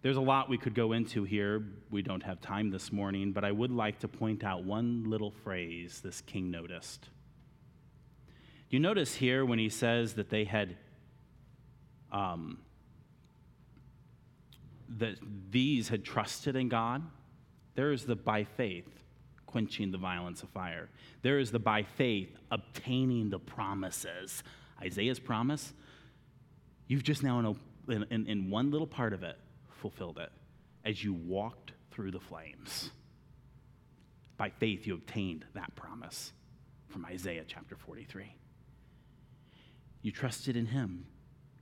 There's 0.00 0.16
a 0.16 0.22
lot 0.22 0.48
we 0.48 0.58
could 0.58 0.74
go 0.74 0.92
into 0.92 1.24
here. 1.24 1.62
We 1.90 2.02
don't 2.02 2.22
have 2.22 2.40
time 2.40 2.70
this 2.70 2.92
morning, 2.92 3.32
but 3.32 3.44
I 3.44 3.52
would 3.52 3.70
like 3.70 4.00
to 4.00 4.08
point 4.08 4.44
out 4.44 4.64
one 4.64 5.04
little 5.04 5.30
phrase 5.30 6.00
this 6.02 6.20
king 6.22 6.50
noticed. 6.50 7.08
You 8.68 8.80
notice 8.80 9.14
here 9.14 9.44
when 9.44 9.58
he 9.58 9.68
says 9.68 10.14
that 10.14 10.30
they 10.30 10.44
had, 10.44 10.76
um, 12.10 12.58
that 14.98 15.16
these 15.50 15.88
had 15.88 16.04
trusted 16.04 16.56
in 16.56 16.68
God? 16.68 17.02
There 17.74 17.92
is 17.92 18.04
the 18.04 18.16
by 18.16 18.44
faith 18.44 18.88
quenching 19.46 19.92
the 19.92 19.98
violence 19.98 20.42
of 20.42 20.48
fire. 20.48 20.88
There 21.22 21.38
is 21.38 21.50
the 21.50 21.58
by 21.58 21.84
faith 21.84 22.36
obtaining 22.50 23.30
the 23.30 23.38
promises. 23.38 24.42
Isaiah's 24.82 25.20
promise, 25.20 25.72
you've 26.88 27.04
just 27.04 27.22
now, 27.22 27.56
in, 27.88 28.02
in, 28.10 28.26
in 28.26 28.50
one 28.50 28.70
little 28.70 28.86
part 28.86 29.12
of 29.12 29.22
it, 29.22 29.38
fulfilled 29.80 30.18
it 30.18 30.32
as 30.84 31.02
you 31.02 31.14
walked 31.14 31.72
through 31.90 32.10
the 32.10 32.20
flames. 32.20 32.90
By 34.36 34.50
faith, 34.50 34.86
you 34.86 34.94
obtained 34.94 35.44
that 35.54 35.74
promise 35.76 36.32
from 36.88 37.04
Isaiah 37.04 37.44
chapter 37.46 37.76
43. 37.76 38.34
You 40.02 40.12
trusted 40.12 40.56
in 40.56 40.66
him. 40.66 41.06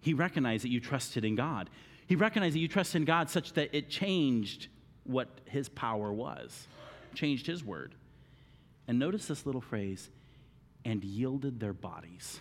He 0.00 0.14
recognized 0.14 0.64
that 0.64 0.70
you 0.70 0.80
trusted 0.80 1.24
in 1.24 1.36
God. 1.36 1.70
He 2.06 2.16
recognized 2.16 2.54
that 2.54 2.60
you 2.60 2.68
trusted 2.68 3.02
in 3.02 3.04
God 3.04 3.30
such 3.30 3.52
that 3.54 3.74
it 3.76 3.88
changed 3.88 4.68
what 5.04 5.28
his 5.44 5.68
power 5.68 6.12
was, 6.12 6.66
changed 7.14 7.46
his 7.46 7.64
word. 7.64 7.94
And 8.86 8.98
notice 8.98 9.26
this 9.26 9.46
little 9.46 9.60
phrase 9.60 10.10
and 10.84 11.02
yielded 11.04 11.60
their 11.60 11.72
bodies. 11.72 12.40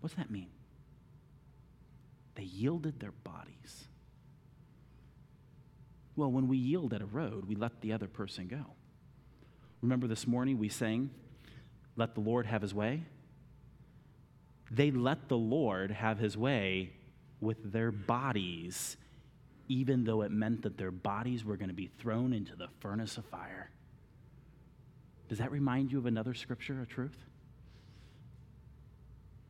What's 0.00 0.14
that 0.16 0.30
mean? 0.30 0.48
They 2.34 2.42
yielded 2.44 3.00
their 3.00 3.12
bodies. 3.12 3.84
Well, 6.16 6.30
when 6.30 6.48
we 6.48 6.56
yield 6.56 6.92
at 6.92 7.00
a 7.00 7.06
road, 7.06 7.46
we 7.46 7.54
let 7.54 7.80
the 7.80 7.92
other 7.92 8.08
person 8.08 8.48
go. 8.48 8.64
Remember 9.80 10.06
this 10.06 10.26
morning 10.26 10.58
we 10.58 10.68
sang, 10.68 11.10
Let 11.96 12.14
the 12.14 12.20
Lord 12.20 12.46
have 12.46 12.62
his 12.62 12.74
way? 12.74 13.02
They 14.74 14.90
let 14.90 15.28
the 15.28 15.36
Lord 15.36 15.90
have 15.90 16.18
his 16.18 16.36
way 16.36 16.92
with 17.40 17.72
their 17.72 17.92
bodies, 17.92 18.96
even 19.68 20.04
though 20.04 20.22
it 20.22 20.30
meant 20.30 20.62
that 20.62 20.78
their 20.78 20.90
bodies 20.90 21.44
were 21.44 21.56
going 21.56 21.68
to 21.68 21.74
be 21.74 21.90
thrown 21.98 22.32
into 22.32 22.56
the 22.56 22.68
furnace 22.80 23.18
of 23.18 23.24
fire. 23.26 23.70
Does 25.28 25.38
that 25.38 25.50
remind 25.50 25.92
you 25.92 25.98
of 25.98 26.06
another 26.06 26.34
scripture, 26.34 26.80
a 26.80 26.86
truth? 26.86 27.16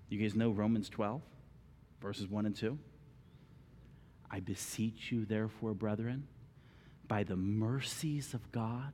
You 0.08 0.18
guys 0.18 0.34
know 0.34 0.50
Romans 0.50 0.88
12? 0.88 1.22
verses 2.02 2.28
1 2.28 2.46
and 2.46 2.56
2. 2.56 2.76
I 4.30 4.40
beseech 4.40 5.12
you, 5.12 5.24
therefore, 5.24 5.72
brethren, 5.72 6.26
by 7.06 7.22
the 7.22 7.36
mercies 7.36 8.34
of 8.34 8.50
God, 8.50 8.92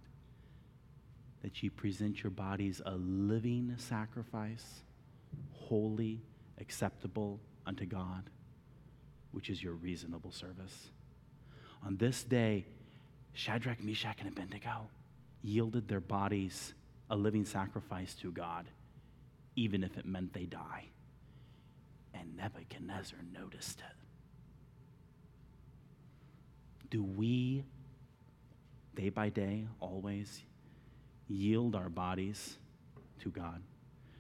that 1.43 1.63
ye 1.63 1.71
present 1.71 2.23
your 2.23 2.31
bodies 2.31 2.83
a 2.85 2.97
living 2.97 3.75
sacrifice, 3.79 4.83
holy, 5.69 6.23
acceptable 6.61 7.41
unto 7.67 7.85
God, 7.85 8.31
which 9.33 9.51
is 9.51 9.63
your 9.63 9.75
reasonable 9.75 10.33
service. 10.33 10.91
On 11.85 11.97
this 11.97 12.25
day, 12.25 12.67
Shadrach, 13.35 13.83
Meshach, 13.83 14.17
and 14.21 14.29
Abednego 14.29 14.89
yielded 15.43 15.87
their 15.89 16.01
bodies 16.01 16.75
a 17.11 17.17
living 17.17 17.45
sacrifice 17.45 18.15
to 18.15 18.33
God, 18.33 18.67
even 19.57 19.85
if 19.85 19.97
it 19.97 20.07
meant 20.07 20.33
they 20.33 20.47
die 20.47 20.87
and 22.15 22.37
Nebuchadnezzar 22.37 23.19
noticed 23.33 23.81
it. 23.81 23.97
Do 26.91 27.03
we, 27.03 27.65
day 28.95 29.11
by 29.11 29.29
day, 29.29 29.67
always 29.81 30.43
yield 31.29 31.77
our 31.77 31.91
bodies 31.91 32.57
to 33.21 33.31
God? 33.31 33.63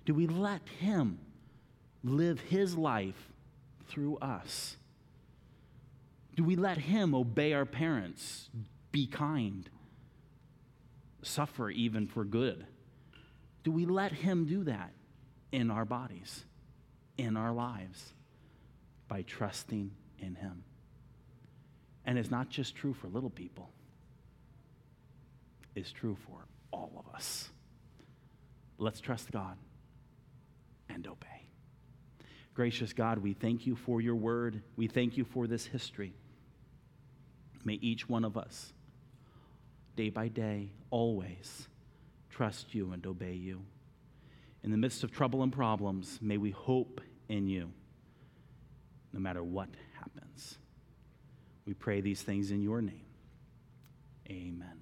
Do 0.04 0.14
we 0.14 0.26
let 0.26 0.60
Him 0.78 1.18
live 2.04 2.40
His 2.40 2.76
life 2.76 3.28
through 3.88 4.16
us? 4.18 4.76
Do 6.36 6.44
we 6.44 6.56
let 6.56 6.78
Him 6.78 7.14
obey 7.14 7.52
our 7.52 7.64
parents, 7.64 8.48
be 8.92 9.06
kind, 9.06 9.68
suffer 11.22 11.70
even 11.70 12.06
for 12.06 12.24
good? 12.24 12.66
Do 13.64 13.72
we 13.72 13.86
let 13.86 14.12
Him 14.12 14.46
do 14.46 14.64
that 14.64 14.92
in 15.50 15.70
our 15.70 15.84
bodies, 15.84 16.44
in 17.16 17.36
our 17.36 17.52
lives, 17.52 18.12
by 19.08 19.22
trusting 19.22 19.90
in 20.18 20.34
Him? 20.36 20.62
And 22.04 22.18
it's 22.18 22.30
not 22.30 22.48
just 22.48 22.76
true 22.76 22.94
for 22.94 23.08
little 23.08 23.30
people, 23.30 23.70
it's 25.74 25.92
true 25.92 26.16
for 26.26 26.46
all 26.72 26.92
of 26.98 27.14
us. 27.14 27.48
Let's 28.78 29.00
trust 29.00 29.32
God 29.32 29.56
and 30.88 31.06
obey. 31.06 31.37
Gracious 32.58 32.92
God, 32.92 33.18
we 33.18 33.34
thank 33.34 33.68
you 33.68 33.76
for 33.76 34.00
your 34.00 34.16
word. 34.16 34.62
We 34.74 34.88
thank 34.88 35.16
you 35.16 35.24
for 35.24 35.46
this 35.46 35.64
history. 35.64 36.12
May 37.64 37.74
each 37.74 38.08
one 38.08 38.24
of 38.24 38.36
us, 38.36 38.72
day 39.94 40.10
by 40.10 40.26
day, 40.26 40.72
always, 40.90 41.68
trust 42.30 42.74
you 42.74 42.90
and 42.90 43.06
obey 43.06 43.34
you. 43.34 43.62
In 44.64 44.72
the 44.72 44.76
midst 44.76 45.04
of 45.04 45.12
trouble 45.12 45.44
and 45.44 45.52
problems, 45.52 46.18
may 46.20 46.36
we 46.36 46.50
hope 46.50 47.00
in 47.28 47.46
you, 47.46 47.70
no 49.12 49.20
matter 49.20 49.44
what 49.44 49.68
happens. 49.96 50.58
We 51.64 51.74
pray 51.74 52.00
these 52.00 52.22
things 52.22 52.50
in 52.50 52.60
your 52.60 52.82
name. 52.82 53.06
Amen. 54.28 54.80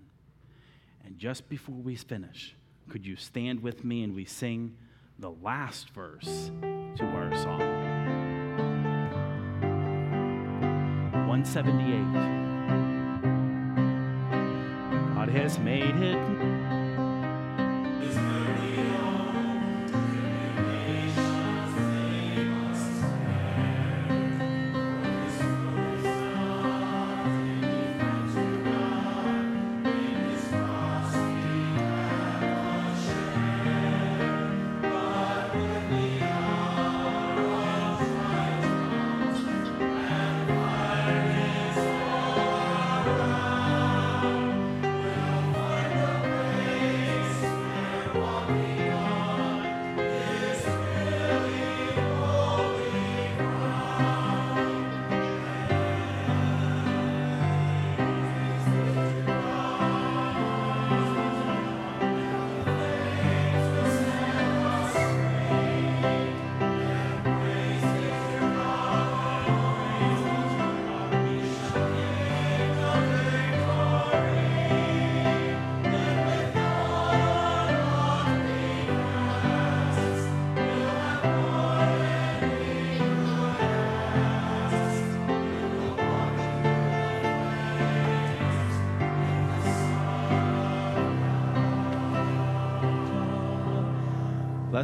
And 1.05 1.18
just 1.18 1.47
before 1.51 1.77
we 1.77 1.97
finish, 1.97 2.57
could 2.89 3.05
you 3.05 3.16
stand 3.16 3.61
with 3.61 3.85
me 3.85 4.03
and 4.03 4.14
we 4.14 4.24
sing 4.24 4.79
the 5.19 5.31
last 5.31 5.91
verse 5.91 6.51
to 6.97 7.05
our 7.05 7.35
song? 7.37 7.61
178. 11.27 12.12
God 15.14 15.29
has 15.31 15.59
made 15.59 15.97
it. 15.97 16.76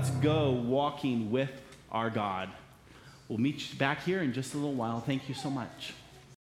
Let's 0.03 0.16
go 0.16 0.50
walking 0.50 1.30
with 1.30 1.53
our 1.92 2.11
God. 2.11 2.48
We'll 3.28 3.38
meet 3.38 3.72
you 3.72 3.78
back 3.78 4.03
here 4.03 4.20
in 4.20 4.32
just 4.32 4.53
a 4.53 4.57
little 4.57 4.74
while. 4.74 4.98
Thank 4.98 5.28
you 5.28 5.34
so 5.36 5.48
much. 5.48 5.94